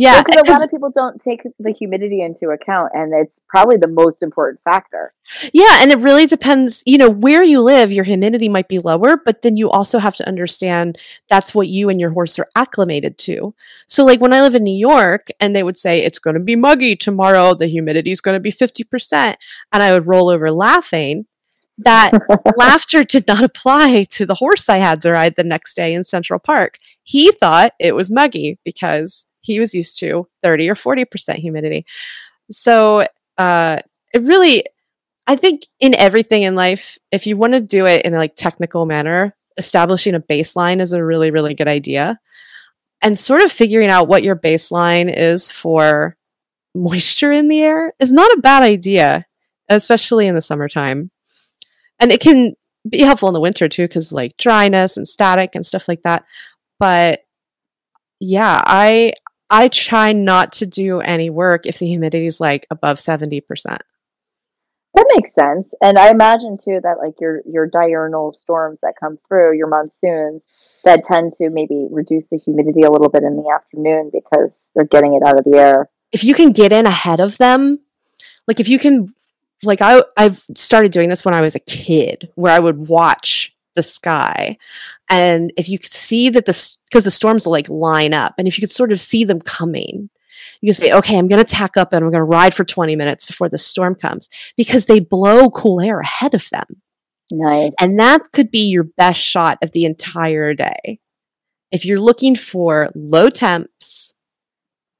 Yeah, 0.00 0.22
because 0.22 0.48
a 0.48 0.52
lot 0.52 0.64
of 0.64 0.70
people 0.70 0.90
don't 0.90 1.22
take 1.22 1.42
the 1.58 1.72
humidity 1.72 2.22
into 2.22 2.48
account, 2.48 2.92
and 2.94 3.12
it's 3.12 3.38
probably 3.50 3.76
the 3.76 3.86
most 3.86 4.22
important 4.22 4.58
factor. 4.64 5.12
yeah, 5.52 5.82
and 5.82 5.92
it 5.92 5.98
really 5.98 6.24
depends. 6.24 6.82
You 6.86 6.96
know, 6.96 7.10
where 7.10 7.44
you 7.44 7.60
live, 7.60 7.92
your 7.92 8.04
humidity 8.04 8.48
might 8.48 8.66
be 8.66 8.78
lower, 8.78 9.18
but 9.22 9.42
then 9.42 9.58
you 9.58 9.68
also 9.68 9.98
have 9.98 10.16
to 10.16 10.26
understand 10.26 10.96
that's 11.28 11.54
what 11.54 11.68
you 11.68 11.90
and 11.90 12.00
your 12.00 12.12
horse 12.12 12.38
are 12.38 12.48
acclimated 12.56 13.18
to. 13.18 13.54
So, 13.88 14.06
like 14.06 14.22
when 14.22 14.32
I 14.32 14.40
live 14.40 14.54
in 14.54 14.62
New 14.64 14.74
York, 14.74 15.28
and 15.38 15.54
they 15.54 15.62
would 15.62 15.76
say 15.76 16.02
it's 16.02 16.18
going 16.18 16.32
to 16.32 16.40
be 16.40 16.56
muggy 16.56 16.96
tomorrow, 16.96 17.52
the 17.52 17.66
humidity 17.66 18.10
is 18.10 18.22
going 18.22 18.36
to 18.36 18.40
be 18.40 18.50
fifty 18.50 18.84
percent, 18.84 19.36
and 19.70 19.82
I 19.82 19.92
would 19.92 20.06
roll 20.06 20.30
over 20.30 20.50
laughing. 20.50 21.26
That 21.76 22.12
laughter 22.56 23.04
did 23.04 23.26
not 23.26 23.44
apply 23.44 24.04
to 24.04 24.24
the 24.24 24.36
horse 24.36 24.70
I 24.70 24.78
had 24.78 25.02
to 25.02 25.12
ride 25.12 25.34
the 25.36 25.44
next 25.44 25.74
day 25.74 25.92
in 25.92 26.04
Central 26.04 26.38
Park. 26.38 26.78
He 27.02 27.32
thought 27.32 27.72
it 27.78 27.94
was 27.94 28.10
muggy 28.10 28.58
because 28.64 29.26
he 29.40 29.60
was 29.60 29.74
used 29.74 29.98
to 30.00 30.28
30 30.42 30.70
or 30.70 30.74
40% 30.74 31.36
humidity. 31.36 31.86
So, 32.50 33.06
uh, 33.38 33.78
it 34.12 34.22
really, 34.22 34.64
I 35.26 35.36
think 35.36 35.66
in 35.78 35.94
everything 35.94 36.42
in 36.42 36.54
life, 36.54 36.98
if 37.12 37.26
you 37.26 37.36
want 37.36 37.52
to 37.52 37.60
do 37.60 37.86
it 37.86 38.04
in 38.04 38.14
a 38.14 38.18
like 38.18 38.36
technical 38.36 38.86
manner, 38.86 39.34
establishing 39.56 40.14
a 40.14 40.20
baseline 40.20 40.80
is 40.80 40.92
a 40.92 41.04
really, 41.04 41.30
really 41.30 41.54
good 41.54 41.68
idea. 41.68 42.18
And 43.02 43.18
sort 43.18 43.42
of 43.42 43.52
figuring 43.52 43.88
out 43.88 44.08
what 44.08 44.24
your 44.24 44.36
baseline 44.36 45.12
is 45.14 45.50
for 45.50 46.16
moisture 46.74 47.32
in 47.32 47.48
the 47.48 47.62
air 47.62 47.94
is 47.98 48.12
not 48.12 48.30
a 48.36 48.40
bad 48.40 48.62
idea, 48.62 49.26
especially 49.68 50.26
in 50.26 50.34
the 50.34 50.42
summertime 50.42 51.10
and 52.00 52.10
it 52.10 52.20
can 52.20 52.54
be 52.88 53.00
helpful 53.00 53.28
in 53.28 53.34
the 53.34 53.40
winter 53.40 53.68
too 53.68 53.86
because 53.86 54.10
like 54.10 54.36
dryness 54.38 54.96
and 54.96 55.06
static 55.06 55.54
and 55.54 55.64
stuff 55.64 55.86
like 55.86 56.02
that 56.02 56.24
but 56.78 57.20
yeah 58.18 58.60
i 58.64 59.12
i 59.50 59.68
try 59.68 60.12
not 60.12 60.52
to 60.52 60.66
do 60.66 61.00
any 61.00 61.30
work 61.30 61.66
if 61.66 61.78
the 61.78 61.86
humidity 61.86 62.26
is 62.26 62.40
like 62.40 62.66
above 62.70 62.98
70% 62.98 63.42
That 64.94 65.06
makes 65.14 65.30
sense, 65.38 65.68
and 65.80 65.96
I 65.98 66.10
imagine 66.10 66.58
too 66.58 66.80
that 66.82 66.98
like 66.98 67.14
your 67.20 67.42
your 67.46 67.66
diurnal 67.66 68.32
storms 68.32 68.78
that 68.82 68.94
come 68.98 69.18
through, 69.28 69.56
your 69.56 69.68
monsoons, 69.68 70.42
that 70.84 71.04
tend 71.06 71.34
to 71.34 71.48
maybe 71.48 71.86
reduce 71.90 72.26
the 72.26 72.38
humidity 72.38 72.82
a 72.82 72.90
little 72.90 73.08
bit 73.08 73.22
in 73.22 73.36
the 73.36 73.48
afternoon 73.54 74.10
because 74.12 74.60
they're 74.74 74.86
getting 74.86 75.14
it 75.14 75.22
out 75.24 75.38
of 75.38 75.44
the 75.44 75.56
air. 75.56 75.88
if 76.12 76.24
you 76.24 76.34
can 76.34 76.50
get 76.50 76.72
in 76.72 76.86
ahead 76.86 77.20
of 77.20 77.38
them 77.38 77.78
like 78.50 78.60
if 78.60 78.68
you 78.68 78.78
can 78.78 79.14
like 79.62 79.80
i 79.80 80.02
i've 80.16 80.42
started 80.56 80.90
doing 80.92 81.08
this 81.08 81.24
when 81.24 81.34
i 81.34 81.40
was 81.40 81.54
a 81.54 81.60
kid 81.60 82.28
where 82.34 82.52
i 82.52 82.58
would 82.58 82.88
watch 82.88 83.54
the 83.74 83.82
sky 83.82 84.56
and 85.08 85.52
if 85.56 85.68
you 85.68 85.78
could 85.78 85.92
see 85.92 86.28
that 86.28 86.46
the 86.46 86.76
because 86.90 87.04
the 87.04 87.10
storms 87.10 87.46
will 87.46 87.52
like 87.52 87.68
line 87.68 88.12
up 88.12 88.34
and 88.36 88.48
if 88.48 88.58
you 88.58 88.62
could 88.62 88.70
sort 88.70 88.92
of 88.92 89.00
see 89.00 89.24
them 89.24 89.40
coming 89.40 90.10
you 90.60 90.66
can 90.66 90.74
say 90.74 90.92
okay 90.92 91.16
i'm 91.16 91.28
going 91.28 91.42
to 91.44 91.50
tack 91.50 91.76
up 91.76 91.92
and 91.92 92.04
i'm 92.04 92.10
going 92.10 92.20
to 92.20 92.24
ride 92.24 92.54
for 92.54 92.64
20 92.64 92.96
minutes 92.96 93.26
before 93.26 93.48
the 93.48 93.58
storm 93.58 93.94
comes 93.94 94.28
because 94.56 94.86
they 94.86 94.98
blow 94.98 95.50
cool 95.50 95.80
air 95.80 96.00
ahead 96.00 96.34
of 96.34 96.48
them 96.50 96.82
Nice. 97.30 97.72
and 97.80 97.98
that 97.98 98.32
could 98.32 98.50
be 98.50 98.68
your 98.68 98.84
best 98.84 99.20
shot 99.20 99.58
of 99.62 99.72
the 99.72 99.84
entire 99.84 100.54
day. 100.54 100.98
If 101.70 101.84
you're 101.84 102.00
looking 102.00 102.34
for 102.34 102.90
low 102.94 103.30
temps 103.30 104.14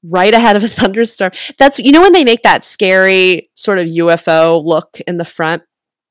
right 0.03 0.33
ahead 0.33 0.55
of 0.55 0.63
a 0.63 0.67
thunderstorm, 0.69 1.31
that's, 1.57 1.79
you 1.79 1.91
know, 1.91 2.01
when 2.01 2.13
they 2.13 2.23
make 2.23 2.43
that 2.43 2.63
scary 2.63 3.49
sort 3.55 3.79
of 3.79 3.87
UFO 3.87 4.63
look 4.63 4.99
in 5.07 5.17
the 5.17 5.25
front. 5.25 5.63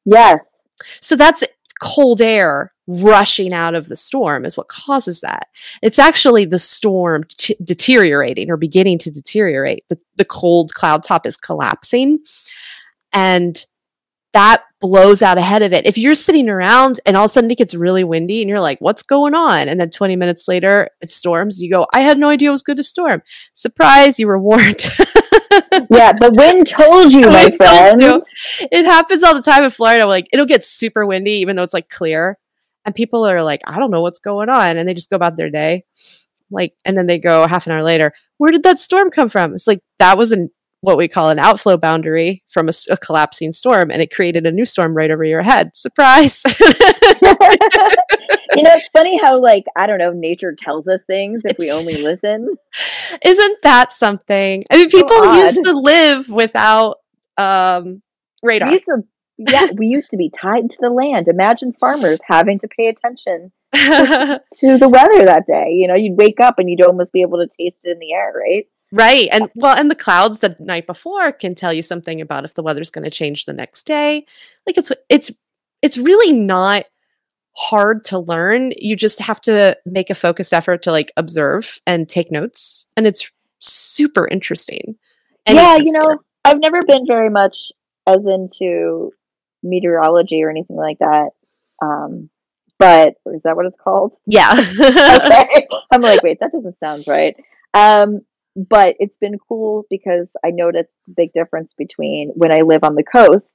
Yes. 0.05 0.41
So 1.01 1.17
that's 1.17 1.45
cold 1.81 2.21
air 2.21 2.73
rushing 2.87 3.53
out 3.53 3.75
of 3.75 3.89
the 3.89 3.97
storm, 3.97 4.45
is 4.45 4.57
what 4.57 4.69
causes 4.69 5.21
that. 5.21 5.47
It's 5.83 5.99
actually 5.99 6.45
the 6.45 6.59
storm 6.59 7.25
t- 7.29 7.57
deteriorating 7.63 8.51
or 8.51 8.57
beginning 8.57 8.99
to 9.01 9.11
deteriorate. 9.11 9.85
The, 9.89 9.99
the 10.17 10.25
cold 10.25 10.75
cloud 10.75 11.05
top 11.05 11.27
is 11.27 11.37
collapsing. 11.37 12.19
And 13.13 13.65
that 14.33 14.63
blows 14.81 15.23
out 15.23 15.39
ahead 15.39 15.63
of 15.63 15.73
it. 15.73 15.87
If 15.87 15.99
you're 15.99 16.15
sitting 16.15 16.49
around 16.49 17.01
and 17.05 17.17
all 17.17 17.25
of 17.25 17.31
a 17.31 17.33
sudden 17.33 17.51
it 17.51 17.59
gets 17.59 17.75
really 17.75 18.05
windy 18.05 18.41
and 18.41 18.49
you're 18.49 18.61
like, 18.61 18.81
what's 18.81 19.03
going 19.03 19.35
on? 19.35 19.69
And 19.69 19.81
then 19.81 19.91
20 19.91 20.17
minutes 20.17 20.47
later 20.49 20.89
it 21.01 21.11
storms, 21.11 21.59
you 21.61 21.71
go, 21.71 21.87
I 21.93 22.01
had 22.01 22.19
no 22.19 22.29
idea 22.29 22.49
it 22.49 22.53
was 22.53 22.63
going 22.63 22.77
to 22.79 22.83
storm. 22.83 23.23
Surprise, 23.53 24.19
you 24.19 24.27
were 24.27 24.39
warned. 24.39 24.87
Yeah, 25.91 26.13
the 26.13 26.31
wind 26.37 26.69
told 26.69 27.13
you, 27.13 27.23
The 27.23 27.31
my 27.31 27.51
friend. 27.57 28.01
you. 28.01 28.23
it 28.71 28.85
happens 28.85 29.23
all 29.25 29.35
the 29.35 29.43
time 29.43 29.65
in 29.65 29.71
Florida. 29.71 30.07
Like 30.07 30.29
it'll 30.33 30.47
get 30.47 30.63
super 30.65 31.05
windy, 31.05 31.33
even 31.35 31.57
though 31.57 31.65
it's 31.65 31.75
like 31.75 31.89
clear. 31.89 32.39
And 32.85 32.95
people 32.95 33.25
are 33.25 33.43
like, 33.43 33.61
I 33.67 33.79
don't 33.79 33.91
know 33.91 34.01
what's 34.01 34.21
going 34.21 34.49
on. 34.49 34.77
And 34.77 34.89
they 34.89 34.95
just 34.95 35.11
go 35.11 35.17
about 35.17 35.37
their 35.37 35.51
day. 35.51 35.85
Like, 36.51 36.75
and 36.85 36.97
then 36.97 37.07
they 37.07 37.19
go 37.19 37.47
half 37.47 37.67
an 37.67 37.73
hour 37.73 37.83
later, 37.83 38.13
where 38.39 38.53
did 38.53 38.63
that 38.63 38.79
storm 38.79 39.11
come 39.11 39.29
from? 39.29 39.55
It's 39.55 39.67
like 39.67 39.81
that 39.99 40.17
was 40.17 40.31
an 40.33 40.51
what 40.81 40.97
we 40.97 41.09
call 41.09 41.31
an 41.31 41.39
outflow 41.39 41.77
boundary 41.77 42.43
from 42.51 42.69
a 42.69 42.97
collapsing 42.97 43.53
storm, 43.53 43.91
and 43.91 44.01
it 44.01 44.15
created 44.15 44.47
a 44.47 44.53
new 44.53 44.65
storm 44.65 44.95
right 44.95 45.11
over 45.11 45.25
your 45.25 45.43
head. 45.43 45.77
Surprise! 45.77 46.43
you 46.49 46.53
know, 48.63 48.73
it's 48.73 48.89
funny 48.89 49.19
how 49.21 49.41
like 49.41 49.65
I 49.77 49.87
don't 49.87 49.99
know, 49.99 50.13
nature 50.13 50.57
tells 50.59 50.89
us 50.89 51.01
things 51.07 51.43
if 51.45 51.59
we 51.59 51.71
only 51.71 52.03
listen. 52.03 52.57
Isn't 53.25 53.63
that 53.63 53.93
something? 53.93 54.65
I 54.71 54.77
mean, 54.79 54.91
So 54.91 55.03
people 55.03 55.37
used 55.37 55.65
to 55.65 55.73
live 55.73 56.29
without 56.29 56.97
um, 57.37 58.03
radar. 58.43 58.69
We 58.69 58.75
used 58.75 58.87
to 58.87 59.03
yeah, 59.39 59.69
we 59.75 59.87
used 59.87 60.11
to 60.11 60.19
be 60.19 60.31
tied 60.31 60.71
to 60.71 60.77
the 60.81 60.91
land. 60.91 61.29
Imagine 61.29 61.73
farmers 61.73 62.21
having 62.25 62.59
to 62.59 62.69
pay 62.69 62.89
attention 62.89 63.53
to 63.73 64.79
the 64.79 64.89
weather 64.89 65.25
that 65.25 65.47
day. 65.47 65.71
You 65.71 65.89
know, 65.89 65.95
you'd 65.95 66.19
wake 66.19 66.41
up 66.41 66.59
and 66.59 66.69
you'd 66.69 66.83
almost 66.83 67.13
be 67.13 67.23
able 67.23 67.39
to 67.39 67.47
taste 67.47 67.79
it 67.85 67.93
in 67.93 67.99
the 67.99 68.13
air, 68.13 68.35
right? 68.37 68.67
Right. 68.93 69.29
And 69.33 69.51
well, 69.55 69.77
and 69.77 69.91
the 69.91 69.95
clouds 69.95 70.41
the 70.41 70.57
night 70.59 70.87
before 70.87 71.33
can 71.33 71.55
tell 71.55 71.73
you 71.73 71.83
something 71.83 72.21
about 72.21 72.45
if 72.45 72.55
the 72.55 72.63
weather's 72.63 72.91
going 72.91 73.05
to 73.05 73.11
change 73.11 73.45
the 73.45 73.53
next 73.53 73.85
day. 73.85 74.27
Like 74.67 74.79
it's 74.79 74.93
it's 75.09 75.31
it's 75.83 75.99
really 75.99 76.33
not 76.33 76.85
hard 77.57 78.05
to 78.05 78.19
learn. 78.19 78.73
You 78.77 78.97
just 78.97 79.21
have 79.21 79.41
to 79.43 79.77
make 79.85 80.11
a 80.11 80.15
focused 80.15 80.53
effort 80.53 80.83
to 80.83 80.93
like 80.93 81.13
observe 81.17 81.81
and 81.87 82.09
take 82.09 82.31
notes. 82.31 82.87
And 82.97 83.07
it's 83.07 83.31
super 83.59 84.27
interesting. 84.29 84.97
yeah, 85.49 85.77
you 85.77 85.93
know, 85.93 86.19
I've 86.45 86.61
never 86.61 86.81
been 86.87 87.07
very 87.07 87.29
much 87.29 87.73
as 88.07 88.25
into 88.25 89.13
meteorology 89.63 90.43
or 90.43 90.51
anything 90.51 90.77
like 90.77 90.99
that. 90.99 91.31
Um, 91.83 92.31
but 92.79 93.15
is 93.27 93.43
that 93.45 93.57
what 93.57 93.67
it's 93.67 93.79
called? 93.79 94.13
Yeah. 94.27 94.53
okay. 94.81 95.67
I'm 95.91 96.01
like, 96.01 96.23
wait, 96.23 96.41
that 96.41 96.53
doesn't 96.53 96.79
sound 96.81 97.05
right. 97.07 97.37
Um, 97.75 98.21
but 98.57 98.97
it's 98.99 99.17
been 99.19 99.39
cool 99.49 99.87
because 99.91 100.27
I 100.45 100.51
noticed 100.51 100.91
the 101.07 101.15
big 101.17 101.33
difference 101.33 101.73
between 101.77 102.31
when 102.35 102.53
I 102.53 102.63
live 102.63 102.85
on 102.85 102.95
the 102.95 103.05
coast 103.05 103.55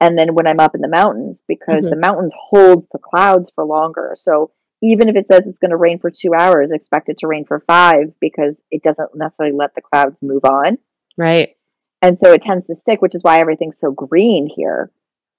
and 0.00 0.18
then 0.18 0.34
when 0.34 0.46
I'm 0.46 0.60
up 0.60 0.74
in 0.74 0.80
the 0.80 0.88
mountains 0.88 1.42
because 1.46 1.82
Mhm. 1.84 1.90
the 1.90 1.96
mountains 1.96 2.32
hold 2.36 2.86
the 2.92 2.98
clouds 2.98 3.50
for 3.54 3.64
longer. 3.64 4.12
So 4.16 4.50
even 4.82 5.08
if 5.10 5.16
it 5.16 5.26
says 5.30 5.42
it's 5.46 5.58
going 5.58 5.72
to 5.72 5.76
rain 5.76 5.98
for 5.98 6.10
two 6.10 6.32
hours, 6.34 6.70
expect 6.72 7.10
it 7.10 7.18
to 7.18 7.26
rain 7.26 7.44
for 7.44 7.60
five 7.66 8.14
because 8.18 8.56
it 8.70 8.82
doesn't 8.82 9.14
necessarily 9.14 9.54
let 9.54 9.74
the 9.74 9.82
clouds 9.82 10.16
move 10.22 10.44
on. 10.44 10.78
right. 11.18 11.54
And 12.02 12.18
so 12.18 12.32
it 12.32 12.40
tends 12.40 12.66
to 12.68 12.76
stick, 12.76 13.02
which 13.02 13.14
is 13.14 13.22
why 13.22 13.40
everything's 13.40 13.78
so 13.78 13.90
green 13.90 14.48
here. 14.56 14.90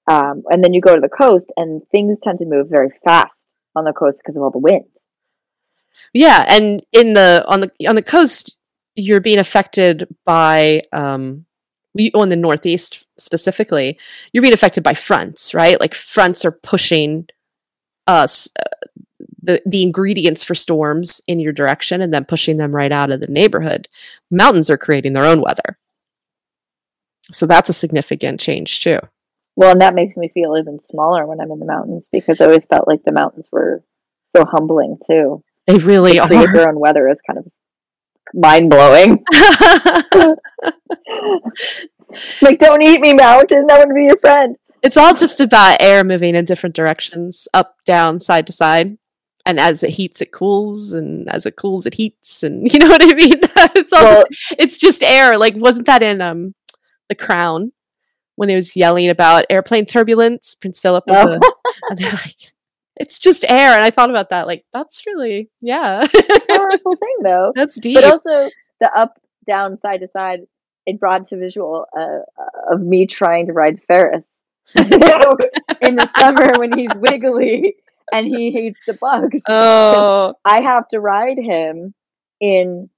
Um, 0.06 0.44
and 0.48 0.62
then 0.62 0.72
you 0.74 0.80
go 0.80 0.94
to 0.94 1.00
the 1.00 1.08
coast 1.08 1.52
and 1.56 1.82
things 1.90 2.20
tend 2.20 2.38
to 2.38 2.44
move 2.44 2.68
very 2.68 2.90
fast 3.04 3.32
on 3.74 3.82
the 3.84 3.92
coast 3.92 4.20
because 4.22 4.36
of 4.36 4.42
all 4.44 4.50
the 4.52 4.58
wind. 4.58 4.86
Yeah, 6.12 6.44
and 6.48 6.84
in 6.92 7.14
the 7.14 7.44
on 7.48 7.60
the 7.62 7.72
on 7.88 7.96
the 7.96 8.02
coast, 8.02 8.56
you're 8.94 9.20
being 9.20 9.38
affected 9.38 10.08
by 10.24 10.82
um 10.92 11.44
we 11.94 12.10
on 12.12 12.30
the 12.30 12.36
northeast 12.36 13.04
specifically, 13.18 13.98
you're 14.32 14.42
being 14.42 14.54
affected 14.54 14.82
by 14.82 14.94
fronts, 14.94 15.54
right? 15.54 15.78
Like 15.78 15.94
fronts 15.94 16.44
are 16.44 16.52
pushing 16.52 17.28
us 18.06 18.48
uh, 18.58 18.86
the 19.42 19.62
the 19.66 19.82
ingredients 19.82 20.42
for 20.44 20.54
storms 20.54 21.20
in 21.26 21.40
your 21.40 21.52
direction 21.52 22.00
and 22.00 22.12
then 22.12 22.24
pushing 22.24 22.56
them 22.56 22.74
right 22.74 22.92
out 22.92 23.10
of 23.10 23.20
the 23.20 23.26
neighborhood. 23.26 23.88
Mountains 24.30 24.70
are 24.70 24.78
creating 24.78 25.12
their 25.12 25.24
own 25.24 25.40
weather. 25.40 25.78
So 27.30 27.46
that's 27.46 27.70
a 27.70 27.74
significant 27.74 28.40
change 28.40 28.80
too. 28.80 28.98
Well, 29.54 29.72
and 29.72 29.80
that 29.82 29.94
makes 29.94 30.16
me 30.16 30.30
feel 30.32 30.56
even 30.56 30.80
smaller 30.90 31.26
when 31.26 31.40
I'm 31.40 31.50
in 31.50 31.58
the 31.58 31.66
mountains 31.66 32.08
because 32.10 32.40
I 32.40 32.46
always 32.46 32.66
felt 32.66 32.88
like 32.88 33.02
the 33.04 33.12
mountains 33.12 33.48
were 33.52 33.84
so 34.34 34.44
humbling 34.44 34.98
too. 35.06 35.44
They 35.66 35.76
really 35.76 36.18
are. 36.18 36.28
their 36.28 36.68
own 36.68 36.80
weather 36.80 37.08
is 37.08 37.20
kind 37.26 37.38
of 37.38 37.46
mind 38.34 38.70
blowing. 38.70 39.24
like, 42.42 42.58
don't 42.58 42.82
eat 42.82 43.00
me, 43.00 43.14
mountain. 43.14 43.66
That 43.66 43.86
would 43.86 43.94
be 43.94 44.04
your 44.04 44.18
friend. 44.18 44.56
It's 44.82 44.96
all 44.96 45.14
just 45.14 45.40
about 45.40 45.80
air 45.80 46.02
moving 46.04 46.34
in 46.34 46.44
different 46.44 46.74
directions, 46.74 47.46
up, 47.54 47.76
down, 47.86 48.18
side 48.20 48.46
to 48.48 48.52
side. 48.52 48.98
And 49.44 49.58
as 49.58 49.82
it 49.82 49.90
heats, 49.90 50.20
it 50.20 50.30
cools, 50.32 50.92
and 50.92 51.28
as 51.28 51.46
it 51.46 51.56
cools, 51.56 51.84
it 51.86 51.94
heats, 51.94 52.42
and 52.42 52.66
you 52.72 52.78
know 52.78 52.88
what 52.88 53.02
I 53.02 53.14
mean. 53.14 53.40
it's 53.74 53.92
all 53.92 54.04
Well, 54.04 54.24
just, 54.30 54.54
it's 54.58 54.76
just 54.76 55.02
air. 55.02 55.36
Like 55.36 55.54
wasn't 55.56 55.86
that 55.86 56.02
in 56.02 56.20
um 56.20 56.54
the 57.08 57.14
Crown 57.16 57.72
when 58.36 58.48
he 58.48 58.54
was 58.54 58.76
yelling 58.76 59.08
about 59.10 59.46
airplane 59.50 59.84
turbulence? 59.84 60.54
Prince 60.54 60.78
Philip 60.80 61.04
was 61.08 61.26
Oh. 61.26 61.32
a, 61.32 61.40
and 61.90 61.98
they're 61.98 62.10
like, 62.12 62.51
it's 62.96 63.18
just 63.18 63.44
air. 63.48 63.72
And 63.72 63.84
I 63.84 63.90
thought 63.90 64.10
about 64.10 64.30
that. 64.30 64.46
Like 64.46 64.64
that's 64.72 65.06
really 65.06 65.50
yeah, 65.60 66.06
powerful 66.48 66.96
thing 66.96 67.16
though. 67.22 67.52
that's 67.56 67.78
deep. 67.78 67.96
But 67.96 68.04
also 68.04 68.50
the 68.80 68.90
up, 68.96 69.18
down, 69.46 69.78
side 69.80 70.00
to 70.00 70.08
side. 70.08 70.40
It 70.84 70.98
brought 70.98 71.26
to 71.28 71.36
visual 71.36 71.86
uh, 71.96 72.72
of 72.72 72.80
me 72.80 73.06
trying 73.06 73.46
to 73.46 73.52
ride 73.52 73.80
Ferris 73.86 74.24
in 74.74 74.88
the 74.88 76.10
summer 76.16 76.50
when 76.58 76.76
he's 76.76 76.90
wiggly 76.96 77.76
and 78.12 78.26
he 78.26 78.50
hates 78.50 78.80
the 78.86 78.94
bugs. 78.94 79.40
oh, 79.48 80.34
I 80.44 80.60
have 80.62 80.88
to 80.88 80.98
ride 80.98 81.38
him 81.38 81.94
in 82.40 82.90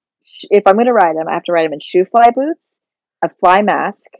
if 0.51 0.63
I'm 0.67 0.75
going 0.75 0.87
to 0.87 0.93
ride 0.93 1.17
him, 1.17 1.29
I 1.29 1.35
have 1.35 1.45
to 1.45 1.53
ride 1.53 1.67
him 1.67 1.73
in 1.73 1.81
Shoo 1.81 2.07
Fly 2.07 2.31
boots, 2.35 2.79
a 3.23 3.29
fly 3.41 3.63
mask, 3.63 4.11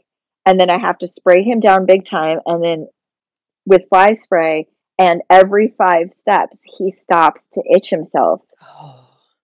and 0.45 0.59
then 0.59 0.69
I 0.69 0.77
have 0.77 0.99
to 0.99 1.07
spray 1.07 1.43
him 1.43 1.59
down 1.59 1.85
big 1.85 2.05
time 2.05 2.39
and 2.45 2.63
then 2.63 2.87
with 3.65 3.89
fly 3.89 4.15
spray 4.15 4.67
and 4.97 5.21
every 5.29 5.73
5 5.77 6.09
steps 6.21 6.59
he 6.77 6.91
stops 6.91 7.47
to 7.53 7.63
itch 7.75 7.89
himself. 7.89 8.41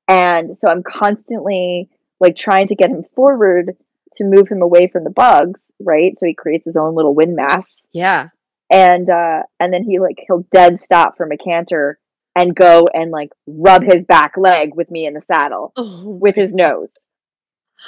And 0.07 0.57
so 0.57 0.67
I'm 0.69 0.83
constantly 0.83 1.89
like 2.19 2.35
trying 2.35 2.67
to 2.67 2.75
get 2.75 2.89
him 2.89 3.03
forward 3.15 3.75
to 4.15 4.23
move 4.25 4.47
him 4.49 4.61
away 4.61 4.87
from 4.87 5.03
the 5.03 5.09
bugs, 5.09 5.71
right? 5.79 6.17
So 6.19 6.25
he 6.25 6.33
creates 6.33 6.65
his 6.65 6.75
own 6.75 6.95
little 6.95 7.15
wind 7.15 7.35
mass 7.35 7.77
yeah. 7.93 8.27
and 8.69 9.09
uh 9.09 9.43
and 9.59 9.73
then 9.73 9.83
he 9.83 9.99
like 9.99 10.17
he'll 10.27 10.45
dead 10.53 10.81
stop 10.81 11.17
from 11.17 11.31
a 11.31 11.37
canter 11.37 11.97
and 12.35 12.55
go 12.55 12.85
and 12.93 13.11
like 13.11 13.29
rub 13.47 13.83
his 13.83 14.03
back 14.05 14.33
leg 14.37 14.75
with 14.75 14.89
me 14.91 15.05
in 15.05 15.13
the 15.13 15.21
saddle 15.31 15.73
Oh, 15.77 16.09
with 16.09 16.35
his 16.35 16.51
nose. 16.53 16.89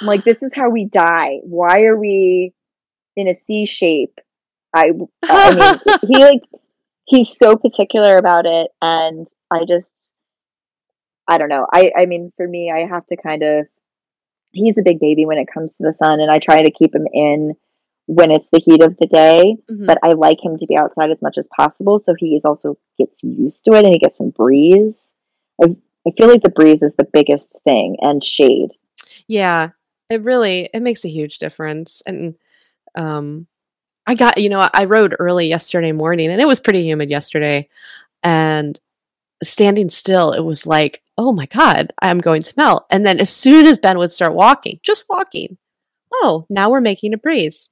I'm 0.00 0.06
like, 0.06 0.24
this 0.24 0.42
is 0.42 0.50
how 0.54 0.70
we 0.70 0.86
die. 0.86 1.38
Why 1.44 1.82
are 1.82 1.96
we 1.96 2.52
in 3.16 3.28
a 3.28 3.34
C 3.46 3.64
shape? 3.66 4.18
I 4.74 4.90
I 5.22 5.54
mean 5.54 5.98
he 6.08 6.24
like 6.24 6.42
he's 7.06 7.36
so 7.36 7.56
particular 7.56 8.16
about 8.16 8.46
it 8.46 8.70
and 8.82 9.26
I 9.50 9.60
just 9.66 9.86
I 11.28 11.38
don't 11.38 11.48
know. 11.48 11.66
I 11.72 11.90
I 11.96 12.06
mean 12.06 12.32
for 12.36 12.46
me 12.46 12.70
I 12.74 12.86
have 12.86 13.06
to 13.06 13.16
kind 13.16 13.42
of 13.42 13.66
he's 14.52 14.76
a 14.78 14.82
big 14.82 15.00
baby 15.00 15.26
when 15.26 15.38
it 15.38 15.48
comes 15.52 15.70
to 15.76 15.82
the 15.82 15.94
sun 16.02 16.20
and 16.20 16.30
I 16.30 16.38
try 16.38 16.62
to 16.62 16.70
keep 16.70 16.94
him 16.94 17.06
in 17.12 17.54
when 18.06 18.30
it's 18.30 18.46
the 18.52 18.60
heat 18.64 18.82
of 18.82 18.96
the 19.00 19.06
day 19.06 19.56
Mhm. 19.70 19.86
but 19.86 19.98
I 20.02 20.12
like 20.12 20.38
him 20.44 20.58
to 20.58 20.66
be 20.66 20.76
outside 20.76 21.10
as 21.10 21.22
much 21.22 21.38
as 21.38 21.46
possible 21.56 21.98
so 21.98 22.14
he 22.18 22.36
is 22.36 22.42
also 22.44 22.76
gets 22.98 23.22
used 23.24 23.64
to 23.64 23.72
it 23.72 23.84
and 23.84 23.92
he 23.92 23.98
gets 23.98 24.18
some 24.18 24.30
breeze. 24.30 24.94
I 25.62 25.76
I 26.06 26.10
feel 26.18 26.28
like 26.28 26.42
the 26.42 26.50
breeze 26.50 26.82
is 26.82 26.92
the 26.98 27.08
biggest 27.12 27.58
thing 27.66 27.96
and 28.02 28.22
shade. 28.22 28.72
Yeah, 29.26 29.70
it 30.10 30.22
really 30.22 30.68
it 30.74 30.82
makes 30.82 31.04
a 31.04 31.08
huge 31.08 31.38
difference. 31.38 32.02
And 32.06 32.34
um 32.94 33.46
I 34.06 34.14
got, 34.14 34.38
you 34.38 34.48
know, 34.48 34.68
I 34.72 34.84
rode 34.84 35.16
early 35.18 35.48
yesterday 35.48 35.92
morning 35.92 36.30
and 36.30 36.40
it 36.40 36.46
was 36.46 36.60
pretty 36.60 36.84
humid 36.84 37.10
yesterday. 37.10 37.68
And 38.22 38.78
standing 39.42 39.90
still, 39.90 40.32
it 40.32 40.40
was 40.40 40.66
like, 40.66 41.02
oh 41.16 41.32
my 41.32 41.46
God, 41.46 41.92
I'm 42.02 42.18
going 42.18 42.42
to 42.42 42.54
melt. 42.56 42.86
And 42.90 43.06
then 43.06 43.20
as 43.20 43.30
soon 43.30 43.66
as 43.66 43.78
Ben 43.78 43.98
would 43.98 44.10
start 44.10 44.34
walking, 44.34 44.80
just 44.82 45.04
walking, 45.08 45.56
oh, 46.12 46.46
now 46.50 46.70
we're 46.70 46.80
making 46.80 47.14
a 47.14 47.18
breeze. 47.18 47.68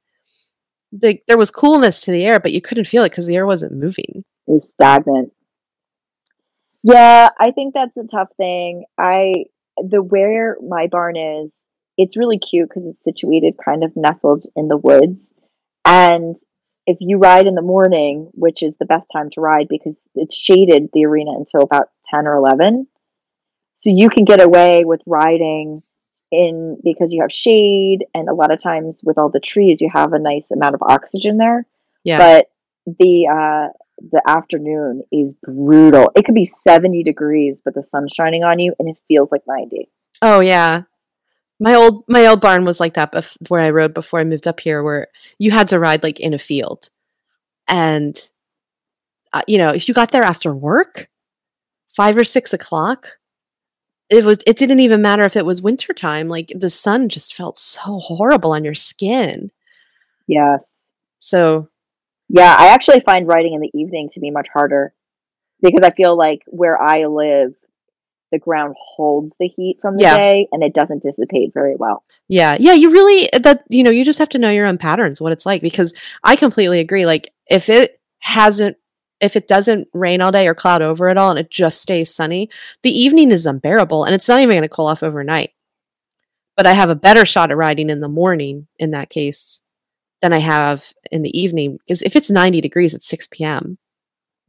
The, 0.92 1.18
there 1.26 1.38
was 1.38 1.50
coolness 1.50 2.02
to 2.02 2.12
the 2.12 2.24
air, 2.24 2.40
but 2.40 2.52
you 2.52 2.60
couldn't 2.60 2.86
feel 2.86 3.04
it 3.04 3.10
because 3.10 3.26
the 3.26 3.36
air 3.36 3.46
wasn't 3.46 3.72
moving. 3.72 4.24
is 4.46 4.62
stagnant. 4.74 5.32
Yeah, 6.82 7.28
I 7.38 7.52
think 7.52 7.74
that's 7.74 7.96
a 7.96 8.06
tough 8.06 8.28
thing. 8.36 8.84
I 8.98 9.44
the 9.76 10.02
where 10.02 10.56
my 10.66 10.88
barn 10.88 11.16
is, 11.16 11.50
it's 11.96 12.16
really 12.16 12.38
cute 12.38 12.68
because 12.68 12.84
it's 12.86 13.04
situated 13.04 13.54
kind 13.64 13.84
of 13.84 13.92
nestled 13.96 14.46
in 14.56 14.68
the 14.68 14.76
woods. 14.76 15.32
And 15.84 16.36
if 16.86 16.96
you 17.00 17.18
ride 17.18 17.46
in 17.46 17.54
the 17.54 17.62
morning, 17.62 18.30
which 18.34 18.62
is 18.62 18.74
the 18.78 18.86
best 18.86 19.06
time 19.12 19.30
to 19.32 19.40
ride 19.40 19.68
because 19.68 20.00
it's 20.14 20.36
shaded 20.36 20.88
the 20.92 21.04
arena 21.04 21.32
until 21.32 21.62
about 21.62 21.88
10 22.12 22.26
or 22.26 22.34
11. 22.36 22.86
So 23.78 23.90
you 23.90 24.08
can 24.08 24.24
get 24.24 24.40
away 24.40 24.84
with 24.84 25.00
riding 25.06 25.82
in 26.30 26.78
because 26.82 27.12
you 27.12 27.20
have 27.22 27.30
shade 27.32 28.04
and 28.14 28.28
a 28.28 28.34
lot 28.34 28.52
of 28.52 28.60
times 28.62 29.00
with 29.04 29.18
all 29.18 29.28
the 29.28 29.38
trees 29.40 29.80
you 29.82 29.90
have 29.92 30.14
a 30.14 30.18
nice 30.18 30.50
amount 30.50 30.74
of 30.74 30.80
oxygen 30.82 31.36
there 31.36 31.66
Yeah. 32.04 32.16
but 32.16 32.46
the 32.98 33.28
uh 33.30 33.68
the 34.10 34.22
afternoon 34.26 35.02
is 35.12 35.34
brutal 35.42 36.10
it 36.16 36.24
could 36.24 36.34
be 36.34 36.50
70 36.66 37.02
degrees 37.02 37.60
but 37.62 37.74
the 37.74 37.84
sun's 37.90 38.12
shining 38.16 38.44
on 38.44 38.58
you 38.60 38.72
and 38.78 38.88
it 38.88 38.96
feels 39.08 39.28
like 39.30 39.42
90 39.46 39.90
Oh 40.22 40.40
yeah. 40.40 40.82
My 41.62 41.74
old 41.76 42.04
my 42.08 42.26
old 42.26 42.40
barn 42.40 42.64
was 42.64 42.80
like 42.80 42.94
that 42.94 43.12
bef- 43.12 43.36
where 43.48 43.60
I 43.60 43.70
rode 43.70 43.94
before 43.94 44.18
I 44.20 44.24
moved 44.24 44.48
up 44.48 44.58
here 44.60 44.82
where 44.82 45.08
you 45.38 45.50
had 45.52 45.68
to 45.68 45.78
ride 45.78 46.02
like 46.02 46.18
in 46.18 46.34
a 46.34 46.38
field. 46.38 46.90
And 47.68 48.16
uh, 49.32 49.42
you 49.46 49.58
know, 49.58 49.70
if 49.70 49.86
you 49.86 49.94
got 49.94 50.10
there 50.10 50.24
after 50.24 50.52
work, 50.54 51.08
5 51.96 52.16
or 52.16 52.24
6 52.24 52.52
o'clock, 52.52 53.06
it 54.10 54.24
was 54.24 54.38
it 54.46 54.58
didn't 54.58 54.80
even 54.80 55.00
matter 55.00 55.22
if 55.22 55.36
it 55.36 55.46
was 55.46 55.62
winter 55.62 55.94
time 55.94 56.28
like 56.28 56.52
the 56.54 56.68
sun 56.68 57.08
just 57.08 57.34
felt 57.34 57.56
so 57.56 57.98
horrible 57.98 58.52
on 58.52 58.64
your 58.64 58.74
skin. 58.74 59.50
yeah 60.26 60.58
So, 61.18 61.68
yeah 62.28 62.54
i 62.58 62.68
actually 62.68 63.00
find 63.00 63.26
riding 63.26 63.54
in 63.54 63.60
the 63.60 63.70
evening 63.74 64.10
to 64.12 64.20
be 64.20 64.30
much 64.30 64.48
harder 64.52 64.92
because 65.62 65.80
i 65.82 65.90
feel 65.94 66.16
like 66.16 66.42
where 66.46 66.80
i 66.80 67.06
live 67.06 67.54
the 68.32 68.38
ground 68.38 68.74
holds 68.78 69.32
the 69.38 69.46
heat 69.46 69.78
from 69.80 69.96
the 69.96 70.02
Yeah. 70.02 70.16
day 70.16 70.48
and 70.50 70.64
it 70.64 70.74
doesn't 70.74 71.02
dissipate 71.04 71.54
very 71.54 71.76
well. 71.76 72.02
Yeah, 72.28 72.56
yeah, 72.58 72.72
you 72.72 72.90
really 72.90 73.28
that 73.40 73.62
you 73.68 73.84
know, 73.84 73.90
you 73.90 74.04
just 74.04 74.18
have 74.18 74.30
to 74.30 74.38
know 74.38 74.50
your 74.50 74.66
own 74.66 74.78
patterns, 74.78 75.20
what 75.20 75.30
it's 75.32 75.46
like 75.46 75.62
because 75.62 75.94
I 76.24 76.34
completely 76.34 76.80
agree. 76.80 77.06
Like 77.06 77.32
if 77.48 77.68
it 77.68 78.00
hasn't 78.18 78.76
if 79.20 79.36
it 79.36 79.46
doesn't 79.46 79.86
rain 79.92 80.20
all 80.20 80.32
day 80.32 80.48
or 80.48 80.54
cloud 80.54 80.82
over 80.82 81.08
at 81.08 81.16
all 81.16 81.30
and 81.30 81.38
it 81.38 81.48
just 81.50 81.80
stays 81.80 82.12
sunny, 82.12 82.50
the 82.82 82.90
evening 82.90 83.30
is 83.30 83.46
unbearable 83.46 84.02
and 84.04 84.14
it's 84.16 84.28
not 84.28 84.40
even 84.40 84.50
going 84.54 84.62
to 84.62 84.68
cool 84.68 84.86
off 84.88 85.04
overnight. 85.04 85.52
But 86.56 86.66
I 86.66 86.72
have 86.72 86.90
a 86.90 86.94
better 86.96 87.24
shot 87.24 87.50
at 87.52 87.56
riding 87.56 87.88
in 87.88 88.00
the 88.00 88.08
morning 88.08 88.66
in 88.78 88.90
that 88.90 89.10
case 89.10 89.62
than 90.22 90.32
I 90.32 90.38
have 90.38 90.92
in 91.12 91.22
the 91.22 91.38
evening 91.38 91.78
because 91.78 92.02
if 92.02 92.16
it's 92.16 92.30
90 92.30 92.60
degrees 92.60 92.94
at 92.94 93.02
6 93.02 93.28
p.m., 93.30 93.78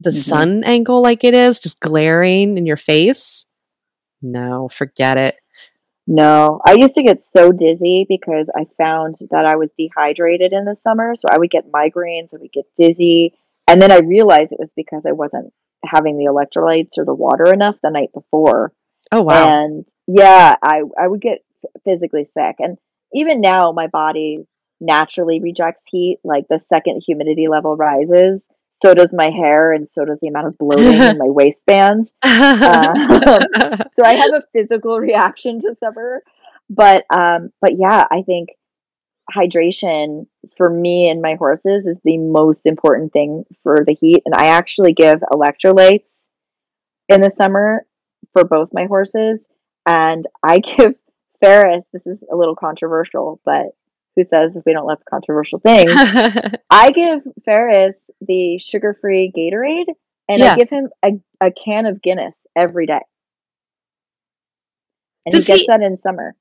the 0.00 0.10
Mhm. 0.10 0.14
sun 0.14 0.64
angle 0.64 1.00
like 1.02 1.22
it 1.24 1.34
is 1.34 1.60
just 1.60 1.78
glaring 1.80 2.58
in 2.58 2.66
your 2.66 2.76
face, 2.76 3.46
no, 4.24 4.68
forget 4.68 5.18
it. 5.18 5.36
No, 6.06 6.60
I 6.66 6.74
used 6.74 6.96
to 6.96 7.02
get 7.02 7.26
so 7.32 7.50
dizzy 7.52 8.04
because 8.08 8.46
I 8.54 8.66
found 8.76 9.16
that 9.30 9.46
I 9.46 9.56
was 9.56 9.70
dehydrated 9.78 10.52
in 10.52 10.64
the 10.64 10.76
summer. 10.82 11.14
So 11.16 11.28
I 11.30 11.38
would 11.38 11.50
get 11.50 11.70
migraines, 11.70 12.28
I 12.34 12.38
would 12.40 12.52
get 12.52 12.66
dizzy. 12.76 13.34
And 13.68 13.80
then 13.80 13.90
I 13.90 13.98
realized 13.98 14.52
it 14.52 14.58
was 14.58 14.72
because 14.76 15.02
I 15.06 15.12
wasn't 15.12 15.52
having 15.84 16.18
the 16.18 16.26
electrolytes 16.26 16.98
or 16.98 17.04
the 17.04 17.14
water 17.14 17.52
enough 17.52 17.76
the 17.82 17.90
night 17.90 18.10
before. 18.12 18.72
Oh 19.12 19.22
wow. 19.22 19.48
And 19.48 19.86
yeah, 20.06 20.54
I, 20.62 20.82
I 20.98 21.08
would 21.08 21.20
get 21.20 21.38
physically 21.84 22.28
sick. 22.34 22.56
And 22.58 22.76
even 23.14 23.40
now, 23.40 23.72
my 23.72 23.86
body 23.86 24.46
naturally 24.80 25.40
rejects 25.40 25.82
heat. 25.86 26.18
Like 26.22 26.44
the 26.48 26.60
second 26.68 27.02
humidity 27.06 27.48
level 27.48 27.76
rises, 27.76 28.40
so 28.84 28.92
does 28.92 29.12
my 29.12 29.30
hair, 29.30 29.72
and 29.72 29.90
so 29.90 30.04
does 30.04 30.18
the 30.20 30.28
amount 30.28 30.48
of 30.48 30.58
bloating 30.58 31.00
in 31.00 31.18
my 31.18 31.26
waistband. 31.26 32.12
uh, 32.22 32.94
so 33.96 34.04
I 34.04 34.12
have 34.12 34.32
a 34.34 34.44
physical 34.52 34.98
reaction 34.98 35.60
to 35.60 35.74
summer. 35.80 36.22
But 36.68 37.04
um, 37.10 37.50
but 37.60 37.72
yeah, 37.78 38.04
I 38.10 38.22
think 38.22 38.50
hydration 39.34 40.26
for 40.56 40.68
me 40.68 41.08
and 41.08 41.22
my 41.22 41.34
horses 41.36 41.86
is 41.86 41.96
the 42.04 42.18
most 42.18 42.66
important 42.66 43.12
thing 43.12 43.44
for 43.62 43.84
the 43.86 43.94
heat. 43.94 44.22
And 44.26 44.34
I 44.34 44.46
actually 44.46 44.92
give 44.92 45.20
electrolytes 45.32 46.04
in 47.08 47.20
the 47.22 47.32
summer 47.36 47.86
for 48.32 48.44
both 48.44 48.70
my 48.72 48.84
horses. 48.84 49.40
And 49.86 50.26
I 50.42 50.58
give 50.58 50.94
Ferris, 51.40 51.84
this 51.92 52.06
is 52.06 52.18
a 52.30 52.36
little 52.36 52.56
controversial, 52.56 53.40
but 53.44 53.66
who 54.16 54.24
says 54.24 54.52
if 54.54 54.64
we 54.64 54.72
don't 54.72 54.86
love 54.86 55.00
controversial 55.08 55.58
things? 55.58 55.90
I 56.70 56.90
give 56.92 57.22
Ferris 57.44 57.96
the 58.26 58.58
sugar 58.58 58.96
free 59.00 59.32
Gatorade 59.36 59.92
and 60.28 60.40
Yeah. 60.40 60.52
I 60.52 60.56
give 60.56 60.70
him 60.70 60.88
a, 61.04 61.10
a 61.40 61.50
can 61.52 61.86
of 61.86 62.02
Guinness 62.02 62.34
every 62.56 62.86
day. 62.86 63.00
And 65.26 65.32
Does 65.32 65.46
he 65.46 65.52
gets 65.52 65.60
he- 65.62 65.66
that 65.68 65.82
in 65.82 65.98
summer. 66.00 66.34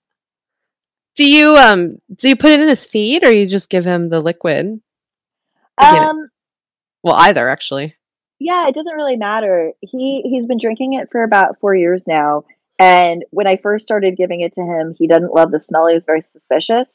do 1.16 1.26
you 1.30 1.56
um 1.56 1.98
do 2.16 2.30
you 2.30 2.36
put 2.36 2.52
it 2.52 2.60
in 2.60 2.68
his 2.68 2.86
feed 2.86 3.24
or 3.26 3.32
you 3.34 3.46
just 3.46 3.70
give 3.70 3.86
him 3.86 4.10
the 4.10 4.20
liquid? 4.22 4.82
Um, 5.78 6.30
Well, 7.04 7.16
either 7.16 7.50
actually. 7.50 7.96
yeah, 8.40 8.68
it 8.68 8.76
doesn't 8.76 8.96
really 8.96 9.16
matter. 9.18 9.72
He 9.82 10.22
he's 10.24 10.46
been 10.46 10.58
drinking 10.60 10.94
it 10.94 11.10
for 11.12 11.24
about 11.24 11.60
four 11.60 11.76
years 11.76 12.02
now. 12.08 12.46
And 12.80 13.24
when 13.32 13.48
I 13.48 13.58
first 13.58 13.86
started 13.86 14.18
giving 14.18 14.42
it 14.42 14.56
to 14.56 14.62
him, 14.62 14.96
he 14.98 15.08
doesn't 15.08 15.34
love 15.34 15.52
the 15.52 15.60
smell. 15.60 15.88
He 15.88 15.96
was 15.96 16.06
very 16.06 16.22
suspicious. 16.22 16.88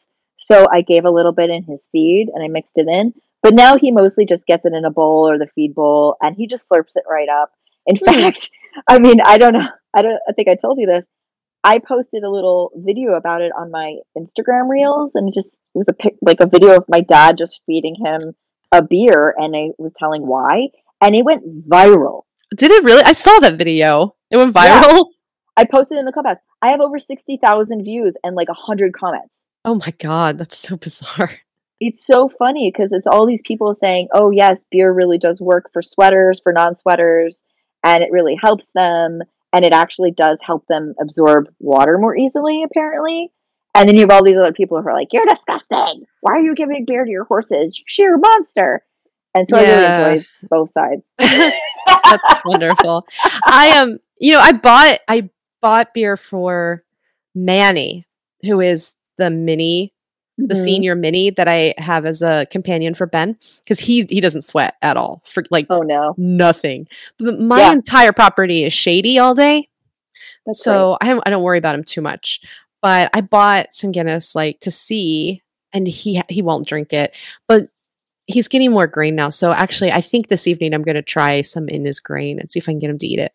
So 0.50 0.66
I 0.70 0.80
gave 0.80 1.04
a 1.04 1.10
little 1.10 1.32
bit 1.32 1.50
in 1.50 1.62
his 1.62 1.82
feed 1.92 2.28
and 2.34 2.42
I 2.42 2.48
mixed 2.48 2.76
it 2.76 2.88
in. 2.88 3.12
But 3.42 3.54
now 3.54 3.76
he 3.76 3.92
mostly 3.92 4.26
just 4.26 4.46
gets 4.46 4.64
it 4.64 4.72
in 4.74 4.84
a 4.84 4.90
bowl 4.90 5.28
or 5.30 5.38
the 5.38 5.46
feed 5.54 5.74
bowl 5.74 6.16
and 6.20 6.34
he 6.36 6.46
just 6.46 6.64
slurps 6.68 6.92
it 6.96 7.04
right 7.08 7.28
up. 7.28 7.50
In 7.86 7.96
Hmm. 7.96 8.04
fact, 8.20 8.50
I 8.88 8.98
mean, 8.98 9.20
I 9.24 9.38
don't 9.38 9.52
know. 9.54 9.68
I 9.94 10.02
don't 10.02 10.18
I 10.28 10.32
think 10.32 10.48
I 10.48 10.54
told 10.56 10.78
you 10.78 10.86
this. 10.86 11.04
I 11.64 11.78
posted 11.80 12.22
a 12.22 12.30
little 12.30 12.70
video 12.76 13.14
about 13.14 13.42
it 13.42 13.52
on 13.58 13.70
my 13.70 13.96
Instagram 14.16 14.68
reels 14.68 15.12
and 15.14 15.28
it 15.28 15.34
just 15.34 15.48
was 15.74 15.86
a 15.88 15.92
pic, 15.92 16.14
like 16.22 16.40
a 16.40 16.46
video 16.46 16.76
of 16.76 16.84
my 16.88 17.00
dad 17.00 17.36
just 17.38 17.60
feeding 17.66 17.96
him 18.04 18.20
a 18.72 18.82
beer 18.82 19.34
and 19.36 19.54
I 19.56 19.70
was 19.78 19.92
telling 19.98 20.26
why 20.26 20.68
and 21.00 21.14
it 21.16 21.24
went 21.24 21.66
viral. 21.68 22.22
Did 22.56 22.70
it 22.70 22.84
really? 22.84 23.02
I 23.02 23.12
saw 23.12 23.38
that 23.40 23.56
video. 23.58 24.14
It 24.30 24.36
went 24.36 24.54
Yeah. 24.54 24.82
viral. 24.82 25.06
I 25.56 25.64
posted 25.64 25.98
in 25.98 26.04
the 26.04 26.12
clubhouse. 26.12 26.38
I 26.62 26.70
have 26.70 26.80
over 26.80 26.98
60,000 26.98 27.82
views 27.82 28.14
and 28.22 28.36
like 28.36 28.48
100 28.48 28.92
comments. 28.94 29.30
Oh 29.64 29.74
my 29.74 29.92
god, 29.98 30.38
that's 30.38 30.56
so 30.58 30.76
bizarre. 30.76 31.32
It's 31.80 32.04
so 32.04 32.28
funny 32.28 32.72
because 32.72 32.92
it's 32.92 33.06
all 33.06 33.26
these 33.26 33.42
people 33.46 33.74
saying, 33.74 34.08
oh, 34.12 34.30
yes, 34.30 34.64
beer 34.70 34.92
really 34.92 35.18
does 35.18 35.40
work 35.40 35.70
for 35.72 35.82
sweaters, 35.82 36.40
for 36.42 36.52
non 36.52 36.76
sweaters, 36.76 37.40
and 37.84 38.02
it 38.02 38.10
really 38.10 38.36
helps 38.40 38.66
them. 38.74 39.20
And 39.52 39.64
it 39.64 39.72
actually 39.72 40.10
does 40.10 40.38
help 40.42 40.66
them 40.66 40.94
absorb 41.00 41.48
water 41.58 41.96
more 41.98 42.16
easily, 42.16 42.64
apparently. 42.64 43.32
And 43.74 43.88
then 43.88 43.94
you 43.94 44.02
have 44.02 44.10
all 44.10 44.24
these 44.24 44.36
other 44.36 44.52
people 44.52 44.80
who 44.82 44.88
are 44.88 44.94
like, 44.94 45.08
you're 45.12 45.24
disgusting. 45.24 46.04
Why 46.20 46.34
are 46.34 46.40
you 46.40 46.54
giving 46.54 46.84
beer 46.86 47.04
to 47.04 47.10
your 47.10 47.24
horses? 47.24 47.78
You 47.78 47.84
sheer 47.86 48.18
monster. 48.18 48.82
And 49.34 49.46
so 49.48 49.56
I 49.56 49.62
really 49.62 50.16
enjoy 50.16 50.26
both 50.50 50.72
sides. 50.72 51.02
That's 51.18 52.42
wonderful. 52.44 53.06
I 53.44 53.78
um, 53.78 53.98
you 54.18 54.32
know, 54.32 54.40
I 54.40 54.52
bought 54.52 54.98
I 55.06 55.30
bought 55.60 55.94
beer 55.94 56.16
for 56.16 56.82
Manny, 57.34 58.06
who 58.42 58.60
is 58.60 58.94
the 59.16 59.30
mini, 59.30 59.92
the 60.38 60.54
Mhm. 60.54 60.64
senior 60.64 60.94
mini 60.94 61.30
that 61.30 61.48
I 61.48 61.74
have 61.78 62.06
as 62.06 62.22
a 62.22 62.46
companion 62.46 62.94
for 62.94 63.06
Ben, 63.06 63.36
because 63.62 63.80
he 63.80 64.06
he 64.08 64.20
doesn't 64.20 64.42
sweat 64.42 64.76
at 64.82 64.96
all 64.96 65.22
for 65.26 65.42
like 65.50 65.66
Oh, 65.68 65.82
no. 65.82 66.14
nothing. 66.16 66.86
But 67.18 67.40
my 67.40 67.58
Yeah. 67.60 67.72
entire 67.72 68.12
property 68.12 68.64
is 68.64 68.72
shady 68.72 69.18
all 69.18 69.34
day, 69.34 69.68
That's 70.46 70.62
so 70.62 70.96
I 71.00 71.08
don't- 71.08 71.22
I 71.26 71.30
don't 71.30 71.42
worry 71.42 71.58
about 71.58 71.74
him 71.74 71.84
too 71.84 72.00
much. 72.00 72.40
But 72.80 73.10
I 73.12 73.20
bought 73.20 73.74
some 73.74 73.90
Guinness 73.90 74.34
like 74.36 74.60
to 74.60 74.70
see, 74.70 75.42
and 75.72 75.88
he 75.88 76.22
he 76.28 76.40
won't 76.42 76.68
drink 76.68 76.92
it, 76.92 77.16
but 77.48 77.68
he's 78.30 78.46
getting 78.46 78.70
more 78.70 78.86
grain 78.86 79.16
now. 79.16 79.30
So 79.30 79.52
actually, 79.52 79.90
I 79.90 80.02
think 80.02 80.28
this 80.28 80.46
evening 80.46 80.74
I'm 80.74 80.82
going 80.82 80.94
to 80.96 81.02
try 81.02 81.40
some 81.40 81.66
in 81.68 81.84
his 81.86 81.98
grain 81.98 82.38
and 82.38 82.50
see 82.52 82.58
if 82.58 82.68
I 82.68 82.72
can 82.72 82.78
get 82.78 82.90
him 82.90 82.98
to 82.98 83.06
eat 83.06 83.18
it. 83.18 83.32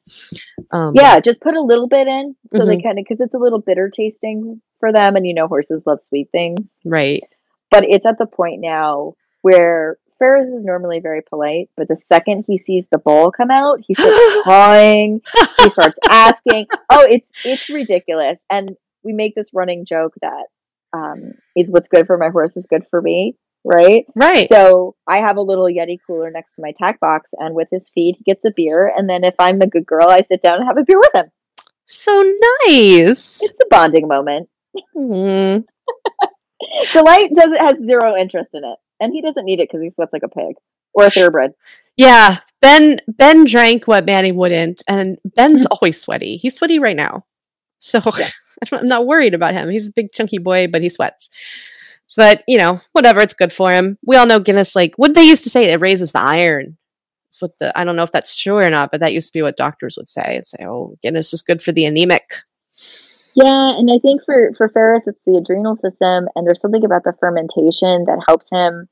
Um, 0.72 0.94
Yeah, 0.96 1.20
just 1.20 1.42
put 1.42 1.56
a 1.56 1.62
little 1.62 1.88
bit 1.88 2.08
in 2.08 2.36
so 2.56 2.64
they 2.66 2.78
Mhm. 2.78 2.84
kind 2.84 3.00
of 3.00 3.06
because 3.10 3.20
it's 3.20 3.34
a 3.34 3.40
little 3.40 3.60
bitter 3.60 3.90
tasting 3.90 4.62
for 4.84 4.92
them, 4.92 5.16
and 5.16 5.26
you 5.26 5.34
know 5.34 5.48
horses 5.48 5.82
love 5.86 6.02
sweet 6.10 6.28
things. 6.34 6.60
right. 6.84 7.24
But 7.72 7.86
it's 7.86 8.06
at 8.06 8.18
the 8.18 8.26
point 8.26 8.60
now 8.60 9.14
where 9.44 9.98
Ferris 10.20 10.50
is 10.50 10.66
normally 10.66 11.00
very 11.00 11.22
polite, 11.22 11.70
but 11.78 11.88
the 11.88 11.96
second 11.96 12.44
he 12.50 12.58
sees 12.58 12.84
the 12.92 12.98
bowl 12.98 13.32
come 13.32 13.50
out, 13.50 13.80
he 13.88 13.94
starts 13.94 14.42
crying. 14.44 15.22
He 15.58 15.70
starts 15.70 15.96
asking. 16.10 16.68
Oh, 16.90 17.08
it's 17.10 17.26
it's 17.46 17.70
ridiculous, 17.70 18.40
and 18.52 18.76
we 19.04 19.14
make 19.14 19.36
this 19.36 19.48
running 19.54 19.86
joke 19.86 20.16
that 20.22 20.48
um, 20.92 21.32
is 21.56 21.72
what's 21.72 21.88
good 21.88 22.06
for 22.06 22.18
my 22.18 22.28
horse 22.28 22.58
is 22.58 22.66
good 22.70 22.86
for 22.90 23.02
me, 23.02 23.38
right? 23.64 24.06
right. 24.16 24.50
So 24.50 24.96
I 25.08 25.20
have 25.20 25.38
a 25.38 25.42
little 25.42 25.68
Yeti 25.68 25.98
cooler 26.06 26.30
next 26.30 26.56
to 26.56 26.62
my 26.62 26.74
tack 26.78 27.00
box, 27.00 27.30
and 27.40 27.56
with 27.56 27.70
his 27.72 27.90
feed, 27.96 28.18
he 28.18 28.24
gets 28.26 28.44
a 28.44 28.52
beer. 28.54 28.92
And 28.94 29.10
then 29.10 29.24
if 29.24 29.36
I'm 29.40 29.62
a 29.62 29.68
good 29.68 29.86
girl, 29.86 30.10
I 30.10 30.24
sit 30.30 30.42
down 30.42 30.60
and 30.60 30.68
have 30.68 30.78
a 30.78 30.84
beer 30.84 31.00
with 31.00 31.16
him. 31.16 31.32
So 31.86 32.22
nice. 32.68 33.42
It's 33.42 33.60
a 33.62 33.68
bonding 33.70 34.10
moment. 34.10 34.50
Mm. 34.96 35.66
Delight 36.94 37.30
doesn't 37.36 37.58
has 37.58 37.74
zero 37.86 38.16
interest 38.16 38.50
in 38.54 38.64
it, 38.64 38.78
and 39.00 39.14
he 39.14 39.22
doesn't 39.22 39.46
need 39.46 39.60
it 39.60 39.70
because 39.70 39.82
he 39.84 39.92
sweats 39.92 40.14
like 40.14 40.24
a 40.24 40.30
pig 40.30 40.56
or 40.94 41.06
a 41.06 41.10
thoroughbred. 41.12 41.52
Yeah, 41.98 42.38
Ben 42.62 43.00
Ben 43.08 43.46
drank 43.46 43.88
what 43.88 44.06
Manny 44.06 44.32
wouldn't, 44.32 44.82
and 44.88 45.18
Ben's 45.36 45.66
Mm. 45.66 45.68
always 45.72 46.00
sweaty. 46.02 46.38
He's 46.38 46.56
sweaty 46.56 46.80
right 46.80 46.96
now, 46.96 47.26
so 47.80 48.00
Yeah. 48.18 48.30
I'm 48.72 48.88
not 48.88 49.06
worried 49.06 49.34
about 49.34 49.54
him. 49.54 49.70
He's 49.70 49.90
a 49.90 49.94
big 49.94 50.12
chunky 50.14 50.38
boy, 50.38 50.68
but 50.68 50.82
he 50.82 50.90
sweats. 50.90 51.30
So, 52.08 52.22
but 52.22 52.44
you 52.48 52.58
know, 52.58 52.80
whatever, 52.94 53.22
it's 53.22 53.34
good 53.34 53.54
for 53.54 53.72
him. 53.72 53.98
We 54.06 54.16
all 54.16 54.26
know 54.26 54.40
Guinness. 54.40 54.76
Like 54.76 54.94
what 54.98 55.14
they 55.14 55.24
used 55.24 55.44
to 55.44 55.50
say, 55.50 55.72
it 55.72 55.82
raises 55.82 56.12
the 56.14 56.20
iron. 56.20 56.78
It's 57.28 57.42
what 57.42 57.58
the 57.60 57.78
I 57.78 57.84
don't 57.84 57.96
know 57.96 58.04
if 58.04 58.12
that's 58.12 58.40
true 58.40 58.58
or 58.58 58.70
not, 58.70 58.92
but 58.92 59.00
that 59.02 59.14
used 59.14 59.28
to 59.28 59.34
be 59.38 59.42
what 59.42 59.58
doctors 59.58 59.98
would 59.98 60.08
say. 60.08 60.40
Say, 60.44 60.66
oh, 60.66 60.96
Guinness 61.02 61.34
is 61.34 61.42
good 61.42 61.62
for 61.62 61.72
the 61.72 61.86
anemic. 61.86 62.30
Yeah, 63.36 63.70
and 63.78 63.90
I 63.92 64.00
think 64.00 64.22
for 64.26 64.52
for 64.58 64.70
Ferris, 64.70 65.04
it's 65.08 65.20
the 65.26 65.38
adrenal 65.38 65.76
system, 65.78 66.28
and 66.36 66.46
there's 66.46 66.62
something 66.62 66.84
about 66.86 67.04
the 67.04 67.14
fermentation 67.20 68.06
that 68.06 68.24
helps 68.28 68.48
him 68.52 68.88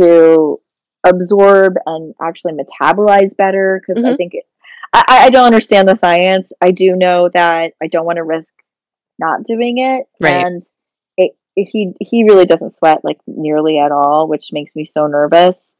to 0.00 0.60
absorb 1.06 1.74
and 1.86 2.14
actually 2.20 2.52
metabolize 2.54 3.36
better. 3.36 3.80
Because 3.86 4.04
I 4.04 4.12
Mhm. 4.12 4.16
think 4.16 4.34
it, 4.34 4.44
I, 4.92 5.04
I 5.26 5.30
don't 5.30 5.44
understand 5.46 5.88
the 5.88 5.94
science. 5.96 6.50
I 6.60 6.72
do 6.72 6.96
know 6.96 7.28
that 7.32 7.72
I 7.82 7.86
don't 7.86 8.06
want 8.06 8.16
to 8.16 8.24
risk 8.24 8.52
not 9.18 9.44
doing 9.44 9.78
it, 9.78 10.06
Right. 10.20 10.44
and 10.44 10.62
it, 11.16 11.36
it, 11.54 11.68
he 11.70 11.94
he 12.00 12.24
really 12.24 12.46
doesn't 12.46 12.76
sweat 12.76 12.98
like 13.04 13.20
nearly 13.26 13.78
at 13.78 13.92
all, 13.92 14.26
which 14.28 14.48
makes 14.52 14.74
me 14.74 14.84
so 14.84 15.06
nervous. 15.06 15.72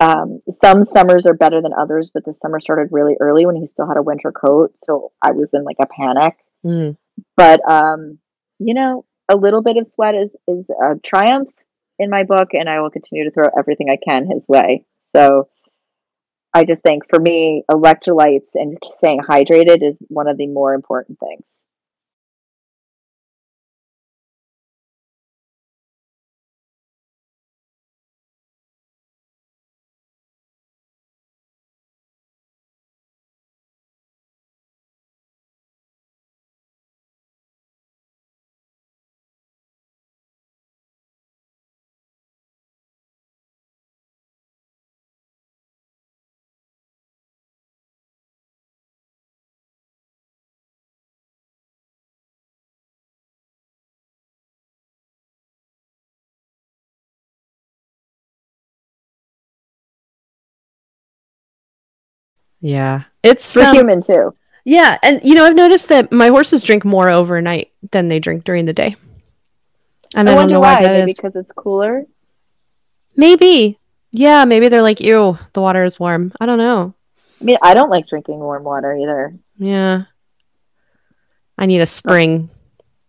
Um, 0.00 0.40
some 0.62 0.84
summers 0.84 1.26
are 1.26 1.34
better 1.34 1.60
than 1.62 1.72
others, 1.74 2.10
but 2.12 2.24
the 2.24 2.34
summer 2.40 2.60
started 2.60 2.88
really 2.90 3.16
early 3.20 3.44
when 3.46 3.56
he 3.56 3.66
still 3.66 3.86
had 3.86 3.98
a 3.98 4.02
winter 4.02 4.32
coat, 4.32 4.74
so 4.78 5.12
I 5.22 5.32
was 5.32 5.48
in 5.54 5.64
like 5.64 5.76
a 5.80 5.86
panic 5.86 6.36
Mm. 6.64 6.98
But 7.36 7.60
um 7.70 8.18
you 8.58 8.74
know 8.74 9.04
a 9.28 9.36
little 9.36 9.62
bit 9.62 9.76
of 9.76 9.86
sweat 9.86 10.14
is 10.14 10.30
is 10.48 10.66
a 10.70 10.98
triumph 11.04 11.48
in 11.98 12.10
my 12.10 12.24
book 12.24 12.48
and 12.52 12.68
i 12.68 12.80
will 12.80 12.90
continue 12.90 13.24
to 13.24 13.30
throw 13.30 13.46
everything 13.58 13.88
i 13.90 13.98
can 14.04 14.26
his 14.30 14.46
way 14.48 14.84
so 15.14 15.48
I 16.52 16.64
just 16.64 16.82
think 16.82 17.04
for 17.08 17.20
me, 17.20 17.62
electrolytes 17.70 18.48
and 18.54 18.76
staying 18.94 19.20
hydrated 19.20 19.82
is 19.82 19.96
one 20.08 20.26
of 20.26 20.36
the 20.36 20.48
more 20.48 20.74
important 20.74 21.18
things. 21.20 21.44
Yeah. 62.60 63.04
It's 63.22 63.52
For 63.54 63.62
um, 63.62 63.74
human 63.74 64.02
too. 64.02 64.34
yeah, 64.64 64.98
and 65.02 65.20
you 65.24 65.34
know, 65.34 65.44
I've 65.44 65.54
noticed 65.54 65.88
that 65.88 66.12
my 66.12 66.28
horses 66.28 66.62
drink 66.62 66.84
more 66.84 67.08
overnight 67.08 67.72
than 67.90 68.08
they 68.08 68.18
drink 68.20 68.44
during 68.44 68.64
the 68.66 68.72
day. 68.72 68.96
And 70.14 70.28
I, 70.28 70.32
I 70.32 70.34
don't 70.34 70.42
wonder 70.42 70.54
know 70.54 70.60
why. 70.60 70.74
why 70.76 70.82
that 70.82 70.98
Maybe 71.00 71.10
is. 71.12 71.16
because 71.16 71.36
it's 71.36 71.52
cooler. 71.52 72.04
Maybe. 73.16 73.78
Yeah, 74.12 74.44
maybe 74.44 74.68
they're 74.68 74.82
like, 74.82 75.00
ew, 75.00 75.38
the 75.52 75.60
water 75.60 75.84
is 75.84 76.00
warm. 76.00 76.32
I 76.40 76.46
don't 76.46 76.58
know. 76.58 76.94
I 77.40 77.44
mean, 77.44 77.58
I 77.62 77.74
don't 77.74 77.90
like 77.90 78.08
drinking 78.08 78.38
warm 78.40 78.64
water 78.64 78.96
either. 78.96 79.34
Yeah. 79.56 80.04
I 81.56 81.66
need 81.66 81.80
a 81.80 81.86
spring 81.86 82.50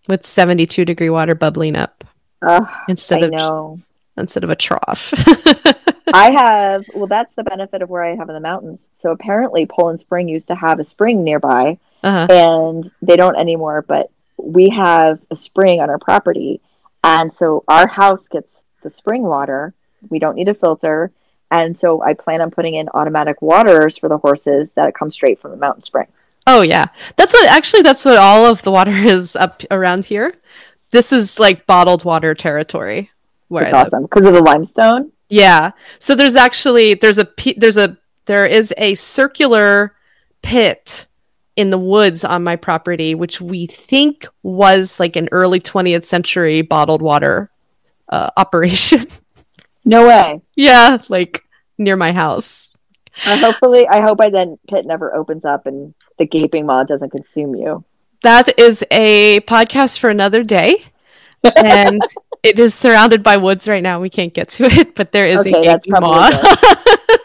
with 0.08 0.26
72 0.26 0.86
degree 0.86 1.10
water 1.10 1.34
bubbling 1.36 1.76
up 1.76 2.04
Ugh, 2.42 2.68
instead 2.88 3.24
I 3.24 3.28
of 3.28 3.32
know. 3.32 3.80
instead 4.18 4.44
of 4.44 4.50
a 4.50 4.56
trough. 4.56 5.12
I 6.14 6.32
have, 6.32 6.86
well, 6.94 7.08
that's 7.08 7.34
the 7.36 7.44
benefit 7.44 7.82
of 7.82 7.90
where 7.90 8.04
I 8.04 8.16
have 8.16 8.30
in 8.30 8.36
the 8.36 8.42
mountains. 8.42 8.90
So 9.02 9.12
apparently, 9.12 9.66
Poland 9.66 10.00
Spring 10.00 10.28
used 10.28 10.48
to 10.48 10.56
have 10.56 10.80
a 10.80 10.84
spring 10.84 11.24
nearby, 11.24 11.78
uh-huh. 12.04 12.28
and 12.30 12.92
they 13.02 13.16
don't 13.16 13.36
anymore, 13.36 13.84
but 13.88 14.12
we 14.38 14.70
have 14.70 15.20
a 15.30 15.36
spring 15.36 15.82
on 15.82 15.90
our 15.90 16.00
property. 16.00 16.62
And 17.04 17.34
so 17.36 17.64
our 17.68 17.88
house 17.88 18.22
gets 18.32 18.48
the 18.82 18.90
spring 18.90 19.24
water. 19.24 19.74
We 20.10 20.20
don't 20.20 20.36
need 20.36 20.50
a 20.50 20.54
filter. 20.54 21.12
And 21.50 21.78
so 21.78 22.02
I 22.02 22.14
plan 22.14 22.42
on 22.42 22.52
putting 22.52 22.76
in 22.76 22.90
automatic 22.90 23.42
waters 23.42 23.98
for 23.98 24.08
the 24.08 24.18
horses 24.18 24.72
that 24.74 24.96
come 24.96 25.12
straight 25.12 25.42
from 25.42 25.52
the 25.52 25.58
mountain 25.58 25.84
spring. 25.84 26.08
Oh 26.48 26.62
yeah. 26.62 26.88
That's 27.18 27.34
what 27.34 27.48
actually 27.50 27.84
that's 27.84 28.06
what 28.06 28.18
all 28.18 28.46
of 28.46 28.64
the 28.64 28.72
water 28.72 28.92
is 28.96 29.36
up 29.36 29.64
around 29.70 30.06
here. 30.06 30.36
This 30.92 31.12
is 31.12 31.40
like 31.40 31.66
bottled 31.66 32.04
water 32.04 32.34
territory 32.34 33.12
where 33.48 33.66
It's 33.66 33.74
I 33.74 33.84
awesome 33.84 34.04
because 34.04 34.26
of 34.26 34.34
the 34.34 34.42
limestone. 34.42 35.11
Yeah. 35.32 35.72
So 36.00 36.14
there's 36.16 36.36
actually 36.36 36.96
there's 36.96 37.18
a 37.18 37.28
there's 37.58 37.78
a 37.78 37.98
there 38.26 38.46
is 38.46 38.74
a 38.78 38.96
circular 38.96 39.96
pit 40.42 41.08
in 41.56 41.70
the 41.70 41.78
woods 41.78 42.24
on 42.24 42.44
my 42.44 42.56
property 42.56 43.14
which 43.14 43.42
we 43.42 43.68
think 43.68 44.26
was 44.42 45.00
like 45.00 45.16
an 45.16 45.28
early 45.32 45.60
20th 45.60 46.06
century 46.06 46.62
bottled 46.62 47.02
water 47.02 47.50
uh, 48.10 48.30
operation. 48.38 49.06
No 49.84 50.08
way. 50.08 50.40
yeah, 50.56 51.00
like 51.10 51.44
near 51.80 51.96
my 51.96 52.12
house. 52.12 52.70
Uh, 53.26 53.36
hopefully, 53.40 53.88
I 53.88 54.02
hope 54.02 54.22
I 54.22 54.30
then 54.30 54.60
pit 54.70 54.86
never 54.86 55.12
opens 55.16 55.44
up 55.44 55.66
and 55.66 55.96
the 56.20 56.28
gaping 56.28 56.68
maw 56.68 56.84
doesn't 56.84 57.10
consume 57.10 57.56
you. 57.56 57.84
That 58.22 58.60
is 58.60 58.86
a 58.92 59.40
podcast 59.42 59.98
for 59.98 60.12
another 60.12 60.44
day. 60.44 60.86
And 61.56 62.02
it 62.44 62.60
is 62.60 62.74
surrounded 62.74 63.24
by 63.24 63.38
woods 63.38 63.68
right 63.68 63.82
now. 63.84 64.00
We 64.00 64.10
can't 64.10 64.34
get 64.34 64.50
to 64.50 64.66
it, 64.66 64.96
but 64.96 65.12
there 65.12 65.26
is 65.26 65.40
Okay, 65.40 65.68
a 65.68 65.80
maw. 66.02 66.30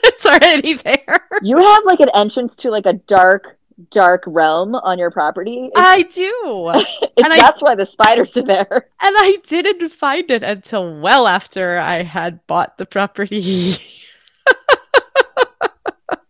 it's 0.05 0.25
already 0.27 0.75
there. 0.75 1.21
You 1.43 1.59
have 1.59 1.85
like 1.85 2.01
an 2.01 2.11
entrance 2.15 2.55
to 2.59 2.71
like 2.71 2.87
a 2.87 2.95
dark, 2.95 3.59
dark 3.91 4.23
realm 4.27 4.75
on 4.75 4.99
your 4.99 5.11
property. 5.11 5.69
It's, 5.71 5.79
I 5.81 6.03
do. 6.03 6.69
and 7.23 7.33
I- 7.33 7.37
that's 7.37 7.61
why 7.61 7.75
the 7.75 7.87
spiders 7.87 8.37
are 8.37 8.43
there. 8.43 8.89
And 9.03 9.15
I 9.19 9.37
didn't 9.47 9.89
find 9.91 10.31
it 10.31 10.43
until 10.43 10.99
well 11.01 11.27
after 11.27 11.79
I 11.79 12.03
had 12.03 12.47
bought 12.47 12.79
the 12.79 12.87
property. 12.87 13.75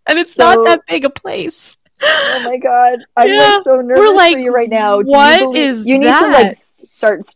and 0.09 0.19
it's 0.19 0.35
So- 0.35 0.55
not 0.55 0.65
that 0.65 0.87
big 0.87 1.05
a 1.05 1.11
place. 1.11 1.77
Oh 2.03 2.43
my 2.45 2.59
god, 2.59 2.99
I'm 3.17 3.27
Yeah, 3.27 3.55
like 3.57 3.65
so 3.65 3.81
nervous 3.81 4.13
like, 4.13 4.35
for 4.35 4.39
you 4.41 4.53
right 4.53 4.69
now. 4.69 5.01
Do 5.01 5.09
what 5.09 5.41
you 5.41 5.47
believe- 5.47 5.71
is 5.71 5.87
you 5.87 5.99
need 5.99 6.13
to 6.13 6.29
like 6.29 6.59
start 6.93 7.35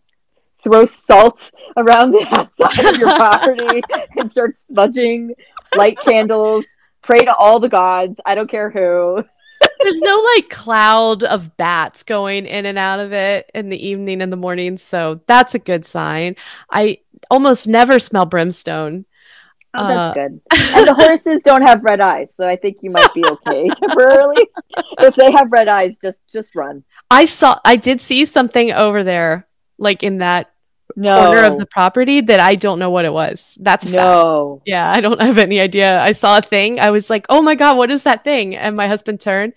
throw 0.62 0.86
salt 0.86 1.40
around 1.76 2.12
the 2.12 2.26
outside 2.60 2.86
of 2.94 2.98
your 3.00 3.14
property 3.14 3.82
and 4.18 4.30
start 4.30 4.56
smudging, 4.70 5.34
light 5.76 5.98
candles, 6.04 6.64
pray 7.02 7.20
to 7.24 7.34
all 7.34 7.60
the 7.60 7.68
gods. 7.68 8.16
I 8.24 8.34
don't 8.34 8.50
care 8.50 8.70
who. 8.70 9.24
There's 9.80 9.98
no 10.00 10.26
like 10.36 10.48
cloud 10.48 11.22
of 11.22 11.56
bats 11.58 12.02
going 12.02 12.46
in 12.46 12.64
and 12.64 12.78
out 12.78 12.98
of 12.98 13.12
it 13.12 13.50
in 13.54 13.68
the 13.68 13.86
evening 13.88 14.22
and 14.22 14.32
the 14.32 14.36
morning, 14.36 14.78
so 14.78 15.20
that's 15.26 15.54
a 15.54 15.58
good 15.58 15.84
sign. 15.84 16.36
I 16.70 16.98
almost 17.30 17.68
never 17.68 17.98
smell 17.98 18.24
brimstone. 18.24 19.04
Oh, 19.74 19.84
Uh, 19.84 19.88
that's 19.88 20.14
good. 20.16 20.40
And 20.76 20.86
the 20.88 20.94
horses 20.94 21.42
don't 21.44 21.62
have 21.62 21.84
red 21.84 22.00
eyes, 22.00 22.28
so 22.38 22.48
I 22.48 22.56
think 22.56 22.78
you 22.80 22.90
might 22.90 23.12
be 23.14 23.24
okay 23.24 23.68
temporarily. 23.80 24.42
if 24.98 25.14
they 25.14 25.30
have 25.30 25.52
red 25.52 25.68
eyes, 25.68 25.94
just 26.00 26.20
just 26.32 26.54
run. 26.54 26.82
I 27.10 27.26
saw 27.26 27.58
I 27.64 27.76
did 27.76 28.00
see 28.00 28.24
something 28.24 28.72
over 28.72 29.04
there 29.04 29.46
like 29.78 30.02
in 30.02 30.18
that 30.18 30.49
No, 30.96 31.26
corner 31.26 31.44
of 31.44 31.58
the 31.58 31.66
property 31.66 32.20
that 32.22 32.40
I 32.40 32.54
don't 32.54 32.78
know 32.78 32.90
what 32.90 33.04
it 33.04 33.12
was. 33.12 33.56
That's 33.60 33.84
a 33.84 33.88
fact. 33.88 33.96
no. 34.02 34.62
Yeah, 34.64 34.90
I 34.90 35.00
don't 35.00 35.20
have 35.20 35.38
any 35.38 35.60
idea. 35.60 36.00
I 36.00 36.12
saw 36.12 36.38
a 36.38 36.42
thing. 36.42 36.78
I 36.80 36.90
was 36.90 37.08
like, 37.10 37.26
"Oh 37.28 37.42
my 37.42 37.54
god, 37.54 37.76
what 37.76 37.90
is 37.90 38.02
that 38.04 38.24
thing?" 38.24 38.54
And 38.56 38.76
my 38.76 38.86
husband 38.88 39.20
turned 39.20 39.52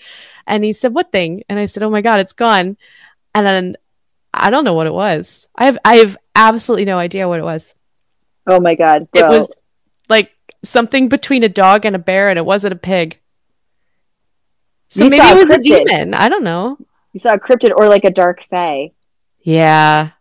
and 0.48 0.64
he 0.64 0.74
said, 0.74 0.94
"What 0.94 1.12
thing?" 1.12 1.44
And 1.50 1.60
I 1.60 1.66
said, 1.66 1.84
"Oh 1.84 1.90
my 1.90 2.02
god, 2.02 2.20
it's 2.20 2.34
gone." 2.34 2.78
And 3.36 3.46
then 3.46 3.76
I 4.34 4.50
don't 4.50 4.64
know 4.66 4.74
what 4.74 4.88
it 4.88 4.94
was. 4.94 5.48
I 5.56 5.66
have 5.66 5.78
I 5.86 5.96
have 5.98 6.18
absolutely 6.36 6.86
no 6.86 6.98
idea 7.00 7.28
what 7.28 7.40
it 7.40 7.44
was. 7.44 7.76
Oh 8.48 8.60
my 8.60 8.76
god, 8.76 9.08
It 9.14 9.28
was 9.28 9.64
like 10.10 10.32
something 10.64 11.08
between 11.10 11.44
a 11.44 11.50
dog 11.50 11.86
and 11.86 11.96
a 11.96 12.00
bear 12.00 12.30
and 12.30 12.38
it 12.38 12.46
wasn't 12.46 12.74
a 12.74 12.78
pig. 12.78 13.20
So 14.88 15.06
You 15.06 15.10
maybe 15.10 15.26
it 15.26 15.36
was 15.36 15.50
a 15.50 15.58
cryptid. 15.58 15.64
demon. 15.88 16.14
I 16.14 16.30
don't 16.30 16.44
know. 16.44 16.78
you 17.14 17.20
saw 17.20 17.34
a 17.34 17.40
cryptid 17.40 17.72
or 17.76 17.88
like 17.88 18.04
a 18.04 18.12
dark 18.12 18.40
fae. 18.50 18.92
Yeah. 19.42 20.12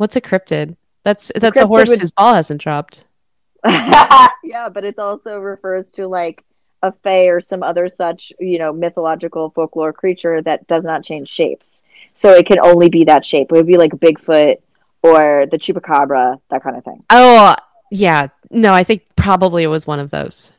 What's 0.00 0.16
a 0.16 0.20
cryptid? 0.22 0.78
That's 1.04 1.30
that's 1.34 1.60
a 1.60 1.66
horse 1.66 1.90
would- 1.90 2.00
whose 2.00 2.10
ball 2.10 2.32
hasn't 2.32 2.62
dropped. 2.62 3.04
yeah, 3.66 4.70
but 4.72 4.82
it 4.82 4.98
also 4.98 5.36
refers 5.36 5.92
to 5.92 6.08
like 6.08 6.42
a 6.82 6.90
fae 6.90 7.26
or 7.26 7.42
some 7.42 7.62
other 7.62 7.90
such, 7.90 8.32
you 8.40 8.58
know, 8.58 8.72
mythological 8.72 9.50
folklore 9.50 9.92
creature 9.92 10.40
that 10.40 10.66
does 10.66 10.84
not 10.84 11.04
change 11.04 11.28
shapes. 11.28 11.82
So 12.14 12.30
it 12.30 12.46
can 12.46 12.58
only 12.60 12.88
be 12.88 13.04
that 13.04 13.26
shape. 13.26 13.48
It 13.52 13.54
would 13.54 13.66
be 13.66 13.76
like 13.76 13.92
Bigfoot 13.92 14.62
or 15.02 15.44
the 15.50 15.58
chupacabra, 15.58 16.40
that 16.48 16.62
kind 16.62 16.78
of 16.78 16.84
thing. 16.84 17.04
Oh, 17.10 17.54
yeah. 17.90 18.28
No, 18.50 18.72
I 18.72 18.84
think 18.84 19.04
probably 19.16 19.64
it 19.64 19.66
was 19.66 19.86
one 19.86 20.00
of 20.00 20.10
those. 20.10 20.54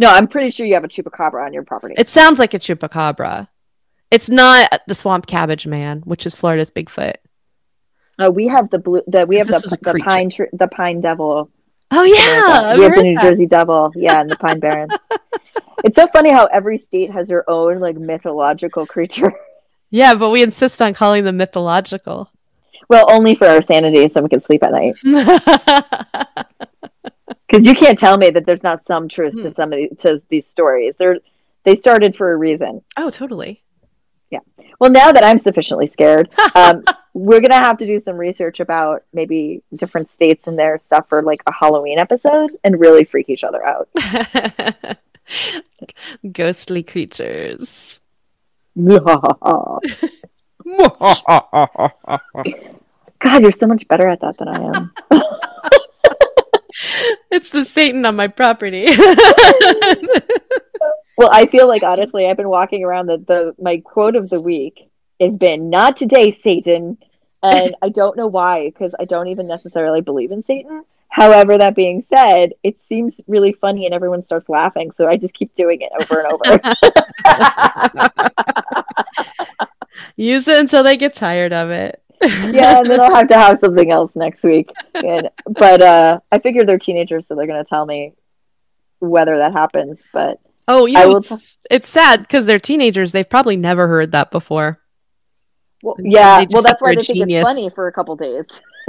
No, 0.00 0.10
I'm 0.10 0.26
pretty 0.26 0.50
sure 0.50 0.66
you 0.66 0.74
have 0.74 0.82
a 0.82 0.88
chupacabra 0.88 1.46
on 1.46 1.52
your 1.52 1.62
property. 1.62 1.94
It 1.96 2.08
sounds 2.08 2.40
like 2.40 2.52
a 2.52 2.58
chupacabra. 2.58 3.46
It's 4.10 4.28
not 4.28 4.80
the 4.88 4.96
swamp 4.96 5.28
cabbage 5.28 5.68
man, 5.68 6.00
which 6.00 6.26
is 6.26 6.34
Florida's 6.34 6.72
Bigfoot. 6.72 7.14
Uh, 8.20 8.30
we 8.30 8.46
have 8.48 8.68
the 8.70 8.78
blue. 8.78 9.02
The, 9.06 9.24
we 9.26 9.38
have 9.38 9.46
the, 9.46 9.60
the 9.80 10.00
pine 10.04 10.30
the 10.52 10.68
pine 10.68 11.00
devil. 11.00 11.50
Oh 11.90 12.02
yeah, 12.04 12.76
we 12.76 12.84
I've 12.84 12.94
the 12.96 13.02
New 13.02 13.14
that. 13.16 13.22
Jersey 13.22 13.46
devil. 13.46 13.92
Yeah, 13.96 14.20
and 14.20 14.30
the 14.30 14.36
pine 14.44 14.60
barrens. 14.60 14.92
it's 15.84 15.96
so 15.96 16.06
funny 16.12 16.30
how 16.30 16.44
every 16.46 16.78
state 16.78 17.10
has 17.10 17.28
their 17.28 17.48
own 17.48 17.80
like 17.80 17.96
mythological 17.96 18.86
creature. 18.86 19.32
Yeah, 19.92 20.14
but 20.14 20.30
we 20.30 20.44
insist 20.44 20.80
on 20.80 20.94
calling 20.94 21.24
them 21.24 21.36
mythological. 21.36 22.30
well, 22.88 23.06
only 23.10 23.34
for 23.34 23.48
our 23.48 23.60
sanity, 23.60 24.08
so 24.08 24.20
we 24.22 24.28
can 24.28 24.40
sleep 24.44 24.62
at 24.62 24.70
night. 24.70 24.94
Because 27.48 27.66
you 27.66 27.74
can't 27.74 27.98
tell 27.98 28.16
me 28.16 28.30
that 28.30 28.46
there's 28.46 28.62
not 28.62 28.84
some 28.84 29.08
truth 29.08 29.32
Hmm. 29.34 29.42
to 29.42 29.54
some 29.56 29.72
of 29.72 29.78
these, 29.78 29.90
to 30.02 30.22
these 30.28 30.46
stories. 30.46 30.94
They're 30.96 31.18
they 31.64 31.74
started 31.74 32.14
for 32.14 32.32
a 32.32 32.36
reason. 32.36 32.82
oh, 32.96 33.10
totally. 33.10 33.62
Yeah. 34.30 34.38
Well, 34.78 34.90
now 34.90 35.10
that 35.10 35.24
I'm 35.24 35.40
sufficiently 35.40 35.88
scared, 35.88 36.30
um, 36.54 36.84
we're 37.12 37.40
gonna 37.40 37.54
have 37.54 37.78
to 37.78 37.86
do 37.86 38.00
some 38.00 38.16
research 38.16 38.60
about 38.60 39.02
maybe 39.12 39.62
different 39.74 40.10
states 40.10 40.46
and 40.46 40.58
their 40.58 40.80
stuff 40.86 41.08
for 41.08 41.22
like 41.22 41.40
a 41.46 41.52
Halloween 41.52 41.98
episode 41.98 42.56
and 42.62 42.80
really 42.80 43.04
freak 43.04 43.28
each 43.28 43.44
other 43.44 43.64
out. 43.64 43.88
Ghostly 46.32 46.82
creatures. 46.82 48.00
God, 48.76 49.82
you're 53.40 53.52
so 53.52 53.66
much 53.66 53.86
better 53.88 54.08
at 54.08 54.20
that 54.20 54.38
than 54.38 54.48
I 54.48 54.76
am. 54.76 54.92
it's 57.30 57.50
the 57.50 57.64
Satan 57.64 58.06
on 58.06 58.16
my 58.16 58.28
property. 58.28 58.86
Well, 61.20 61.28
I 61.30 61.44
feel 61.46 61.68
like 61.68 61.82
honestly, 61.82 62.26
I've 62.26 62.38
been 62.38 62.48
walking 62.48 62.82
around 62.82 63.06
the, 63.06 63.18
the 63.18 63.54
my 63.62 63.82
quote 63.84 64.16
of 64.16 64.30
the 64.30 64.40
week 64.40 64.89
has 65.20 65.34
been 65.34 65.70
"Not 65.70 65.96
today, 65.96 66.32
Satan," 66.32 66.98
and 67.42 67.74
I 67.82 67.88
don't 67.88 68.16
know 68.16 68.26
why 68.26 68.66
because 68.70 68.94
I 68.98 69.04
don't 69.04 69.28
even 69.28 69.46
necessarily 69.46 70.00
believe 70.00 70.32
in 70.32 70.44
Satan. 70.44 70.84
However, 71.08 71.58
that 71.58 71.74
being 71.74 72.04
said, 72.14 72.52
it 72.62 72.76
seems 72.88 73.20
really 73.26 73.52
funny 73.52 73.84
and 73.84 73.94
everyone 73.94 74.24
starts 74.24 74.48
laughing, 74.48 74.92
so 74.92 75.08
I 75.08 75.16
just 75.16 75.34
keep 75.34 75.54
doing 75.56 75.80
it 75.80 75.90
over 76.00 76.20
and 76.20 76.32
over. 76.32 76.60
Use 80.16 80.46
it 80.46 80.60
until 80.60 80.84
they 80.84 80.96
get 80.96 81.14
tired 81.14 81.52
of 81.52 81.70
it. 81.70 82.00
yeah, 82.22 82.78
and 82.78 82.86
then 82.86 83.00
I'll 83.00 83.14
have 83.14 83.26
to 83.28 83.34
have 83.34 83.58
something 83.60 83.90
else 83.90 84.14
next 84.14 84.44
week. 84.44 84.70
And, 84.94 85.30
but 85.46 85.82
uh, 85.82 86.20
I 86.30 86.38
figure 86.38 86.64
they're 86.64 86.78
teenagers, 86.78 87.24
so 87.26 87.34
they're 87.34 87.46
going 87.48 87.64
to 87.64 87.68
tell 87.68 87.86
me 87.86 88.12
whether 89.00 89.38
that 89.38 89.52
happens. 89.52 90.00
But 90.12 90.38
Oh, 90.68 90.86
you 90.86 90.94
know, 90.94 91.08
will 91.08 91.16
it's, 91.16 91.58
it's 91.68 91.88
sad 91.88 92.20
because 92.20 92.46
they're 92.46 92.60
teenagers. 92.60 93.10
They've 93.10 93.28
probably 93.28 93.56
never 93.56 93.88
heard 93.88 94.12
that 94.12 94.30
before. 94.30 94.79
Well, 95.82 95.96
yeah, 95.98 96.44
well, 96.50 96.62
that's 96.62 96.80
why 96.80 96.94
they 96.94 97.02
think 97.02 97.18
genius. 97.18 97.40
it's 97.42 97.48
funny 97.48 97.70
for 97.70 97.86
a 97.88 97.92
couple 97.92 98.16
days. 98.16 98.44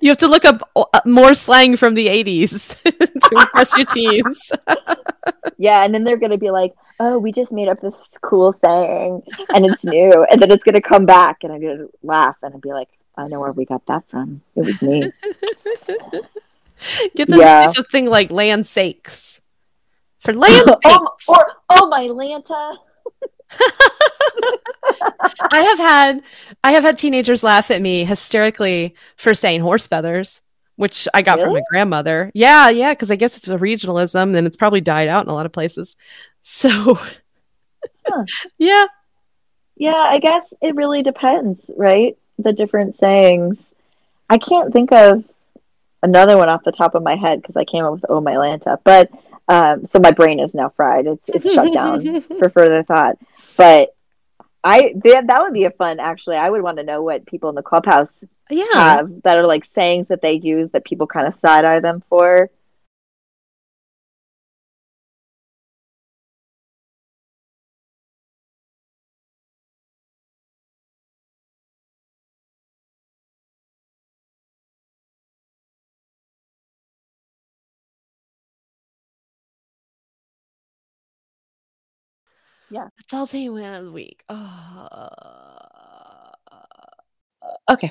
you 0.00 0.10
have 0.10 0.18
to 0.18 0.26
look 0.28 0.44
up 0.44 0.68
uh, 0.76 0.84
more 1.04 1.34
slang 1.34 1.76
from 1.76 1.94
the 1.94 2.06
80s 2.08 2.76
to 2.84 3.38
impress 3.38 3.76
your 3.76 3.86
teens. 3.94 4.50
Yeah, 5.58 5.84
and 5.84 5.94
then 5.94 6.04
they're 6.04 6.16
gonna 6.16 6.38
be 6.38 6.50
like, 6.50 6.74
"Oh, 7.00 7.18
we 7.18 7.32
just 7.32 7.52
made 7.52 7.68
up 7.68 7.80
this 7.80 7.94
cool 8.22 8.54
saying, 8.64 9.22
and 9.54 9.66
it's 9.66 9.84
new," 9.84 10.26
and 10.30 10.40
then 10.40 10.50
it's 10.50 10.62
gonna 10.64 10.80
come 10.80 11.06
back, 11.06 11.38
and 11.44 11.52
I'm 11.52 11.60
gonna 11.60 11.86
laugh, 12.02 12.36
and 12.42 12.54
I'd 12.54 12.60
be 12.60 12.72
like, 12.72 12.88
"I 13.16 13.28
know 13.28 13.40
where 13.40 13.52
we 13.52 13.64
got 13.64 13.84
that 13.86 14.04
from. 14.10 14.42
It 14.56 14.64
was 14.64 14.82
me." 14.82 15.12
Get 17.14 17.28
them 17.28 17.38
Yeah. 17.40 17.66
to 17.68 17.72
something 17.72 18.06
like 18.06 18.30
land 18.30 18.66
sakes. 18.66 19.40
For 20.18 20.32
land 20.32 20.68
sakes. 20.82 20.96
oh, 20.98 21.08
or 21.28 21.46
oh 21.70 21.86
my 21.88 22.06
Lanta. 22.08 22.76
I 25.52 25.62
have 25.62 25.78
had 25.78 26.22
I 26.64 26.72
have 26.72 26.84
had 26.84 26.98
teenagers 26.98 27.42
laugh 27.42 27.70
at 27.70 27.82
me 27.82 28.04
hysterically 28.04 28.94
for 29.16 29.34
saying 29.34 29.60
horse 29.60 29.86
feathers, 29.86 30.42
which 30.76 31.06
I 31.14 31.22
got 31.22 31.40
from 31.40 31.52
my 31.52 31.62
grandmother. 31.68 32.30
Yeah, 32.34 32.70
yeah, 32.70 32.92
because 32.92 33.10
I 33.10 33.16
guess 33.16 33.36
it's 33.36 33.48
a 33.48 33.58
regionalism 33.58 34.36
and 34.36 34.46
it's 34.46 34.56
probably 34.56 34.80
died 34.80 35.08
out 35.08 35.24
in 35.24 35.30
a 35.30 35.34
lot 35.34 35.46
of 35.46 35.52
places. 35.52 35.96
So 36.40 36.98
Huh. 38.06 38.24
yeah. 38.58 38.86
Yeah, 39.76 39.94
I 39.94 40.18
guess 40.18 40.52
it 40.60 40.74
really 40.74 41.02
depends, 41.02 41.64
right? 41.76 42.16
The 42.38 42.52
different 42.52 42.98
sayings. 42.98 43.56
I 44.28 44.38
can't 44.38 44.72
think 44.72 44.92
of 44.92 45.24
another 46.02 46.36
one 46.36 46.48
off 46.48 46.64
the 46.64 46.72
top 46.72 46.94
of 46.94 47.02
my 47.02 47.16
head 47.16 47.40
because 47.40 47.56
I 47.56 47.64
came 47.64 47.84
up 47.84 47.92
with 47.92 48.04
"Oh 48.08 48.20
my 48.20 48.34
Lanta," 48.34 48.78
but 48.84 49.10
um, 49.48 49.86
so 49.86 49.98
my 49.98 50.10
brain 50.12 50.40
is 50.40 50.54
now 50.54 50.70
fried. 50.76 51.06
It's 51.06 51.28
it's 51.28 51.52
shut 51.52 51.72
down 51.72 52.20
for 52.20 52.48
further 52.54 52.82
thought. 52.82 53.16
But 53.56 53.94
I 54.64 54.94
that 55.04 55.26
that 55.26 55.42
would 55.42 55.52
be 55.52 55.64
a 55.64 55.70
fun. 55.70 56.00
Actually, 56.00 56.36
I 56.36 56.48
would 56.48 56.62
want 56.62 56.78
to 56.78 56.84
know 56.84 57.02
what 57.02 57.26
people 57.26 57.48
in 57.48 57.54
the 57.54 57.62
clubhouse 57.62 58.08
Yeah. 58.50 58.64
have 58.72 59.22
that 59.22 59.36
are 59.38 59.46
like 59.46 59.64
sayings 59.74 60.08
that 60.08 60.22
they 60.22 60.34
use 60.34 60.70
that 60.72 60.84
people 60.84 61.06
kind 61.06 61.26
of 61.26 61.34
side 61.44 61.64
eye 61.64 61.80
them 61.80 62.02
for. 62.08 62.50
That's 82.72 83.34
all 83.34 83.40
you 83.40 83.52
win 83.52 83.74
of 83.74 83.84
the 83.84 83.92
week. 83.92 84.24
Oh. 84.28 85.08
Okay. 87.70 87.90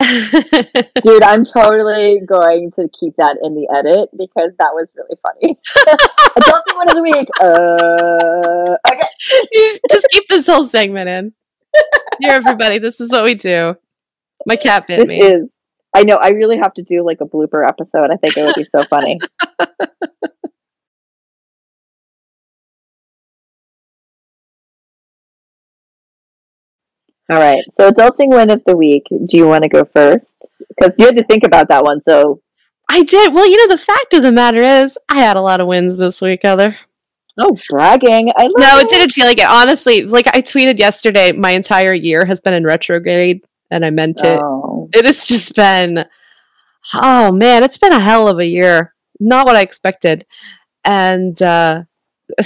Dude, 1.02 1.22
I'm 1.22 1.44
totally 1.44 2.20
going 2.26 2.70
to 2.72 2.88
keep 3.00 3.16
that 3.16 3.38
in 3.42 3.54
the 3.54 3.68
edit 3.74 4.10
because 4.16 4.52
that 4.58 4.72
was 4.72 4.88
really 4.94 5.16
funny. 5.22 5.58
Adulting 6.36 6.76
one 6.76 6.88
of 6.90 6.94
the 6.94 7.02
week. 7.02 7.28
Uh, 7.40 8.92
okay. 8.92 9.80
Just 9.90 10.06
keep 10.10 10.28
this 10.28 10.46
whole 10.46 10.64
segment 10.64 11.08
in. 11.08 11.32
Here, 12.20 12.32
everybody, 12.32 12.78
this 12.78 13.00
is 13.00 13.10
what 13.10 13.24
we 13.24 13.34
do. 13.34 13.74
My 14.46 14.56
cat 14.56 14.86
bit 14.86 14.98
This 14.98 15.06
me. 15.06 15.18
is. 15.18 15.48
I 15.94 16.02
know. 16.02 16.16
I 16.16 16.30
really 16.30 16.58
have 16.58 16.74
to 16.74 16.82
do 16.82 17.04
like 17.04 17.18
a 17.20 17.26
blooper 17.26 17.66
episode. 17.66 18.10
I 18.12 18.16
think 18.16 18.36
it 18.36 18.44
would 18.44 18.54
be 18.54 18.66
so 18.74 18.84
funny. 18.84 19.18
All 27.28 27.40
right. 27.40 27.64
So, 27.78 27.90
adulting 27.90 28.28
win 28.28 28.50
of 28.50 28.62
the 28.66 28.76
week. 28.76 29.04
Do 29.10 29.36
you 29.36 29.46
want 29.46 29.64
to 29.64 29.68
go 29.68 29.84
first? 29.84 30.24
Because 30.68 30.92
you 30.98 31.06
had 31.06 31.16
to 31.16 31.24
think 31.24 31.44
about 31.44 31.68
that 31.68 31.82
one. 31.82 32.00
So, 32.08 32.40
I 32.88 33.02
did. 33.02 33.34
Well, 33.34 33.48
you 33.48 33.56
know, 33.66 33.74
the 33.74 33.82
fact 33.82 34.14
of 34.14 34.22
the 34.22 34.32
matter 34.32 34.62
is, 34.62 34.96
I 35.08 35.16
had 35.16 35.36
a 35.36 35.40
lot 35.40 35.60
of 35.60 35.66
wins 35.66 35.96
this 35.96 36.20
week, 36.20 36.40
Heather. 36.42 36.76
oh, 37.38 37.56
bragging. 37.68 38.30
I 38.36 38.44
No, 38.44 38.78
it 38.78 38.88
didn't 38.88 39.10
feel 39.10 39.26
like 39.26 39.38
it. 39.38 39.48
Honestly, 39.48 40.02
like 40.02 40.28
I 40.28 40.40
tweeted 40.40 40.78
yesterday, 40.78 41.32
my 41.32 41.50
entire 41.50 41.94
year 41.94 42.24
has 42.24 42.40
been 42.40 42.54
in 42.54 42.64
retrograde, 42.64 43.44
and 43.70 43.84
I 43.84 43.90
meant 43.90 44.20
it. 44.22 44.40
Oh. 44.40 44.88
It 44.92 45.04
has 45.04 45.26
just 45.26 45.54
been, 45.56 46.04
oh 46.94 47.32
man, 47.32 47.64
it's 47.64 47.78
been 47.78 47.92
a 47.92 48.00
hell 48.00 48.28
of 48.28 48.38
a 48.38 48.46
year. 48.46 48.94
Not 49.18 49.46
what 49.46 49.56
I 49.56 49.62
expected. 49.62 50.24
And 50.84 51.40
uh, 51.42 51.82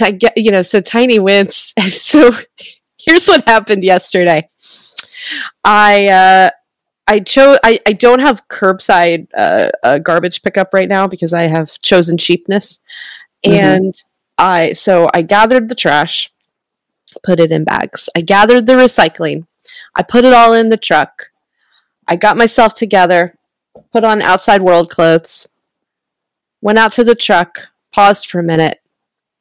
I 0.01 0.11
get, 0.13 0.39
you 0.39 0.51
know, 0.51 0.63
so 0.63 0.81
tiny 0.81 1.19
wins. 1.19 1.75
And 1.81 1.93
so 1.93 2.31
here's 3.05 3.27
what 3.29 3.47
happened 3.49 3.83
yesterday. 3.85 4.49
I, 5.65 6.09
uh, 6.09 6.51
I 7.07 7.21
chose. 7.21 7.59
I, 7.65 7.81
I 7.87 7.93
don't 7.93 8.21
have 8.21 8.47
curbside 8.49 9.27
uh, 9.37 9.71
uh, 9.83 9.99
garbage 9.99 10.43
pickup 10.43 10.73
right 10.73 10.89
now 10.89 11.07
because 11.07 11.33
I 11.33 11.43
have 11.43 11.81
chosen 11.83 12.17
cheapness, 12.17 12.81
Mhm. 13.45 13.53
and 13.53 14.03
I 14.39 14.73
so 14.73 15.11
I 15.13 15.23
gathered 15.23 15.69
the 15.69 15.75
trash, 15.75 16.33
put 17.25 17.41
it 17.41 17.51
in 17.51 17.65
bags. 17.65 18.09
I 18.17 18.21
gathered 18.21 18.67
the 18.67 18.75
recycling, 18.75 19.47
I 19.97 20.03
put 20.03 20.25
it 20.25 20.33
all 20.33 20.53
in 20.53 20.69
the 20.69 20.77
truck. 20.77 21.31
I 22.07 22.15
got 22.17 22.37
myself 22.37 22.75
together, 22.75 23.35
put 23.93 24.05
on 24.05 24.23
outside 24.23 24.63
world 24.63 24.89
clothes, 24.89 25.49
went 26.61 26.79
out 26.79 26.93
to 26.93 27.05
the 27.05 27.15
truck, 27.17 27.69
paused 27.93 28.29
for 28.29 28.39
a 28.39 28.45
minute, 28.45 28.81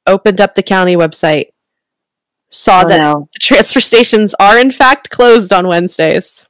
opened 0.07 0.41
up 0.41 0.55
the 0.55 0.63
county 0.63 0.95
website, 0.95 1.51
saw 2.49 2.83
Oh, 2.85 2.89
that 2.89 2.99
no. 3.01 3.29
the 3.33 3.39
transfer 3.39 3.79
stations 3.79 4.35
are 4.39 4.57
in 4.57 4.71
fact 4.71 5.09
closed 5.09 5.53
on 5.53 5.67
Wednesdays. 5.67 6.45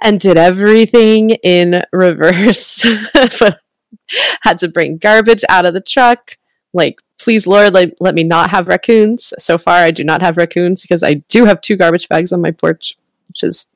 And 0.00 0.20
did 0.20 0.36
everything 0.36 1.30
in 1.30 1.82
reverse. 1.92 2.82
Had 4.42 4.58
to 4.60 4.68
bring 4.68 4.98
garbage 4.98 5.44
out 5.48 5.66
of 5.66 5.74
the 5.74 5.80
truck. 5.80 6.36
Like, 6.72 7.00
please, 7.18 7.46
Lord, 7.46 7.74
let, 7.74 8.00
let 8.00 8.14
me 8.14 8.22
not 8.22 8.50
have 8.50 8.68
raccoons. 8.68 9.32
So 9.38 9.58
far, 9.58 9.74
I 9.74 9.90
do 9.90 10.04
not 10.04 10.22
have 10.22 10.36
raccoons 10.36 10.82
because 10.82 11.02
I 11.02 11.14
do 11.28 11.46
have 11.46 11.60
two 11.62 11.76
garbage 11.76 12.08
bags 12.08 12.32
on 12.32 12.40
my 12.40 12.52
porch, 12.52 12.96
which 13.28 13.42
is 13.42 13.66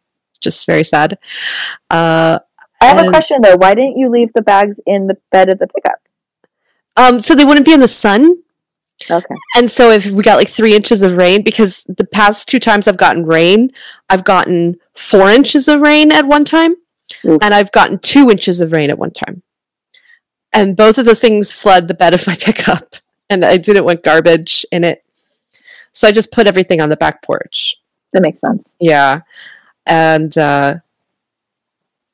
just 0.40 0.64
very 0.64 0.84
sad. 0.84 1.18
Uh, 1.90 2.38
I 2.80 2.86
have 2.86 3.05
a 3.07 3.09
question 3.09 3.40
though. 3.43 3.57
Why 3.57 3.74
didn't 3.74 3.97
you 3.99 4.09
leave 4.09 4.32
the 4.34 4.43
bags 4.43 4.76
in 4.86 5.07
the 5.09 5.16
bed 5.32 5.49
of 5.49 5.59
the 5.59 5.66
pickup? 5.66 5.99
um, 6.97 7.20
so 7.20 7.34
they 7.34 7.45
wouldn't 7.45 7.66
be 7.66 7.72
in 7.72 7.80
the 7.80 7.88
sun. 7.88 8.41
Okay. 9.11 9.34
And 9.57 9.70
so 9.70 9.90
if 9.90 10.07
we 10.07 10.22
got 10.22 10.36
like 10.36 10.48
three 10.48 10.74
inches 10.74 11.03
of 11.03 11.16
rain, 11.16 11.42
because 11.42 11.84
the 11.84 12.07
past 12.07 12.48
two 12.48 12.61
times 12.61 12.88
I've 12.88 12.96
gotten 12.96 13.24
rain, 13.24 13.70
I've 14.09 14.24
gotten 14.24 14.76
four 14.96 15.30
inches 15.30 15.68
of 15.68 15.80
rain 15.80 16.12
at 16.12 16.26
one 16.26 16.44
time, 16.44 16.76
Oof. 17.24 17.38
and 17.42 17.55
I've 17.55 17.72
gotten 17.72 17.98
two 17.98 18.30
inches 18.30 18.61
of 18.61 18.72
rain 18.72 18.90
at 18.90 18.98
one 18.98 19.12
time. 19.12 19.42
And 20.53 20.76
both 20.76 20.98
of 20.98 21.07
those 21.07 21.20
things 21.20 21.53
flood 21.53 21.88
the 21.88 21.94
bed 21.94 22.14
of 22.14 22.26
my 22.26 22.36
pickup, 22.40 22.96
and 23.30 23.44
I 23.44 23.57
didn't 23.57 23.84
want 23.84 24.05
garbage 24.05 24.66
in 24.70 24.84
it. 24.84 25.05
So 25.92 26.09
I 26.09 26.12
just 26.12 26.32
put 26.32 26.46
everything 26.46 26.80
on 26.80 26.88
the 26.88 26.96
back 26.96 27.22
porch. 27.22 27.76
That 28.12 28.22
makes 28.22 28.40
sense. 28.40 28.62
Yeah. 28.80 29.20
And 29.86 30.36
uh, 30.36 30.76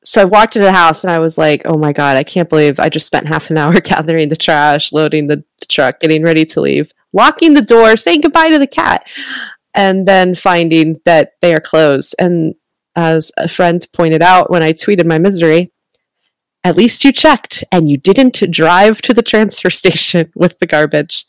so 0.09 0.23
I 0.23 0.25
walked 0.25 0.55
into 0.55 0.65
the 0.65 0.71
house 0.71 1.03
and 1.03 1.11
I 1.11 1.19
was 1.19 1.37
like, 1.37 1.61
oh 1.65 1.77
my 1.77 1.93
God, 1.93 2.17
I 2.17 2.23
can't 2.23 2.49
believe 2.49 2.79
I 2.79 2.89
just 2.89 3.05
spent 3.05 3.27
half 3.27 3.51
an 3.51 3.57
hour 3.59 3.79
gathering 3.79 4.29
the 4.29 4.35
trash, 4.35 4.91
loading 4.91 5.27
the, 5.27 5.43
the 5.59 5.65
truck, 5.67 5.99
getting 5.99 6.23
ready 6.23 6.45
to 6.45 6.61
leave, 6.61 6.91
locking 7.13 7.53
the 7.53 7.61
door, 7.61 7.95
saying 7.95 8.21
goodbye 8.21 8.49
to 8.49 8.57
the 8.57 8.65
cat, 8.65 9.07
and 9.75 10.07
then 10.07 10.33
finding 10.33 10.99
that 11.05 11.33
they 11.43 11.53
are 11.53 11.59
closed. 11.59 12.15
And 12.17 12.55
as 12.95 13.31
a 13.37 13.47
friend 13.47 13.85
pointed 13.93 14.23
out 14.23 14.49
when 14.49 14.63
I 14.63 14.73
tweeted 14.73 15.05
my 15.05 15.19
misery, 15.19 15.71
at 16.63 16.75
least 16.75 17.05
you 17.05 17.11
checked 17.11 17.63
and 17.71 17.89
you 17.89 17.97
didn't 17.97 18.51
drive 18.51 19.01
to 19.01 19.13
the 19.13 19.21
transfer 19.21 19.69
station 19.81 20.31
with 20.35 20.59
the 20.59 20.67
garbage. 20.67 21.25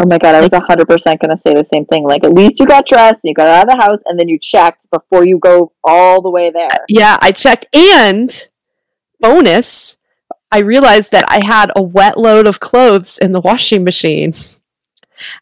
Oh 0.00 0.06
my 0.08 0.18
god, 0.18 0.34
I 0.34 0.40
was 0.40 0.50
hundred 0.52 0.88
percent 0.88 1.20
gonna 1.20 1.40
say 1.46 1.54
the 1.54 1.66
same 1.72 1.86
thing. 1.86 2.04
Like 2.04 2.24
at 2.24 2.32
least 2.32 2.58
you 2.58 2.66
got 2.66 2.86
dressed, 2.86 3.20
and 3.22 3.30
you 3.30 3.34
got 3.34 3.48
out 3.48 3.64
of 3.64 3.70
the 3.70 3.82
house, 3.82 4.02
and 4.06 4.18
then 4.18 4.28
you 4.28 4.38
checked 4.38 4.88
before 4.90 5.26
you 5.26 5.38
go 5.38 5.72
all 5.84 6.22
the 6.22 6.30
way 6.30 6.50
there. 6.50 6.68
Uh, 6.72 6.78
yeah, 6.88 7.18
I 7.20 7.32
checked. 7.32 7.66
And 7.74 8.46
bonus, 9.20 9.96
I 10.50 10.58
realized 10.58 11.10
that 11.12 11.24
I 11.28 11.44
had 11.44 11.72
a 11.74 11.82
wet 11.82 12.18
load 12.18 12.46
of 12.46 12.60
clothes 12.60 13.18
in 13.18 13.32
the 13.32 13.40
washing 13.40 13.84
machine. 13.84 14.32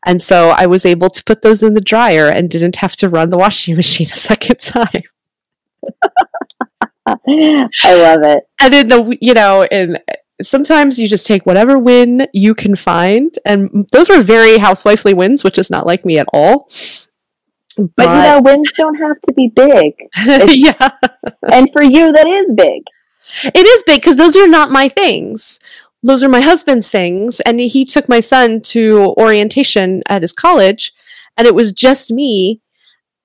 And 0.07 0.23
so 0.23 0.51
I 0.51 0.67
was 0.67 0.87
able 0.87 1.11
to 1.11 1.25
put 1.25 1.43
those 1.43 1.63
in 1.63 1.75
the 1.75 1.81
dryer 1.81 2.29
and 2.29 2.51
didn't 2.51 2.77
have 2.77 2.95
to 2.97 3.09
run 3.09 3.31
the 3.31 3.39
washing 3.39 3.77
machine 3.83 4.07
a 4.07 4.11
second 4.11 4.61
time. 4.61 5.03
I 7.07 7.95
love 7.95 8.23
it. 8.23 8.45
And 8.61 8.75
in 8.75 8.89
the, 8.89 9.17
you 9.21 9.35
know, 9.35 9.65
and 9.65 10.01
sometimes 10.41 10.99
you 10.99 11.09
just 11.09 11.27
take 11.27 11.47
whatever 11.47 11.79
win 11.79 12.27
you 12.33 12.55
can 12.55 12.77
find. 12.77 13.37
And 13.45 13.89
those 13.93 14.09
were 14.09 14.23
very 14.23 14.59
housewifely 14.59 15.15
wins, 15.15 15.45
which 15.45 15.59
is 15.59 15.71
not 15.71 15.87
like 15.87 16.05
me 16.05 16.19
at 16.19 16.29
all. 16.33 16.69
But, 17.77 18.03
you 18.03 18.31
know, 18.31 18.41
wins 18.43 18.71
don't 18.77 18.97
have 18.97 19.21
to 19.23 19.33
be 19.33 19.51
big. 19.55 19.95
yeah. 20.49 20.93
And 21.51 21.69
for 21.73 21.83
you, 21.83 22.13
that 22.13 22.27
is 22.27 22.55
big. 22.55 22.83
It 23.45 23.67
is 23.67 23.83
big 23.85 24.01
because 24.01 24.17
those 24.17 24.37
are 24.37 24.49
not 24.49 24.71
my 24.71 24.89
things. 24.89 25.59
Those 26.03 26.23
are 26.23 26.29
my 26.29 26.41
husband's 26.41 26.91
things. 26.91 27.41
And 27.41 27.61
he 27.61 27.85
took 27.85 28.09
my 28.09 28.21
son 28.21 28.61
to 28.63 29.15
orientation 29.17 30.03
at 30.07 30.23
his 30.23 30.33
college, 30.33 30.93
and 31.37 31.47
it 31.47 31.55
was 31.55 31.73
just 31.73 32.11
me. 32.11 32.61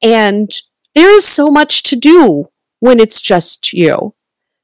And 0.02 0.50
there 0.96 1.14
is 1.14 1.26
so 1.26 1.50
much 1.50 1.84
to 1.84 1.96
do 1.96 2.50
when 2.80 3.00
it's 3.00 3.22
just 3.22 3.74
you. 3.74 4.14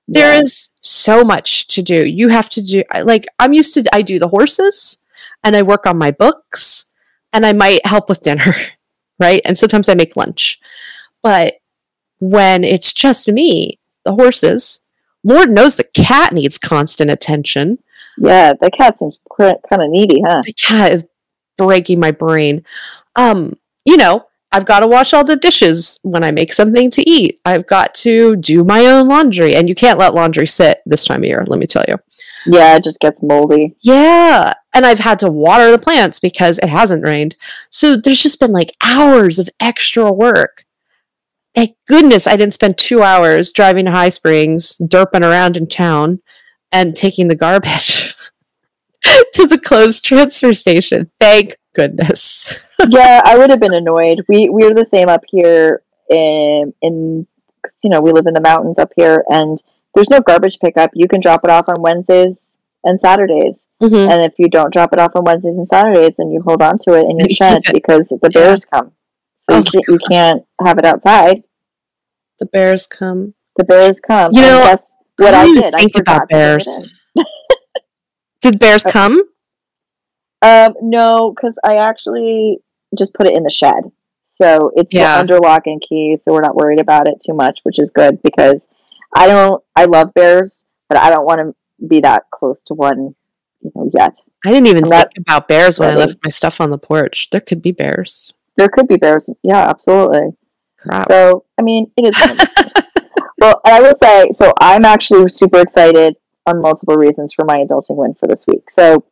There 0.07 0.33
Yeah. 0.33 0.41
is 0.41 0.71
so 0.81 1.23
much 1.23 1.67
to 1.69 1.81
do. 1.81 2.05
You 2.05 2.29
have 2.29 2.49
to 2.49 2.61
do, 2.61 2.83
like, 3.03 3.25
I'm 3.39 3.53
used 3.53 3.73
to, 3.75 3.83
I 3.93 4.01
do 4.01 4.19
the 4.19 4.27
horses 4.27 4.97
and 5.43 5.55
I 5.55 5.61
work 5.61 5.85
on 5.87 5.97
my 5.97 6.11
books 6.11 6.85
and 7.31 7.45
I 7.45 7.53
might 7.53 7.85
help 7.85 8.09
with 8.09 8.21
dinner, 8.21 8.55
right? 9.19 9.41
And 9.45 9.57
sometimes 9.57 9.87
I 9.89 9.93
make 9.93 10.15
lunch. 10.17 10.59
But 11.21 11.55
when 12.19 12.63
it's 12.63 12.91
just 12.93 13.27
me, 13.29 13.79
the 14.05 14.13
horses, 14.13 14.81
Lord 15.23 15.49
knows 15.51 15.77
the 15.77 15.85
cat 15.85 16.33
needs 16.33 16.57
constant 16.57 17.09
attention. 17.09 17.79
Yeah, 18.17 18.53
the 18.59 18.69
cat 18.71 18.97
seems 18.99 19.17
kind 19.39 19.55
of 19.81 19.89
needy, 19.89 20.21
huh? 20.25 20.41
The 20.45 20.53
cat 20.53 20.91
is 20.91 21.09
breaking 21.57 21.99
my 21.99 22.11
brain. 22.11 22.63
Um, 23.15 23.57
you 23.85 23.95
know, 23.97 24.25
I've 24.53 24.65
got 24.65 24.81
to 24.81 24.87
wash 24.87 25.13
all 25.13 25.23
the 25.23 25.35
dishes 25.35 25.99
when 26.03 26.23
I 26.23 26.31
make 26.31 26.53
something 26.53 26.91
to 26.91 27.09
eat. 27.09 27.41
I've 27.43 27.65
got 27.65 27.95
to 27.95 28.35
do 28.35 28.63
my 28.63 28.85
own 28.85 29.07
laundry, 29.07 29.55
and 29.55 29.67
you 29.67 29.73
can't 29.73 29.97
let 29.97 30.13
laundry 30.13 30.45
sit 30.45 30.81
this 30.85 31.05
time 31.05 31.23
of 31.23 31.27
year, 31.27 31.43
let 31.47 31.59
me 31.59 31.65
tell 31.65 31.83
you. 31.87 31.95
Yeah, 32.45 32.75
it 32.75 32.83
just 32.83 32.99
gets 32.99 33.23
moldy. 33.23 33.75
Yeah. 33.81 34.53
And 34.73 34.85
I've 34.85 34.99
had 34.99 35.17
to 35.19 35.31
water 35.31 35.71
the 35.71 35.79
plants 35.79 36.19
because 36.19 36.59
it 36.59 36.69
hasn't 36.69 37.05
rained. 37.05 37.35
So 37.71 37.95
there's 37.95 38.21
just 38.21 38.39
been 38.39 38.51
like 38.51 38.75
hours 38.83 39.39
of 39.39 39.49
extra 39.59 40.11
work. 40.11 40.65
Thank 41.55 41.75
goodness 41.87 42.27
I 42.27 42.35
didn't 42.35 42.53
spend 42.53 42.77
two 42.77 43.01
hours 43.01 43.51
driving 43.51 43.85
to 43.85 43.91
High 43.91 44.09
Springs, 44.09 44.77
derping 44.81 45.21
around 45.21 45.57
in 45.57 45.67
town, 45.67 46.21
and 46.71 46.95
taking 46.95 47.27
the 47.27 47.35
garbage 47.35 48.13
to 49.33 49.47
the 49.47 49.59
closed 49.59 50.03
transfer 50.03 50.53
station. 50.53 51.11
Thank 51.19 51.55
goodness. 51.73 52.32
Yeah, 52.89 53.21
I 53.25 53.37
would 53.37 53.49
have 53.49 53.59
been 53.59 53.73
annoyed. 53.73 54.23
We 54.27 54.47
we're 54.49 54.73
the 54.73 54.85
same 54.85 55.09
up 55.09 55.21
here 55.27 55.83
in 56.09 56.73
in 56.81 57.27
you 57.81 57.89
know 57.89 58.01
we 58.01 58.11
live 58.11 58.27
in 58.27 58.33
the 58.33 58.41
mountains 58.41 58.79
up 58.79 58.91
here, 58.95 59.23
and 59.29 59.61
there's 59.95 60.09
no 60.09 60.19
garbage 60.21 60.59
pickup. 60.59 60.91
You 60.93 61.07
can 61.07 61.21
drop 61.21 61.41
it 61.43 61.49
off 61.49 61.65
on 61.69 61.81
Wednesdays 61.81 62.57
and 62.83 62.99
Saturdays, 63.01 63.55
Mhm. 63.81 64.11
and 64.11 64.21
if 64.23 64.33
you 64.37 64.49
don't 64.49 64.73
drop 64.73 64.91
it 64.93 64.99
off 64.99 65.11
on 65.15 65.23
Wednesdays 65.23 65.57
and 65.57 65.67
Saturdays, 65.71 66.15
then 66.17 66.29
you 66.31 66.41
hold 66.45 66.61
on 66.61 66.77
to 66.79 66.93
it 66.93 67.05
in 67.09 67.19
your 67.19 67.27
You 67.29 67.35
shed 67.35 67.61
because 67.71 68.09
the 68.09 68.29
bears 68.29 68.65
come. 68.65 68.91
So 69.49 69.55
Oh 69.55 69.57
you, 69.57 69.63
can't, 69.63 69.87
you 69.89 69.99
can't 70.09 70.43
have 70.65 70.77
it 70.77 70.85
outside. 70.85 71.43
The 72.39 72.45
bears 72.47 72.87
come. 72.87 73.33
The 73.57 73.63
bears 73.65 73.99
come. 73.99 74.31
You 74.33 74.41
know, 74.41 74.59
that's 74.63 74.95
what 75.17 75.33
I 75.33 75.43
I, 75.43 75.45
didn't 75.45 75.71
think 75.73 75.95
I 75.95 75.99
about 75.99 76.29
bears. 76.29 76.67
Did 78.41 78.59
bears 78.59 78.85
Uh, 78.85 78.89
come? 78.91 79.21
Um, 80.41 80.73
no, 80.81 81.33
because 81.35 81.53
I 81.63 81.77
actually 81.77 82.59
just 82.97 83.13
put 83.13 83.27
it 83.27 83.35
in 83.35 83.43
the 83.43 83.51
shed. 83.51 83.91
So 84.33 84.71
it's 84.75 84.89
Yeah. 84.91 85.17
under 85.17 85.37
lock 85.37 85.63
and 85.67 85.81
key, 85.87 86.17
so 86.17 86.33
we're 86.33 86.41
not 86.41 86.55
worried 86.55 86.79
about 86.79 87.07
it 87.07 87.21
too 87.25 87.33
much, 87.33 87.59
which 87.63 87.79
is 87.79 87.91
good 87.91 88.21
because 88.23 88.67
I 89.15 89.27
don't. 89.27 89.63
I 89.75 89.85
love 89.85 90.13
bears, 90.13 90.65
but 90.89 90.97
I 90.97 91.11
don't 91.11 91.25
want 91.25 91.39
to 91.39 91.87
be 91.87 91.99
that 92.01 92.23
close 92.31 92.63
to 92.63 92.73
one, 92.73 93.15
you 93.61 93.71
know, 93.75 93.89
yet. 93.93 94.13
I 94.45 94.51
didn't 94.51 94.67
even 94.67 94.85
I'm 94.85 94.89
think 94.89 95.09
about 95.19 95.47
bears 95.47 95.79
when 95.79 95.89
I 95.89 95.95
left 95.95 96.17
my 96.23 96.29
stuff 96.29 96.59
on 96.59 96.71
the 96.71 96.77
porch. 96.77 97.29
There 97.31 97.41
could 97.41 97.61
be 97.61 97.71
bears. 97.71 98.33
There 98.57 98.67
could 98.69 98.87
be 98.87 98.97
bears. 98.97 99.29
Yeah, 99.43 99.69
absolutely. 99.69 100.35
Crap. 100.79 101.07
So 101.07 101.45
I 101.59 101.61
mean, 101.61 101.91
it 101.95 102.05
is. 102.05 102.15
it 102.17 102.41
is. 102.41 102.83
well, 103.39 103.61
and 103.65 103.75
I 103.75 103.81
will 103.81 103.97
say, 104.01 104.29
so 104.31 104.51
I'm 104.59 104.83
actually 104.83 105.29
super 105.29 105.59
excited 105.59 106.15
on 106.45 106.61
multiple 106.61 106.95
reasons 106.95 107.33
for 107.33 107.45
my 107.45 107.63
adulting 107.63 107.95
win 107.95 108.15
for 108.15 108.27
this 108.27 108.45
week. 108.47 108.69
So. 108.69 109.05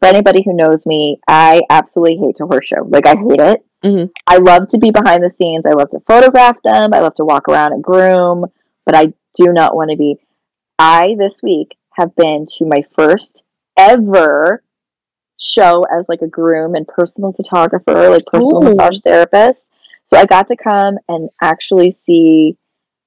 For 0.00 0.06
anybody 0.06 0.42
who 0.42 0.54
knows 0.54 0.86
me, 0.86 1.20
I 1.28 1.62
absolutely 1.68 2.16
hate 2.16 2.36
to 2.36 2.46
horse 2.46 2.66
show. 2.66 2.82
Like 2.88 3.06
I 3.06 3.16
hate 3.16 3.40
it. 3.40 3.64
Mhm. 3.84 4.10
I 4.26 4.38
love 4.38 4.68
to 4.70 4.78
be 4.78 4.90
behind 4.90 5.22
the 5.22 5.30
scenes. 5.30 5.64
I 5.66 5.72
love 5.74 5.90
to 5.90 6.00
photograph 6.00 6.56
them. 6.62 6.92
I 6.92 7.00
love 7.00 7.14
to 7.16 7.24
walk 7.24 7.48
around 7.48 7.72
and 7.72 7.84
groom, 7.84 8.46
but 8.86 8.96
I 8.96 9.12
do 9.36 9.52
not 9.52 9.74
want 9.74 9.90
to 9.90 9.96
be. 9.96 10.18
I 10.78 11.14
this 11.18 11.34
week 11.42 11.76
have 11.92 12.14
been 12.16 12.46
to 12.58 12.64
my 12.64 12.84
first 12.96 13.42
ever 13.76 14.62
show 15.38 15.84
as 15.84 16.06
like 16.08 16.22
a 16.22 16.26
groom 16.26 16.74
and 16.74 16.86
personal 16.86 17.32
photographer, 17.32 18.10
like 18.10 18.24
personal 18.26 18.64
Ooh. 18.64 18.74
massage 18.74 18.98
therapist. 19.04 19.64
So 20.06 20.18
I 20.18 20.26
got 20.26 20.48
to 20.48 20.56
come 20.56 20.98
and 21.08 21.30
actually 21.40 21.92
see, 21.92 22.56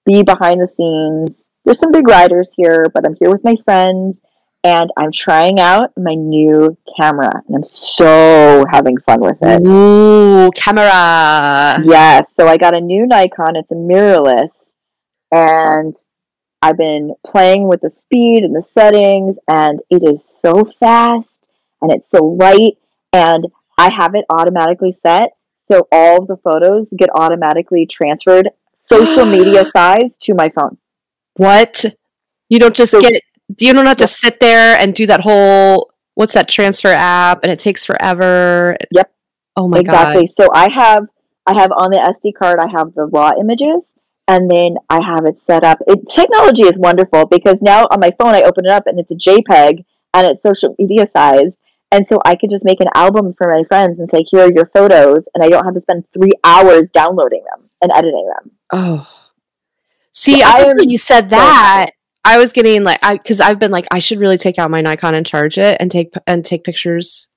be 0.06 0.24
behind 0.24 0.62
the 0.62 0.70
scenes. 0.78 1.42
There's 1.66 1.80
some 1.80 1.92
big 1.92 2.08
riders 2.08 2.54
here, 2.56 2.86
but 2.94 3.06
I'm 3.06 3.16
here 3.20 3.30
with 3.30 3.44
my 3.44 3.56
friends 3.66 4.18
and 4.64 4.90
I'm 4.98 5.12
trying 5.14 5.60
out 5.60 5.92
my 5.98 6.14
new 6.16 6.78
camera 6.98 7.30
and 7.48 7.56
I'm 7.56 7.66
so 7.66 8.64
having 8.72 8.98
fun 9.00 9.20
with 9.20 9.38
it. 9.42 9.62
Ooh, 9.66 10.50
camera. 10.56 11.82
Yes. 11.84 12.28
So 12.40 12.48
I 12.48 12.58
got 12.58 12.74
a 12.76 12.80
new 12.80 13.06
Nikon. 13.06 13.56
It's 13.56 13.72
a 13.72 13.76
mirrorless. 13.76 14.50
And 15.32 15.96
I've 16.62 16.78
been 16.78 17.14
playing 17.26 17.68
with 17.68 17.82
the 17.82 17.90
speed 17.90 18.44
and 18.44 18.56
the 18.56 18.64
settings, 18.64 19.36
and 19.50 19.82
it 19.90 20.02
is 20.04 20.24
so 20.42 20.64
fast 20.80 21.28
and 21.82 21.92
it's 21.92 22.10
so 22.10 22.24
light. 22.24 22.78
And 23.12 23.48
I 23.78 23.92
have 23.92 24.16
it 24.16 24.26
automatically 24.30 24.98
set. 25.06 25.32
So 25.72 25.88
all 25.92 26.22
of 26.22 26.28
the 26.28 26.38
photos 26.38 26.88
get 26.98 27.10
automatically 27.16 27.86
transferred 27.86 28.50
social 28.82 29.26
media 29.26 29.66
size 29.76 30.16
to 30.22 30.34
my 30.36 30.50
phone. 30.50 30.78
What? 31.36 31.84
You 32.48 32.60
don't 32.60 32.76
just 32.76 32.92
So- 32.92 33.02
get 33.02 33.22
you 33.60 33.74
don't 33.74 33.86
have 33.86 33.98
to 33.98 34.08
sit 34.08 34.40
there 34.40 34.78
and 34.78 34.94
do 34.94 35.06
that 35.08 35.22
whole 35.22 35.92
what's 36.16 36.34
that 36.34 36.48
transfer 36.48 36.90
app 36.90 37.44
and 37.44 37.52
it 37.52 37.60
takes 37.60 37.86
forever. 37.86 38.78
Yep. 38.92 39.12
Oh 39.56 39.68
my 39.68 39.82
god. 39.82 40.16
exactly. 40.16 40.30
So 40.38 40.48
I 40.54 40.72
have 40.72 41.08
I 41.46 41.60
have 41.60 41.72
on 41.72 41.92
the 41.92 41.98
SD 41.98 42.34
card 42.38 42.60
I 42.60 42.70
have 42.76 42.94
the 42.94 43.06
raw 43.06 43.32
images 43.40 43.82
and 44.28 44.50
then 44.50 44.76
I 44.90 45.04
have 45.04 45.26
it 45.26 45.38
set 45.46 45.64
up. 45.64 45.80
It 45.88 46.10
technology 46.10 46.64
is 46.64 46.78
wonderful 46.78 47.26
because 47.26 47.58
now 47.62 47.86
on 47.92 48.00
my 48.00 48.12
phone 48.20 48.36
I 48.36 48.44
open 48.44 48.66
it 48.66 48.72
up 48.72 48.88
and 48.88 49.00
it's 49.00 49.12
a 49.12 49.16
JPEG 49.16 49.86
and 50.14 50.28
it's 50.28 50.44
social 50.44 50.76
media 50.80 51.06
size. 51.16 51.52
And 51.92 52.08
so 52.10 52.20
I 52.26 52.36
could 52.36 52.50
just 52.50 52.66
make 52.66 52.80
an 52.82 52.88
album 52.96 53.36
for 53.38 53.52
my 53.52 53.64
friends 53.68 54.00
and 54.00 54.10
say, 54.12 54.26
here 54.32 54.46
are 54.46 54.52
your 54.52 54.68
photos, 54.74 55.26
and 55.36 55.44
I 55.44 55.50
don't 55.50 55.64
have 55.64 55.76
to 55.76 55.82
spend 55.82 56.06
three 56.12 56.32
hours 56.44 56.90
downloading 56.92 57.44
them 57.44 57.66
and 57.84 57.92
editing 57.94 58.32
them. 58.36 58.52
Oh. 58.72 59.08
See, 60.12 60.40
So 60.40 60.48
I 60.48 60.52
I 60.54 60.62
am 60.64 60.80
you 60.80 60.98
said 60.98 61.30
so 61.30 61.36
that 61.36 61.92
I 62.26 62.38
was 62.38 62.54
getting 62.54 62.84
like 62.84 63.00
I 63.04 63.18
because 63.18 63.40
I've 63.40 63.60
been 63.60 63.72
like 63.72 63.86
I 63.92 64.00
should 64.00 64.20
really 64.20 64.38
take 64.38 64.58
out 64.58 64.72
my 64.72 64.82
Nikon 64.82 65.16
and 65.16 65.26
charge 65.26 65.58
it 65.58 65.78
and 65.80 65.92
take 65.92 66.14
and 66.28 66.46
take 66.46 66.64
pictures 66.64 67.30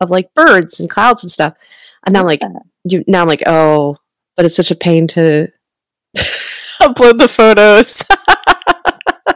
of 0.00 0.10
like 0.10 0.32
birds 0.34 0.80
and 0.80 0.90
clouds 0.90 1.22
and 1.22 1.32
stuff. 1.32 1.54
And 2.06 2.12
now 2.12 2.20
I'm 2.20 2.26
like 2.26 2.42
you 2.84 3.04
now 3.06 3.22
I'm 3.22 3.28
like, 3.28 3.42
oh, 3.46 3.96
but 4.36 4.44
it's 4.44 4.56
such 4.56 4.70
a 4.70 4.74
pain 4.76 5.06
to 5.08 5.48
upload 6.80 7.18
the 7.18 7.28
photos. 7.28 8.04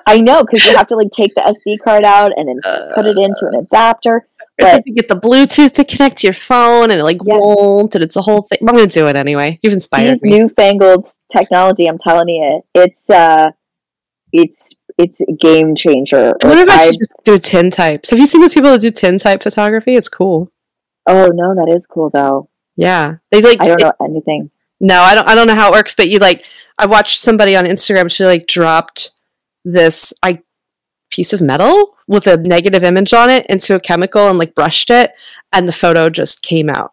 I 0.07 0.21
know 0.21 0.43
because 0.43 0.65
you 0.67 0.75
have 0.77 0.87
to 0.89 0.97
like 0.97 1.11
take 1.13 1.35
the 1.35 1.43
SD 1.67 1.83
card 1.85 2.05
out 2.05 2.33
and 2.37 2.49
then 2.49 2.61
put 2.95 3.05
it 3.07 3.17
into 3.19 3.47
an 3.47 3.57
adapter. 3.57 4.27
Because 4.57 4.83
you 4.87 4.95
get 4.95 5.09
the 5.09 5.15
Bluetooth 5.17 5.73
to 5.75 5.85
connect 5.85 6.19
to 6.19 6.27
your 6.27 6.35
phone 6.35 6.91
and 6.91 7.01
it 7.01 7.05
like 7.05 7.19
Yeah. 7.25 7.37
won't 7.37 7.95
and 7.95 8.03
it's 8.03 8.17
a 8.17 8.23
whole 8.23 8.43
thing. 8.43 8.59
I'm 8.63 8.75
gonna 8.75 8.87
do 8.87 9.07
it 9.07 9.17
anyway. 9.17 9.59
You've 9.63 9.73
inspired 9.75 10.15
these 10.15 10.33
me. 10.33 10.39
newfangled 10.39 11.11
technology 11.31 11.87
i'm 11.87 11.99
telling 11.99 12.29
you 12.29 12.63
it's 12.75 13.11
uh 13.11 13.51
it's 14.33 14.75
it's 14.99 15.21
a 15.21 15.33
game 15.41 15.75
changer 15.75 16.35
I 16.43 16.47
wonder 16.47 16.63
if 16.65 16.69
Like, 16.69 16.79
I 16.79 16.83
I- 16.83 16.87
should 16.87 16.99
just 16.99 17.15
do 17.25 17.39
tin 17.39 17.71
types. 17.71 18.11
Have 18.11 18.19
you 18.19 18.27
seen 18.27 18.41
those 18.41 18.55
people 18.55 18.71
that 18.71 18.81
do 18.81 18.91
tin 18.91 19.19
type 19.19 19.43
photography? 19.43 19.97
It's 19.97 20.09
cool. 20.09 20.51
oh 21.07 21.29
no 21.33 21.55
that 21.55 21.73
is 21.75 21.87
cool 21.87 22.11
though 22.11 22.49
Yeah, 22.77 23.17
they 23.31 23.41
like. 23.43 23.61
i 23.61 23.69
don't 23.69 23.81
know 23.83 23.93
anything 24.05 24.51
No, 24.81 25.01
I 25.01 25.15
don't. 25.17 25.29
I 25.29 25.35
don't 25.35 25.47
know 25.49 25.57
how 25.57 25.71
it 25.73 25.77
works, 25.77 25.95
but 25.97 26.09
you 26.09 26.19
like. 26.21 26.45
I 26.79 26.87
watched 26.87 27.19
somebody 27.19 27.57
on 27.57 27.65
Instagram. 27.65 28.09
She 28.11 28.25
like 28.25 28.47
dropped 28.47 29.11
this 29.65 30.13
I 30.23 30.41
piece 31.11 31.33
of 31.33 31.41
metal 31.41 31.97
with 32.07 32.29
a 32.29 32.37
negative 32.37 32.85
image 32.85 33.13
on 33.13 33.29
it 33.29 33.45
into 33.49 33.75
a 33.75 33.81
chemical 33.81 34.29
and 34.29 34.39
like 34.39 34.55
brushed 34.55 34.91
it, 34.91 35.11
and 35.53 35.67
the 35.67 35.73
photo 35.73 36.09
just 36.09 36.43
came 36.43 36.69
out. 36.71 36.93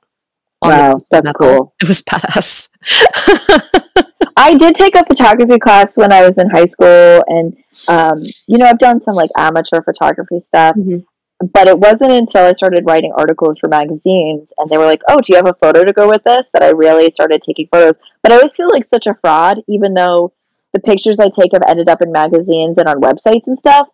Wow, 0.62 0.98
that's 1.12 1.32
cool. 1.34 1.74
It 1.82 1.88
was 1.88 2.02
badass. 2.02 2.70
I 4.38 4.56
did 4.58 4.76
take 4.76 4.96
a 4.96 5.06
photography 5.06 5.60
class 5.60 5.96
when 5.96 6.12
I 6.12 6.22
was 6.28 6.38
in 6.38 6.50
high 6.50 6.66
school, 6.66 7.24
and 7.28 7.56
um, 7.88 8.18
you 8.48 8.58
know, 8.58 8.66
I've 8.66 8.80
done 8.80 9.02
some 9.02 9.16
like 9.16 9.30
amateur 9.38 9.82
photography 9.82 10.44
stuff. 10.48 10.76
Mhm. 10.76 11.06
But 11.54 11.68
it 11.68 11.78
wasn't 11.78 12.12
until 12.12 12.46
I 12.46 12.54
started 12.54 12.86
writing 12.88 13.12
articles 13.16 13.58
for 13.60 13.68
magazines, 13.68 14.48
and 14.58 14.70
they 14.70 14.78
were 14.78 14.86
like, 14.86 15.02
"Oh, 15.10 15.18
do 15.18 15.26
you 15.30 15.36
have 15.36 15.48
a 15.50 15.54
photo 15.62 15.84
to 15.84 15.94
go 15.94 16.08
with 16.08 16.24
this?" 16.24 16.44
That 16.54 16.64
I 16.64 16.70
really 16.70 17.12
started 17.14 17.44
taking 17.44 17.68
photos. 17.72 17.96
But 18.24 18.32
I 18.32 18.36
always 18.38 18.56
feel 18.56 18.70
like 18.72 18.88
such 18.94 19.06
a 19.06 19.16
fraud, 19.22 19.60
even 19.68 19.94
though 19.94 20.34
the 20.74 20.80
pictures 20.80 21.18
I 21.20 21.30
take 21.30 21.52
have 21.54 21.64
ended 21.68 21.90
up 21.90 22.02
in 22.02 22.12
magazines 22.12 22.78
and 22.78 22.88
on 22.88 23.02
websites 23.02 23.48
and 23.48 23.58
stuff. 23.60 23.88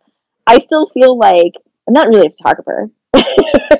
I 0.47 0.59
still 0.65 0.89
feel 0.93 1.17
like 1.17 1.53
I'm 1.87 1.93
not 1.93 2.07
really 2.07 2.27
a 2.27 2.31
photographer. 2.31 2.89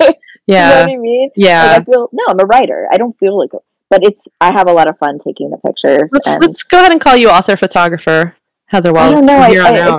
you 0.00 0.08
know 0.08 0.14
yeah. 0.46 0.80
what 0.80 0.90
I 0.90 0.96
mean? 0.96 1.30
Yeah. 1.36 1.62
Like 1.64 1.80
I 1.80 1.84
feel 1.84 2.08
no, 2.12 2.24
I'm 2.28 2.40
a 2.40 2.44
writer. 2.44 2.88
I 2.92 2.96
don't 2.96 3.16
feel 3.18 3.38
like, 3.38 3.50
a, 3.54 3.58
but 3.90 4.04
it's 4.04 4.20
I 4.40 4.52
have 4.52 4.68
a 4.68 4.72
lot 4.72 4.88
of 4.88 4.98
fun 4.98 5.18
taking 5.18 5.50
the 5.50 5.58
pictures. 5.58 6.08
Let's 6.12 6.28
and 6.28 6.40
let's 6.42 6.62
go 6.62 6.78
ahead 6.80 6.92
and 6.92 7.00
call 7.00 7.16
you 7.16 7.28
author 7.30 7.56
photographer, 7.56 8.36
Heather 8.66 8.90
I 8.90 8.92
Wallace. 8.92 9.14
don't 9.16 9.26
know. 9.26 9.36
I, 9.36 9.46
I, 9.48 9.98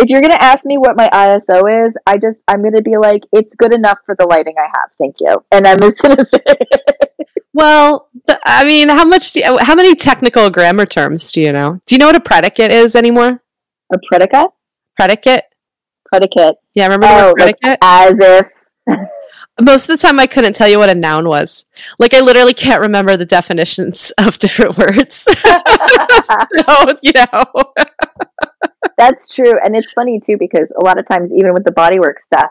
if 0.00 0.08
you're 0.08 0.20
gonna 0.20 0.38
ask 0.40 0.64
me 0.64 0.78
what 0.78 0.96
my 0.96 1.08
ISO 1.08 1.88
is, 1.88 1.94
I 2.06 2.18
just 2.18 2.38
I'm 2.46 2.62
gonna 2.62 2.82
be 2.82 2.96
like, 2.96 3.22
it's 3.32 3.52
good 3.56 3.74
enough 3.74 3.98
for 4.06 4.14
the 4.18 4.26
lighting 4.26 4.54
I 4.58 4.64
have. 4.66 4.90
Thank 4.98 5.16
you, 5.20 5.42
and 5.52 5.66
I'm 5.66 5.80
just 5.80 5.98
gonna 5.98 6.24
say. 6.32 6.40
Well, 7.54 8.08
I 8.46 8.64
mean, 8.64 8.88
how 8.88 9.04
much? 9.04 9.32
Do 9.32 9.40
you, 9.40 9.58
how 9.60 9.74
many 9.74 9.96
technical 9.96 10.48
grammar 10.48 10.86
terms 10.86 11.32
do 11.32 11.40
you 11.40 11.50
know? 11.50 11.80
Do 11.86 11.94
you 11.96 11.98
know 11.98 12.06
what 12.06 12.14
a 12.14 12.20
predicate 12.20 12.70
is 12.70 12.94
anymore? 12.94 13.42
a 13.92 13.96
predicate. 14.06 14.50
Predicate. 14.96 15.42
Predicate, 16.06 16.54
Yeah, 16.74 16.84
remember 16.84 17.06
the 17.08 17.14
Oh, 17.26 17.34
like- 17.38 17.58
predicate? 17.60 17.78
as 17.82 18.12
if 18.18 18.46
Most 19.60 19.88
of 19.88 19.98
the 19.98 20.06
time, 20.06 20.20
I 20.20 20.26
couldn't 20.26 20.54
tell 20.54 20.68
you 20.68 20.78
what 20.78 20.90
a 20.90 20.94
noun 20.94 21.28
was. 21.28 21.64
Like, 21.98 22.14
I 22.14 22.20
literally 22.20 22.54
can't 22.54 22.80
remember 22.80 23.16
the 23.16 23.26
definitions 23.26 24.12
of 24.18 24.38
different 24.38 24.78
words. 24.78 25.14
so, 25.44 26.86
you 27.02 27.12
know, 27.14 27.44
That's 28.98 29.28
true, 29.32 29.54
and 29.64 29.76
it's 29.76 29.92
funny 29.92 30.18
too 30.18 30.36
because 30.38 30.68
a 30.76 30.84
lot 30.84 30.98
of 30.98 31.06
times, 31.06 31.30
even 31.32 31.54
with 31.54 31.64
the 31.64 31.70
bodywork 31.70 32.14
stuff, 32.26 32.50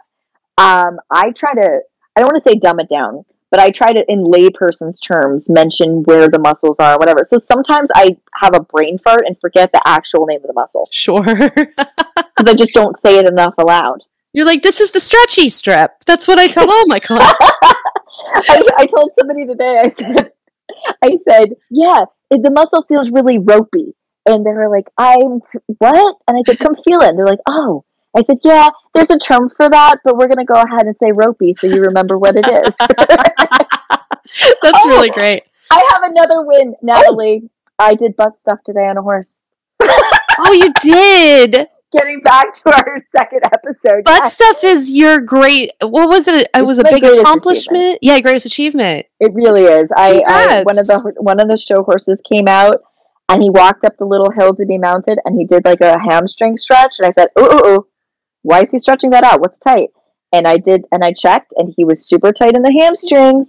um, 0.58 0.98
I 1.12 1.32
try 1.32 1.54
to. 1.54 1.82
I 2.16 2.22
don't 2.22 2.32
want 2.32 2.44
to 2.44 2.50
say 2.50 2.56
dumb 2.56 2.80
it 2.80 2.90
down, 2.90 3.26
but 3.52 3.60
I 3.60 3.70
try 3.70 3.92
to, 3.92 4.04
in 4.08 4.24
layperson's 4.24 5.00
terms, 5.00 5.50
mention 5.50 6.02
where 6.04 6.30
the 6.30 6.40
muscles 6.40 6.78
are, 6.80 6.98
whatever. 6.98 7.28
So 7.30 7.38
sometimes 7.38 7.90
I 7.94 8.18
have 8.34 8.56
a 8.56 8.62
brain 8.62 8.98
fart 8.98 9.22
and 9.28 9.38
forget 9.40 9.72
the 9.72 9.82
actual 9.86 10.26
name 10.26 10.40
of 10.40 10.48
the 10.48 10.54
muscle 10.54 10.90
sure. 10.92 11.24
because 11.24 12.46
I 12.48 12.54
just 12.56 12.74
don't 12.74 12.96
say 13.06 13.20
it 13.20 13.28
enough 13.28 13.54
aloud. 13.60 14.00
You're 14.38 14.46
like, 14.46 14.62
this 14.62 14.80
is 14.80 14.92
the 14.92 15.00
stretchy 15.00 15.50
strip. 15.50 15.94
That's 16.06 16.28
what 16.28 16.38
I 16.38 16.46
tell 16.48 16.72
all 16.72 16.86
my 16.86 17.00
clients. 17.00 17.34
I, 17.42 18.62
I 18.78 18.86
told 18.86 19.10
somebody 19.18 19.48
today. 19.48 19.78
I 19.82 19.92
said, 19.98 20.32
I 21.04 21.10
said, 21.28 21.50
yeah, 21.72 22.06
the 22.30 22.52
muscle 22.52 22.86
feels 22.88 23.10
really 23.10 23.40
ropey, 23.40 23.96
and 24.28 24.46
they 24.46 24.52
were 24.52 24.70
like, 24.70 24.90
I'm 24.96 25.42
what? 25.80 26.18
And 26.28 26.38
I 26.38 26.44
said, 26.46 26.60
come 26.60 26.76
feel 26.88 27.02
it. 27.02 27.10
And 27.10 27.18
they're 27.18 27.26
like, 27.26 27.40
oh. 27.50 27.84
I 28.16 28.22
said, 28.30 28.38
yeah, 28.44 28.70
there's 28.94 29.10
a 29.10 29.18
term 29.18 29.50
for 29.58 29.68
that, 29.70 30.02
but 30.04 30.18
we're 30.18 30.28
gonna 30.28 30.46
go 30.46 30.54
ahead 30.54 30.86
and 30.86 30.96
say 31.02 31.12
ropey 31.12 31.56
so 31.58 31.66
you 31.66 31.82
remember 31.82 32.20
what 32.20 32.36
it 32.38 32.46
is. 32.48 32.72
That's 34.62 34.78
Oh. 34.84 34.88
really 34.88 35.10
great. 35.10 35.46
I 35.72 35.82
have 35.96 36.12
another 36.12 36.44
win, 36.46 36.76
oh. 36.76 36.80
Natalie. 36.84 37.50
I 37.80 37.96
did 37.96 38.16
butt 38.16 38.34
stuff 38.42 38.60
today 38.68 38.88
on 38.88 38.98
a 38.98 39.02
horse. 39.02 39.26
Oh, 39.82 40.54
you 40.54 40.72
did. 40.80 41.70
Getting 41.96 42.20
back 42.22 42.54
to 42.56 42.70
our 42.70 43.02
second 43.16 43.42
episode. 43.46 44.04
Butt 44.04 44.24
yes, 44.24 44.34
stuff 44.34 44.64
is 44.64 44.92
your 44.92 45.20
great. 45.20 45.72
What 45.82 46.10
was 46.10 46.28
it? 46.28 46.50
It 46.54 46.66
was 46.66 46.80
a 46.80 46.84
big 46.84 47.04
accomplishment. 47.04 48.00
Yeah, 48.02 48.20
greatest 48.20 48.46
achievement. 48.46 49.06
It 49.20 49.34
really 49.34 49.64
is. 49.64 49.88
I, 49.96 50.22
I 50.28 50.64
one 50.64 50.78
of 50.78 50.88
the 50.88 51.14
one 51.20 51.40
of 51.40 51.48
the 51.48 51.58
show 51.58 51.84
horses 51.84 52.20
came 52.30 52.48
out 52.48 52.82
and 53.30 53.42
he 53.42 53.50
walked 53.50 53.86
up 53.86 53.98
the 53.98 54.06
little 54.06 54.32
hill 54.32 54.54
to 54.56 54.66
be 54.66 54.78
mounted 54.78 55.20
and 55.24 55.40
he 55.40 55.46
did 55.46 55.64
like 55.64 55.80
a 55.82 55.98
hamstring 55.98 56.58
stretch 56.58 56.96
and 57.00 57.08
I 57.08 57.14
said, 57.18 57.30
"Ooh, 57.40 57.46
ooh, 57.46 57.68
ooh. 57.68 57.88
Why 58.42 58.62
is 58.62 58.70
he 58.72 58.80
stretching 58.80 59.12
that 59.12 59.24
out? 59.24 59.40
What's 59.40 59.60
tight?" 59.60 59.90
And 60.34 60.46
I 60.46 60.58
did 60.58 60.84
and 60.92 61.06
I 61.06 61.14
checked 61.14 61.54
and 61.56 61.74
he 61.76 61.86
was 61.86 62.08
super 62.08 62.34
tight 62.34 62.56
in 62.56 62.64
the 62.64 62.78
hamstrings. 62.78 63.48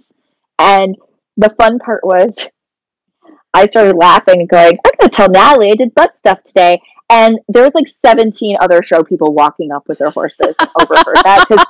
And 0.57 0.95
the 1.35 1.53
fun 1.59 1.79
part 1.79 2.05
was 2.05 2.33
I 3.53 3.67
started 3.67 3.95
laughing 3.95 4.41
and 4.41 4.49
going, 4.49 4.77
I'm 4.85 4.91
gonna 4.99 5.09
tell 5.09 5.29
Natalie 5.29 5.71
I 5.71 5.75
did 5.75 5.95
butt 5.95 6.13
stuff 6.19 6.43
today. 6.45 6.81
And 7.09 7.39
there 7.47 7.63
was 7.63 7.71
like 7.73 7.91
17 8.05 8.57
other 8.61 8.83
show 8.83 9.03
people 9.03 9.33
walking 9.33 9.71
up 9.71 9.87
with 9.87 9.97
their 9.97 10.11
horses 10.11 10.55
overheard 10.79 11.17
that 11.23 11.45
because 11.49 11.65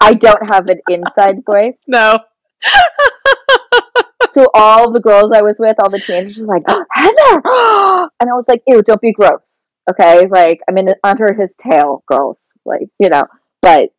I 0.00 0.14
don't 0.14 0.50
have 0.50 0.68
an 0.68 0.80
inside 0.88 1.44
voice 1.44 1.76
No. 1.86 2.18
so 4.34 4.48
all 4.54 4.92
the 4.92 5.00
girls 5.00 5.32
I 5.34 5.42
was 5.42 5.56
with, 5.58 5.76
all 5.78 5.90
the 5.90 5.98
teenagers, 5.98 6.38
were 6.38 6.46
like, 6.46 6.62
oh, 6.68 6.84
Heather, 6.92 7.42
and 8.20 8.30
I 8.30 8.34
was 8.34 8.44
like, 8.48 8.62
ew, 8.66 8.82
don't 8.82 9.00
be 9.00 9.12
gross, 9.12 9.70
okay? 9.90 10.26
Like 10.26 10.60
I'm 10.68 10.76
in 10.78 10.94
under 11.02 11.32
his 11.32 11.50
tail, 11.60 12.04
girls, 12.06 12.38
like 12.64 12.88
you 12.98 13.08
know. 13.08 13.26
But 13.62 13.90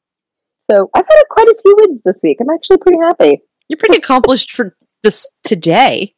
so 0.70 0.90
I've 0.94 1.06
had 1.10 1.24
quite 1.30 1.48
a 1.48 1.56
few 1.62 1.76
wins 1.80 2.02
this 2.06 2.18
week. 2.22 2.38
I'm 2.40 2.50
actually 2.50 2.78
pretty 2.78 3.00
happy. 3.00 3.42
You're 3.68 3.78
pretty 3.78 3.98
accomplished 3.98 4.52
for 4.52 4.76
this 5.04 5.28
today, 5.44 6.16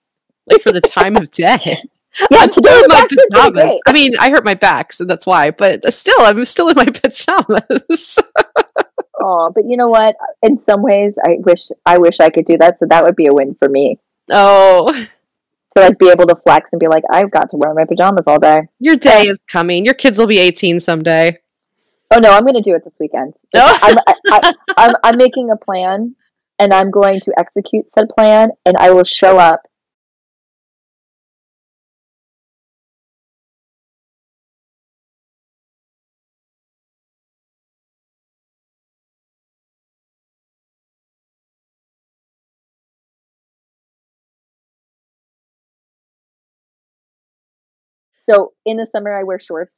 like 0.47 0.61
for 0.61 0.71
the 0.71 0.81
time 0.81 1.15
of 1.15 1.31
day. 1.31 1.83
Yeah, 2.31 2.39
I'm 2.39 2.51
still 2.51 2.83
in 2.83 2.87
my 2.89 3.07
pajamas. 3.07 3.79
I 3.85 3.93
mean, 3.93 4.13
I 4.19 4.29
hurt 4.29 4.43
my 4.43 4.55
back, 4.55 4.91
so 4.91 5.05
that's 5.05 5.25
why. 5.25 5.51
But 5.51 5.93
still, 5.93 6.19
I'm 6.19 6.43
still 6.43 6.67
in 6.69 6.75
my 6.75 6.85
pajamas. 6.93 8.19
Oh, 9.21 9.51
but 9.53 9.65
you 9.67 9.75
know 9.75 9.89
what? 9.89 10.15
In 10.43 10.61
some 10.65 10.81
ways, 10.81 11.13
I 11.21 11.35
wish 11.39 11.67
I 11.85 11.97
wish 11.97 12.21
I 12.21 12.29
could 12.29 12.45
do 12.45 12.57
that. 12.59 12.79
So 12.79 12.85
that 12.89 13.03
would 13.03 13.17
be 13.17 13.25
a 13.25 13.33
win 13.33 13.53
for 13.59 13.67
me 13.67 13.99
oh, 14.31 14.91
to 15.75 15.81
like 15.81 15.97
be 15.99 16.09
able 16.09 16.25
to 16.27 16.35
flex 16.35 16.69
and 16.71 16.79
be 16.79 16.87
like, 16.87 17.03
I've 17.09 17.31
got 17.31 17.49
to 17.51 17.57
wear 17.57 17.73
my 17.73 17.85
pajamas 17.85 18.23
all 18.27 18.39
day. 18.39 18.67
your 18.79 18.95
day 18.95 19.27
is 19.27 19.39
coming. 19.47 19.85
Your 19.85 19.93
kids 19.93 20.17
will 20.17 20.27
be 20.27 20.39
18 20.39 20.79
someday. 20.79 21.37
Oh 22.11 22.19
no, 22.19 22.31
I'm 22.31 22.43
going 22.43 22.55
to 22.55 22.61
do 22.61 22.75
it 22.75 22.83
this 22.83 22.93
weekend. 22.99 23.33
No. 23.53 23.61
Oh. 23.65 23.79
I'm, 23.81 23.97
I, 24.07 24.15
I, 24.31 24.53
I'm, 24.77 24.95
I'm 25.03 25.17
making 25.17 25.51
a 25.51 25.57
plan, 25.57 26.15
and 26.57 26.73
I'm 26.73 26.89
going 26.89 27.19
to 27.21 27.33
execute 27.37 27.85
said 27.97 28.09
plan, 28.09 28.49
and 28.65 28.77
I 28.77 28.91
will 28.91 29.03
show 29.03 29.37
up. 29.37 29.61
So 48.29 48.53
in 48.65 48.77
the 48.77 48.87
summer, 48.91 49.17
I 49.17 49.23
wear 49.23 49.39
shorts 49.39 49.73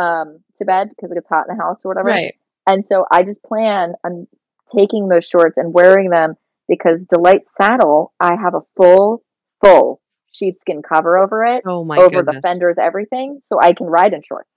um, 0.00 0.40
to 0.58 0.64
bed 0.64 0.90
because 0.90 1.10
it 1.10 1.14
gets 1.14 1.28
hot 1.28 1.46
in 1.48 1.56
the 1.56 1.62
house 1.62 1.80
or 1.84 1.90
whatever. 1.90 2.08
Right. 2.08 2.34
And 2.66 2.84
so 2.90 3.04
I 3.10 3.22
just 3.22 3.42
plan 3.42 3.94
on 4.04 4.26
taking 4.74 5.08
those 5.08 5.24
shorts 5.24 5.56
and 5.56 5.72
wearing 5.72 6.10
them 6.10 6.34
because 6.68 7.02
Delight 7.04 7.42
Saddle, 7.60 8.12
I 8.20 8.36
have 8.40 8.54
a 8.54 8.62
full, 8.76 9.22
full 9.62 10.00
sheepskin 10.32 10.82
cover 10.82 11.18
over 11.18 11.44
it, 11.44 11.62
Oh 11.66 11.84
my 11.84 11.98
over 11.98 12.22
goodness. 12.22 12.36
the 12.36 12.40
fenders, 12.40 12.76
everything, 12.80 13.42
so 13.48 13.60
I 13.60 13.74
can 13.74 13.86
ride 13.86 14.12
in 14.12 14.22
shorts. 14.26 14.48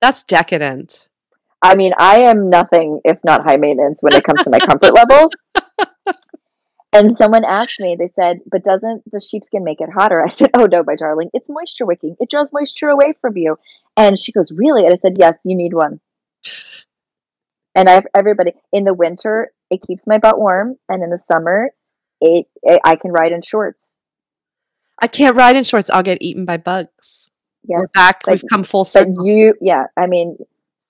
That's 0.00 0.22
decadent. 0.24 1.08
I 1.62 1.76
mean, 1.76 1.94
I 1.98 2.22
am 2.22 2.50
nothing 2.50 3.00
if 3.04 3.18
not 3.24 3.48
high 3.48 3.56
maintenance 3.56 3.98
when 4.00 4.12
it 4.12 4.24
comes 4.24 4.42
to 4.42 4.50
my 4.50 4.58
comfort 4.58 4.92
level. 4.94 5.30
And 6.94 7.16
someone 7.20 7.44
asked 7.44 7.80
me, 7.80 7.96
they 7.98 8.10
said, 8.14 8.38
but 8.50 8.62
doesn't 8.64 9.02
the 9.12 9.20
sheepskin 9.20 9.64
make 9.64 9.80
it 9.80 9.90
hotter? 9.92 10.24
I 10.24 10.34
said, 10.36 10.50
oh 10.54 10.66
no, 10.66 10.84
my 10.86 10.94
darling, 10.94 11.28
it's 11.34 11.48
moisture 11.48 11.84
wicking. 11.84 12.16
It 12.20 12.30
draws 12.30 12.48
moisture 12.52 12.88
away 12.88 13.14
from 13.20 13.36
you. 13.36 13.58
And 13.96 14.18
she 14.18 14.30
goes, 14.32 14.46
really? 14.52 14.84
And 14.84 14.94
I 14.94 14.98
said, 14.98 15.16
yes, 15.18 15.34
you 15.44 15.56
need 15.56 15.74
one. 15.74 16.00
And 17.74 17.88
I 17.88 17.92
have 17.92 18.06
everybody 18.16 18.52
in 18.72 18.84
the 18.84 18.94
winter, 18.94 19.52
it 19.70 19.80
keeps 19.84 20.04
my 20.06 20.18
butt 20.18 20.38
warm, 20.38 20.76
and 20.88 21.02
in 21.02 21.10
the 21.10 21.18
summer, 21.30 21.70
it, 22.20 22.46
it 22.62 22.80
I 22.84 22.94
can 22.94 23.10
ride 23.10 23.32
in 23.32 23.42
shorts. 23.42 23.80
I 25.02 25.08
can't 25.08 25.34
ride 25.36 25.56
in 25.56 25.64
shorts. 25.64 25.90
I'll 25.90 26.04
get 26.04 26.18
eaten 26.22 26.44
by 26.44 26.56
bugs. 26.58 27.28
Yes, 27.66 27.78
We're 27.80 27.86
back. 27.88 28.22
but- 28.24 28.34
We've 28.34 28.44
come 28.48 28.62
full 28.62 28.84
but 28.84 28.88
circle. 28.88 29.26
you, 29.26 29.54
yeah, 29.60 29.86
I 29.96 30.06
mean, 30.06 30.36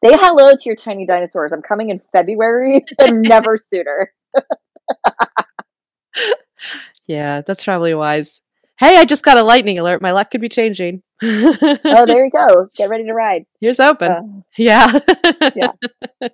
say 0.05 0.13
hello 0.13 0.53
to 0.53 0.61
your 0.65 0.77
tiny 0.77 1.07
dinosaurs. 1.07 1.53
I'm 1.53 1.63
coming 1.63 1.89
in 1.89 2.03
February, 2.13 2.85
and 2.99 3.23
never 3.27 3.59
sooner. 3.73 4.13
yeah, 7.07 7.43
that's 7.43 7.65
probably 7.65 7.95
wise. 7.95 8.41
Hey, 8.79 8.99
I 8.99 9.05
just 9.05 9.23
got 9.23 9.37
a 9.37 9.43
lightning 9.43 9.79
alert. 9.79 10.03
My 10.03 10.11
luck 10.11 10.31
could 10.31 10.41
be 10.41 10.49
changing. 10.49 11.03
oh, 11.23 12.05
there 12.07 12.25
you 12.25 12.31
go. 12.31 12.67
Get 12.77 12.91
ready 12.91 13.05
to 13.05 13.15
ride. 13.15 13.47
Here's 13.61 13.79
open. 13.81 14.11
Uh, 14.11 14.23
yeah. 14.57 14.99
yeah. 15.55 15.73